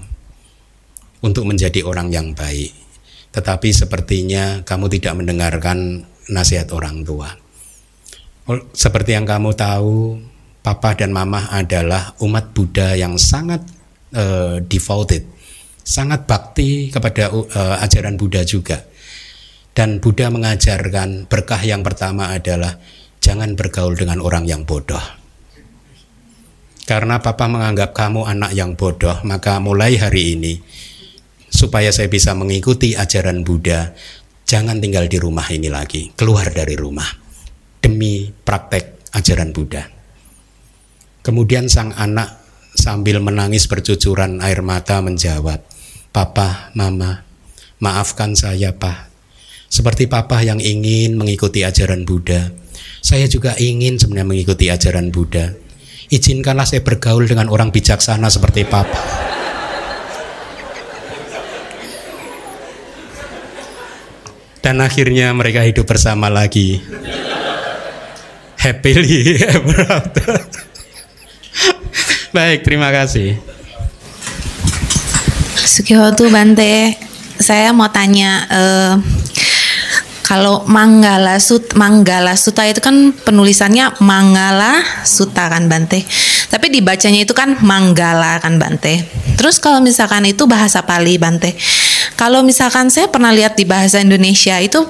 untuk 1.25 1.47
menjadi 1.47 1.87
orang 1.87 2.13
yang 2.13 2.37
baik. 2.37 2.75
Tetapi 3.31 3.71
sepertinya 3.71 4.67
kamu 4.67 4.91
tidak 4.91 5.15
mendengarkan 5.15 6.05
nasihat 6.29 6.69
orang 6.75 7.07
tua. 7.07 7.31
Seperti 8.75 9.15
yang 9.15 9.25
kamu 9.25 9.55
tahu, 9.55 10.19
papa 10.61 10.99
dan 10.99 11.15
mama 11.15 11.47
adalah 11.55 12.19
umat 12.19 12.51
Buddha 12.51 12.99
yang 12.99 13.15
sangat 13.15 13.63
uh, 14.11 14.59
devoted, 14.67 15.23
sangat 15.87 16.27
bakti 16.27 16.91
kepada 16.91 17.31
uh, 17.31 17.79
ajaran 17.79 18.19
Buddha 18.19 18.43
juga. 18.43 18.83
Dan 19.71 20.03
Buddha 20.03 20.35
mengajarkan 20.35 21.31
berkah 21.31 21.63
yang 21.63 21.87
pertama 21.87 22.35
adalah 22.35 22.75
jangan 23.23 23.55
bergaul 23.55 23.95
dengan 23.95 24.19
orang 24.19 24.51
yang 24.51 24.67
bodoh. 24.67 25.20
Karena 26.91 27.23
papa 27.23 27.47
menganggap 27.47 27.95
kamu 27.95 28.27
anak 28.27 28.51
yang 28.51 28.75
bodoh, 28.75 29.23
maka 29.23 29.63
mulai 29.63 29.95
hari 29.95 30.35
ini 30.35 30.59
supaya 31.47 31.95
saya 31.95 32.11
bisa 32.11 32.35
mengikuti 32.35 32.99
ajaran 32.99 33.47
Buddha, 33.47 33.95
jangan 34.43 34.83
tinggal 34.83 35.07
di 35.07 35.23
rumah 35.23 35.47
ini 35.55 35.71
lagi, 35.71 36.11
keluar 36.19 36.51
dari 36.51 36.75
rumah 36.75 37.07
demi 37.79 38.27
praktek 38.27 39.07
ajaran 39.15 39.55
Buddha. 39.55 39.87
Kemudian 41.23 41.71
sang 41.71 41.95
anak 41.95 42.43
sambil 42.75 43.23
menangis 43.23 43.71
bercucuran 43.71 44.43
air 44.43 44.59
mata 44.59 44.99
menjawab, 44.99 45.63
"Papa, 46.11 46.75
Mama, 46.75 47.23
maafkan 47.79 48.35
saya, 48.35 48.75
Pak. 48.75 49.07
Seperti 49.71 50.11
papa 50.11 50.43
yang 50.43 50.59
ingin 50.59 51.15
mengikuti 51.15 51.63
ajaran 51.63 52.03
Buddha, 52.03 52.51
saya 52.99 53.31
juga 53.31 53.55
ingin 53.63 53.95
sebenarnya 53.95 54.27
mengikuti 54.27 54.67
ajaran 54.67 55.15
Buddha." 55.15 55.70
Izinkanlah 56.11 56.67
saya 56.67 56.83
bergaul 56.83 57.31
dengan 57.31 57.47
orang 57.47 57.71
bijaksana 57.71 58.27
seperti 58.27 58.67
Papa. 58.67 58.99
Dan 64.59 64.83
akhirnya 64.83 65.31
mereka 65.31 65.63
hidup 65.63 65.87
bersama 65.87 66.27
lagi. 66.27 66.83
Happily 68.59 69.39
ever 69.55 69.87
after. 69.87 70.35
Baik, 72.35 72.67
terima 72.67 72.91
kasih. 72.91 73.39
Sukihotu 75.63 76.27
Bante. 76.27 76.99
saya 77.41 77.73
mau 77.73 77.89
tanya 77.89 78.45
uh, 78.53 78.95
kalau 80.31 80.63
Manggala 80.71 81.43
Sut 81.43 81.75
Manggala 81.75 82.39
Suta 82.39 82.63
itu 82.63 82.79
kan 82.79 83.11
penulisannya 83.11 83.99
Manggala 83.99 84.79
Suta 85.03 85.51
kan 85.51 85.67
Bante. 85.67 86.07
Tapi 86.47 86.71
dibacanya 86.71 87.27
itu 87.27 87.35
kan 87.35 87.59
Manggala 87.67 88.39
kan 88.39 88.55
Bante. 88.55 89.03
Terus 89.35 89.59
kalau 89.59 89.83
misalkan 89.83 90.23
itu 90.31 90.47
bahasa 90.47 90.87
Pali 90.87 91.19
Bante. 91.19 91.59
Kalau 92.15 92.47
misalkan 92.47 92.95
saya 92.95 93.11
pernah 93.11 93.35
lihat 93.35 93.59
di 93.59 93.67
bahasa 93.67 93.99
Indonesia 93.99 94.55
itu 94.63 94.87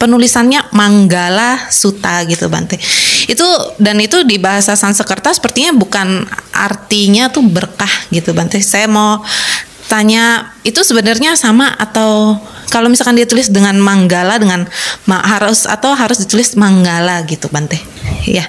penulisannya 0.00 0.72
Manggala 0.72 1.68
Suta 1.68 2.24
gitu 2.24 2.48
Bante. 2.48 2.80
Itu 3.28 3.44
dan 3.76 4.00
itu 4.00 4.24
di 4.24 4.40
bahasa 4.40 4.72
Sanskerta 4.72 5.36
sepertinya 5.36 5.76
bukan 5.76 6.24
artinya 6.56 7.28
tuh 7.28 7.44
berkah 7.44 7.92
gitu 8.08 8.32
Bante. 8.32 8.56
Saya 8.64 8.88
mau 8.88 9.20
tanya 9.88 10.52
itu 10.62 10.84
sebenarnya 10.84 11.34
sama 11.34 11.72
atau 11.74 12.36
kalau 12.68 12.92
misalkan 12.92 13.16
dia 13.16 13.24
tulis 13.24 13.48
dengan 13.48 13.74
manggala 13.80 14.36
dengan 14.36 14.68
ma 15.08 15.24
harus 15.24 15.64
atau 15.64 15.96
harus 15.96 16.20
ditulis 16.20 16.54
manggala 16.60 17.24
gitu 17.24 17.48
Bante 17.48 17.80
ya 18.28 18.44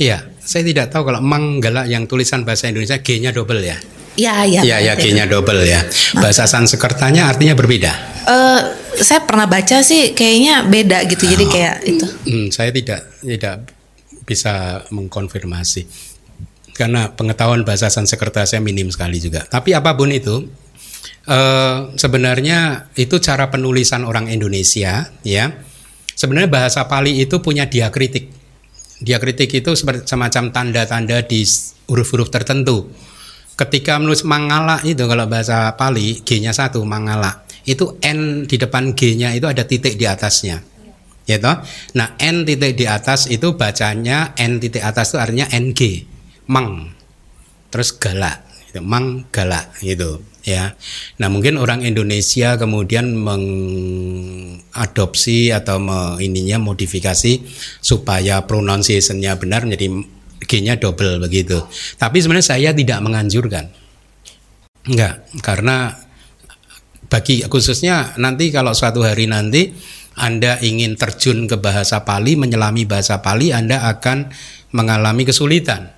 iya 0.00 0.24
saya 0.40 0.64
tidak 0.64 0.88
tahu 0.88 1.12
kalau 1.12 1.20
manggala 1.20 1.84
yang 1.84 2.08
tulisan 2.08 2.42
bahasa 2.48 2.72
Indonesia 2.72 2.98
G-nya 2.98 3.30
double 3.36 3.62
ya 3.62 3.78
Iya, 4.16 4.48
iya. 4.48 4.60
Iya, 4.64 4.76
ya, 4.80 4.92
G-nya 4.96 5.28
double 5.28 5.60
ya. 5.68 5.84
Bahasa 6.16 6.48
Sanskertanya 6.48 7.28
artinya 7.28 7.52
berbeda. 7.52 7.92
Uh, 8.24 8.60
saya 8.96 9.20
pernah 9.28 9.44
baca 9.44 9.84
sih 9.84 10.16
kayaknya 10.16 10.64
beda 10.64 11.04
gitu. 11.04 11.28
Oh. 11.28 11.30
Jadi 11.36 11.44
kayak 11.44 11.76
itu. 11.84 12.06
Hmm, 12.24 12.48
saya 12.48 12.72
tidak 12.72 13.04
tidak 13.20 13.68
bisa 14.24 14.82
mengkonfirmasi 14.88 15.84
karena 16.76 17.12
pengetahuan 17.12 17.64
bahasa 17.64 17.88
Sanskerta 17.88 18.44
saya 18.44 18.62
minim 18.62 18.92
sekali 18.92 19.18
juga. 19.18 19.44
Tapi 19.48 19.72
apa 19.72 19.96
pun 19.96 20.12
itu, 20.12 20.46
uh, 21.26 21.90
sebenarnya 21.96 22.92
itu 22.94 23.16
cara 23.18 23.48
penulisan 23.48 24.04
orang 24.04 24.28
Indonesia, 24.28 25.10
ya. 25.24 25.44
Sebenarnya 26.16 26.48
bahasa 26.48 26.88
Pali 26.88 27.20
itu 27.20 27.44
punya 27.44 27.68
diakritik. 27.68 28.32
Diakritik 29.00 29.52
itu 29.52 29.76
semacam 29.76 30.44
tanda-tanda 30.48 31.20
di 31.20 31.44
huruf-huruf 31.92 32.32
tertentu. 32.32 32.88
Ketika 33.56 34.00
menulis 34.00 34.24
mangala 34.24 34.80
itu 34.84 35.04
kalau 35.04 35.28
bahasa 35.28 35.76
Pali 35.76 36.24
G-nya 36.24 36.56
satu 36.56 36.84
mangala 36.84 37.44
itu 37.68 37.96
N 38.00 38.44
di 38.44 38.56
depan 38.56 38.92
G-nya 38.92 39.32
itu 39.32 39.48
ada 39.48 39.64
titik 39.64 39.96
di 39.96 40.04
atasnya 40.04 40.60
ya 41.26 41.36
toh? 41.42 41.56
Nah, 41.98 42.14
N 42.22 42.46
titik 42.46 42.78
di 42.78 42.86
atas 42.86 43.26
itu 43.26 43.58
bacanya 43.58 44.32
N 44.38 44.62
titik 44.62 44.80
atas 44.80 45.12
itu 45.12 45.18
artinya 45.18 45.46
NG 45.50 45.80
mang. 46.46 46.94
Terus 47.70 47.92
galak 47.98 48.46
gitu. 48.70 48.80
mang 48.84 49.24
galak 49.32 49.72
gitu 49.82 50.22
ya. 50.46 50.78
Nah 51.18 51.26
mungkin 51.28 51.58
orang 51.58 51.82
Indonesia 51.82 52.54
kemudian 52.56 53.18
mengadopsi 53.18 54.60
atau 55.50 55.82
me, 55.82 56.22
ininya 56.22 56.62
modifikasi 56.62 57.42
supaya 57.82 58.46
pronunciationnya 58.46 59.34
benar 59.36 59.66
jadi 59.66 59.90
G-nya 60.46 60.78
double 60.78 61.18
begitu. 61.18 61.58
Tapi 61.98 62.22
sebenarnya 62.22 62.54
saya 62.54 62.70
tidak 62.70 63.02
menganjurkan. 63.02 63.66
Enggak 64.86 65.26
karena 65.42 65.90
bagi 67.10 67.42
khususnya 67.50 68.14
nanti 68.22 68.54
kalau 68.54 68.70
suatu 68.70 69.02
hari 69.02 69.26
nanti 69.26 69.74
anda 70.16 70.56
ingin 70.64 70.96
terjun 70.96 71.44
ke 71.44 71.60
bahasa 71.60 72.00
Pali, 72.08 72.40
menyelami 72.40 72.88
bahasa 72.88 73.20
Pali, 73.20 73.52
Anda 73.52 73.84
akan 73.84 74.32
mengalami 74.72 75.28
kesulitan 75.28 75.95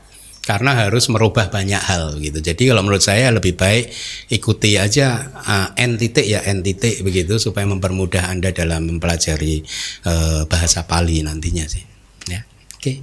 karena 0.48 0.72
harus 0.72 1.12
merubah 1.12 1.52
banyak 1.52 1.82
hal 1.84 2.16
gitu. 2.16 2.40
Jadi 2.40 2.72
kalau 2.72 2.80
menurut 2.80 3.04
saya 3.04 3.28
lebih 3.28 3.52
baik 3.52 3.92
ikuti 4.32 4.80
aja 4.80 5.28
uh, 5.44 5.76
N 5.76 6.00
titik 6.00 6.24
ya 6.24 6.40
N 6.40 6.64
titik 6.64 7.04
begitu 7.04 7.36
supaya 7.36 7.68
mempermudah 7.68 8.32
Anda 8.32 8.48
dalam 8.56 8.88
mempelajari 8.88 9.60
uh, 10.08 10.48
bahasa 10.48 10.88
Pali 10.88 11.20
nantinya 11.20 11.68
sih. 11.68 11.84
Ya. 12.32 12.48
Oke. 12.48 12.80
Okay. 12.80 12.96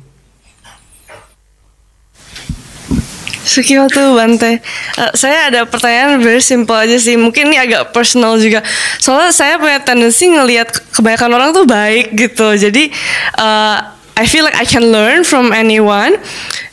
Sukio 3.45 3.85
tuh 3.93 4.17
Bante. 4.17 4.57
Uh, 4.97 5.13
saya 5.13 5.53
ada 5.53 5.69
pertanyaan 5.69 6.17
very 6.25 6.41
simple 6.41 6.73
aja 6.73 6.97
sih. 6.97 7.13
Mungkin 7.13 7.53
ini 7.53 7.61
agak 7.61 7.93
personal 7.93 8.41
juga. 8.41 8.65
Soalnya 8.97 9.29
saya 9.29 9.61
punya 9.61 9.85
tendensi 9.85 10.25
ngelihat 10.33 10.73
kebanyakan 10.97 11.29
orang 11.29 11.49
tuh 11.53 11.69
baik 11.69 12.17
gitu. 12.17 12.57
Jadi 12.57 12.89
uh, 13.37 13.85
I 14.17 14.25
feel 14.25 14.41
like 14.41 14.57
I 14.57 14.65
can 14.65 14.89
learn 14.89 15.21
from 15.21 15.53
anyone. 15.53 16.17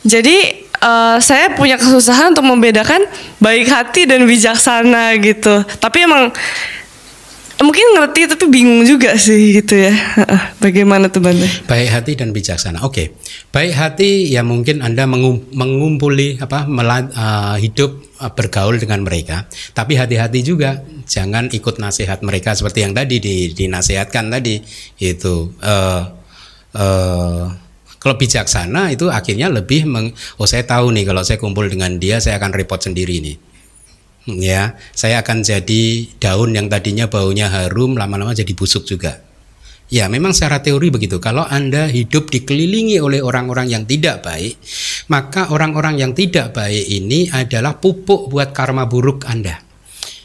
Jadi 0.01 0.62
uh, 0.83 1.17
saya 1.23 1.55
punya 1.55 1.79
kesusahan 1.79 2.35
untuk 2.35 2.45
membedakan 2.45 3.07
baik 3.39 3.71
hati 3.71 4.03
dan 4.03 4.27
bijaksana 4.27 5.15
gitu. 5.23 5.63
Tapi 5.79 5.97
emang 6.03 6.35
mungkin 7.63 7.95
ngerti 7.95 8.27
tapi 8.27 8.45
bingung 8.51 8.83
juga 8.83 9.15
sih 9.15 9.63
gitu 9.63 9.87
ya. 9.87 9.95
Bagaimana 10.63 11.07
tuh 11.07 11.23
Bante? 11.23 11.47
Baik 11.63 11.89
hati 11.89 12.11
dan 12.19 12.35
bijaksana. 12.35 12.83
Oke. 12.83 12.91
Okay. 12.91 13.07
Baik 13.55 13.73
hati 13.73 14.27
ya 14.27 14.43
mungkin 14.43 14.83
Anda 14.83 15.07
mengumpuli 15.07 16.43
apa 16.43 16.67
uh, 16.67 17.55
hidup 17.55 18.03
uh, 18.19 18.31
bergaul 18.35 18.75
dengan 18.77 19.07
mereka. 19.07 19.47
Tapi 19.71 19.95
hati-hati 19.95 20.43
juga 20.43 20.83
jangan 21.07 21.47
ikut 21.55 21.79
nasihat 21.79 22.19
mereka 22.21 22.51
seperti 22.51 22.83
yang 22.83 22.91
tadi 22.91 23.23
dinasihatkan 23.55 24.27
tadi 24.27 24.59
itu 24.99 25.55
uh, 25.63 26.03
uh, 26.75 27.62
kalau 28.03 28.19
bijaksana 28.19 28.91
itu 28.91 29.07
akhirnya 29.07 29.47
lebih 29.47 29.87
meng, 29.87 30.11
oh 30.35 30.43
saya 30.43 30.67
tahu 30.67 30.91
nih 30.91 31.07
kalau 31.07 31.23
saya 31.23 31.39
kumpul 31.39 31.71
dengan 31.71 31.95
dia 31.95 32.19
saya 32.19 32.35
akan 32.35 32.51
repot 32.51 32.75
sendiri 32.75 33.23
nih. 33.23 33.37
Ya, 34.27 34.75
saya 34.91 35.23
akan 35.23 35.43
jadi 35.43 35.83
daun 36.19 36.51
yang 36.51 36.67
tadinya 36.67 37.07
baunya 37.07 37.47
harum 37.47 37.95
lama-lama 37.95 38.35
jadi 38.35 38.51
busuk 38.51 38.83
juga. 38.83 39.23
Ya, 39.87 40.11
memang 40.11 40.35
secara 40.35 40.59
teori 40.59 40.91
begitu. 40.91 41.23
Kalau 41.23 41.47
Anda 41.47 41.87
hidup 41.87 42.27
dikelilingi 42.27 42.99
oleh 42.99 43.23
orang-orang 43.23 43.71
yang 43.71 43.83
tidak 43.87 44.23
baik, 44.23 44.59
maka 45.07 45.51
orang-orang 45.51 45.99
yang 45.99 46.11
tidak 46.11 46.51
baik 46.51 46.83
ini 46.87 47.31
adalah 47.31 47.79
pupuk 47.79 48.27
buat 48.27 48.51
karma 48.51 48.83
buruk 48.87 49.27
Anda 49.27 49.72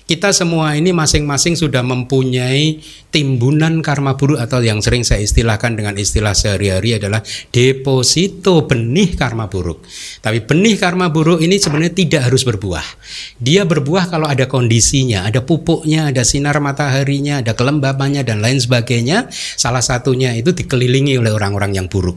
kita 0.08 0.32
semua 0.32 0.72
ini 0.72 0.96
masing-masing 0.96 1.52
sudah 1.52 1.84
mempunyai 1.84 2.80
timbunan 3.12 3.84
karma 3.84 4.16
buruk 4.16 4.40
atau 4.40 4.64
yang 4.64 4.80
sering 4.80 5.04
saya 5.04 5.20
istilahkan 5.20 5.76
dengan 5.76 5.92
istilah 6.00 6.32
sehari-hari 6.32 6.96
adalah 6.96 7.20
deposito 7.52 8.64
benih 8.64 9.12
karma 9.20 9.52
buruk. 9.52 9.84
Tapi 10.24 10.48
benih 10.48 10.80
karma 10.80 11.12
buruk 11.12 11.44
ini 11.44 11.60
sebenarnya 11.60 11.92
tidak 11.92 12.32
harus 12.32 12.48
berbuah. 12.48 12.88
Dia 13.36 13.68
berbuah 13.68 14.08
kalau 14.08 14.24
ada 14.24 14.48
kondisinya, 14.48 15.28
ada 15.28 15.44
pupuknya, 15.44 16.08
ada 16.08 16.24
sinar 16.24 16.56
mataharinya, 16.64 17.44
ada 17.44 17.52
kelembabannya 17.52 18.24
dan 18.24 18.40
lain 18.40 18.64
sebagainya. 18.64 19.28
Salah 19.60 19.84
satunya 19.84 20.32
itu 20.32 20.56
dikelilingi 20.56 21.20
oleh 21.20 21.36
orang-orang 21.36 21.76
yang 21.76 21.86
buruk 21.92 22.16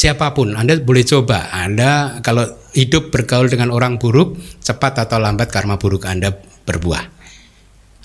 siapa 0.00 0.32
pun 0.32 0.56
Anda 0.56 0.80
boleh 0.80 1.04
coba 1.04 1.52
Anda 1.52 2.24
kalau 2.24 2.48
hidup 2.72 3.12
bergaul 3.12 3.52
dengan 3.52 3.68
orang 3.68 4.00
buruk 4.00 4.40
cepat 4.64 5.04
atau 5.04 5.20
lambat 5.20 5.52
karma 5.52 5.76
buruk 5.76 6.08
Anda 6.08 6.32
berbuah. 6.70 7.04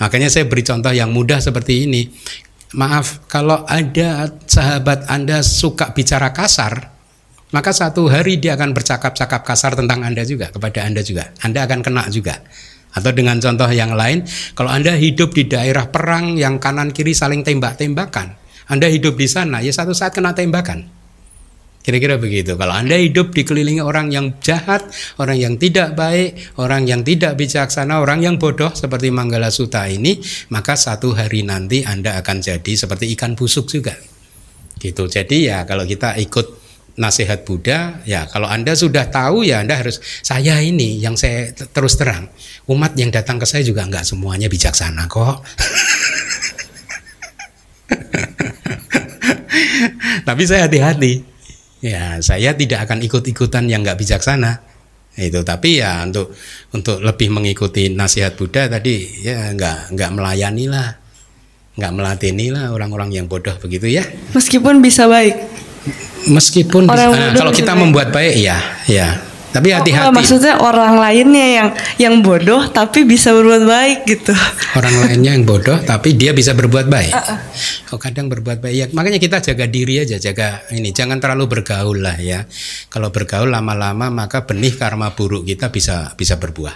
Makanya 0.01 0.27
saya 0.27 0.49
beri 0.49 0.65
contoh 0.65 0.91
yang 0.91 1.13
mudah 1.13 1.39
seperti 1.39 1.85
ini. 1.85 2.09
Maaf, 2.75 3.29
kalau 3.31 3.63
ada 3.69 4.27
sahabat 4.43 5.07
Anda 5.07 5.39
suka 5.45 5.95
bicara 5.95 6.35
kasar, 6.35 6.91
maka 7.55 7.71
satu 7.71 8.11
hari 8.11 8.35
dia 8.35 8.59
akan 8.59 8.75
bercakap-cakap 8.75 9.47
kasar 9.47 9.79
tentang 9.79 10.03
Anda 10.03 10.27
juga, 10.27 10.51
kepada 10.51 10.83
Anda 10.83 10.99
juga. 10.99 11.31
Anda 11.39 11.63
akan 11.63 11.79
kena 11.85 12.03
juga. 12.11 12.43
Atau 12.95 13.15
dengan 13.15 13.39
contoh 13.39 13.67
yang 13.71 13.95
lain, 13.95 14.27
kalau 14.55 14.71
Anda 14.71 14.95
hidup 14.99 15.31
di 15.31 15.47
daerah 15.47 15.87
perang 15.87 16.35
yang 16.35 16.59
kanan 16.59 16.91
kiri 16.91 17.15
saling 17.15 17.47
tembak-tembakan, 17.47 18.35
Anda 18.67 18.91
hidup 18.91 19.15
di 19.15 19.27
sana, 19.31 19.63
ya 19.63 19.71
satu 19.71 19.95
saat 19.95 20.11
kena 20.11 20.35
tembakan. 20.35 21.04
Kira-kira 21.85 22.17
begitu. 22.17 22.57
Kalau 22.57 22.73
Anda 22.73 22.97
hidup 22.97 23.29
dikelilingi 23.29 23.77
orang 23.77 24.09
yang 24.09 24.41
jahat, 24.41 24.89
orang 25.21 25.37
yang 25.37 25.53
tidak 25.61 25.93
baik, 25.93 26.57
orang 26.57 26.89
yang 26.89 27.05
tidak 27.05 27.37
bijaksana, 27.37 28.01
orang 28.01 28.25
yang 28.25 28.41
bodoh 28.41 28.73
seperti 28.73 29.13
Manggala 29.13 29.53
Suta 29.53 29.85
ini, 29.85 30.17
maka 30.49 30.73
satu 30.73 31.13
hari 31.13 31.45
nanti 31.45 31.85
Anda 31.85 32.17
akan 32.17 32.41
jadi 32.41 32.73
seperti 32.73 33.13
ikan 33.13 33.37
busuk 33.37 33.69
juga. 33.69 33.93
Gitu. 34.81 35.05
Jadi 35.05 35.45
ya 35.45 35.61
kalau 35.69 35.85
kita 35.85 36.17
ikut 36.17 36.65
nasihat 36.97 37.45
Buddha, 37.45 38.01
ya 38.01 38.25
kalau 38.33 38.49
Anda 38.49 38.73
sudah 38.73 39.05
tahu 39.13 39.45
ya 39.45 39.61
Anda 39.61 39.77
harus 39.77 40.01
saya 40.25 40.57
ini 40.65 40.97
yang 40.97 41.13
saya 41.13 41.53
terus 41.53 42.01
terang. 42.01 42.33
Umat 42.65 42.97
yang 42.97 43.13
datang 43.13 43.37
ke 43.37 43.45
saya 43.45 43.61
juga 43.61 43.85
nggak 43.85 44.09
semuanya 44.09 44.49
bijaksana 44.49 45.05
kok. 45.05 45.37
Tapi 50.25 50.43
saya 50.49 50.65
hati-hati 50.65 51.34
ya 51.85 52.17
saya 52.25 52.57
tidak 52.57 52.89
akan 52.89 53.05
ikut-ikutan 53.05 53.69
yang 53.69 53.85
nggak 53.85 54.01
bijaksana. 54.01 54.65
Itu 55.15 55.45
tapi 55.45 55.79
ya 55.79 56.03
untuk 56.03 56.33
untuk 56.73 56.99
lebih 56.99 57.31
mengikuti 57.31 57.87
nasihat 57.93 58.35
Buddha 58.35 58.67
tadi 58.67 59.23
ya 59.23 59.53
nggak 59.53 59.93
nggak 59.93 60.09
melayani 60.11 60.65
lah. 60.65 60.89
Nggak 61.75 61.91
melatini 61.91 62.55
lah 62.55 62.71
orang-orang 62.71 63.11
yang 63.11 63.27
bodoh 63.27 63.53
begitu 63.59 63.91
ya. 63.91 64.03
Meskipun 64.33 64.79
bisa 64.79 65.05
baik. 65.11 65.35
Meskipun 66.25 66.89
bisa, 66.89 67.13
nah, 67.13 67.37
kalau 67.37 67.53
kita 67.53 67.77
baik. 67.77 67.81
membuat 67.85 68.09
baik 68.09 68.41
ya 68.41 68.57
ya 68.89 69.34
Tapi 69.55 69.71
Oh, 69.71 69.79
hati-hati. 69.79 70.03
enggak, 70.03 70.15
maksudnya 70.19 70.59
orang 70.59 70.99
lainnya 70.99 71.47
yang 71.47 71.69
yang 71.95 72.15
bodoh 72.19 72.67
tapi 72.67 73.07
bisa 73.07 73.31
berbuat 73.31 73.63
baik 73.63 73.99
gitu. 74.03 74.35
Orang 74.75 74.91
lainnya 74.99 75.31
yang 75.31 75.47
bodoh 75.47 75.79
tapi 75.79 76.11
dia 76.11 76.35
bisa 76.35 76.51
berbuat 76.51 76.91
baik. 76.91 77.15
Oh 77.95 77.99
kadang 78.01 78.27
berbuat 78.27 78.59
baik. 78.59 78.75
Ya, 78.75 78.85
makanya 78.91 79.15
kita 79.15 79.39
jaga 79.39 79.63
diri 79.63 80.03
aja, 80.03 80.19
jaga 80.19 80.59
ini. 80.75 80.91
Jangan 80.91 81.23
terlalu 81.23 81.47
bergaul 81.47 82.03
lah 82.03 82.19
ya. 82.19 82.43
Kalau 82.91 83.15
bergaul 83.15 83.47
lama-lama 83.47 84.11
maka 84.11 84.43
benih 84.43 84.75
karma 84.75 85.15
buruk 85.15 85.47
kita 85.47 85.71
bisa 85.71 86.11
bisa 86.19 86.35
berbuah. 86.35 86.75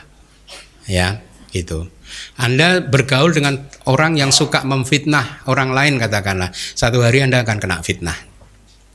Ya, 0.87 1.19
gitu. 1.51 1.91
Anda 2.39 2.79
bergaul 2.79 3.35
dengan 3.35 3.67
orang 3.91 4.15
yang 4.15 4.31
suka 4.31 4.63
memfitnah 4.63 5.43
orang 5.51 5.75
lain 5.75 5.99
katakanlah, 5.99 6.49
satu 6.55 7.03
hari 7.03 7.21
Anda 7.21 7.43
akan 7.43 7.59
kena 7.59 7.83
fitnah. 7.83 8.15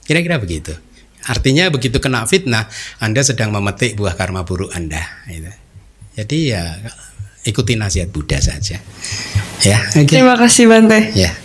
Kira-kira 0.02 0.40
begitu. 0.40 0.73
Artinya 1.24 1.72
begitu 1.72 2.01
kena 2.01 2.28
fitnah, 2.28 2.68
Anda 3.01 3.24
sedang 3.24 3.52
memetik 3.52 3.96
buah 3.96 4.16
karma 4.16 4.44
buruk 4.44 4.72
Anda. 4.72 5.01
Gitu. 5.28 5.52
Jadi 6.14 6.38
ya 6.55 6.78
ikuti 7.44 7.76
nasihat 7.76 8.09
Buddha 8.09 8.40
saja. 8.40 8.80
Ya, 9.64 9.78
oke. 9.96 10.09
Terima 10.09 10.36
kasih 10.40 10.68
Bante. 10.68 11.12
Ya. 11.12 11.43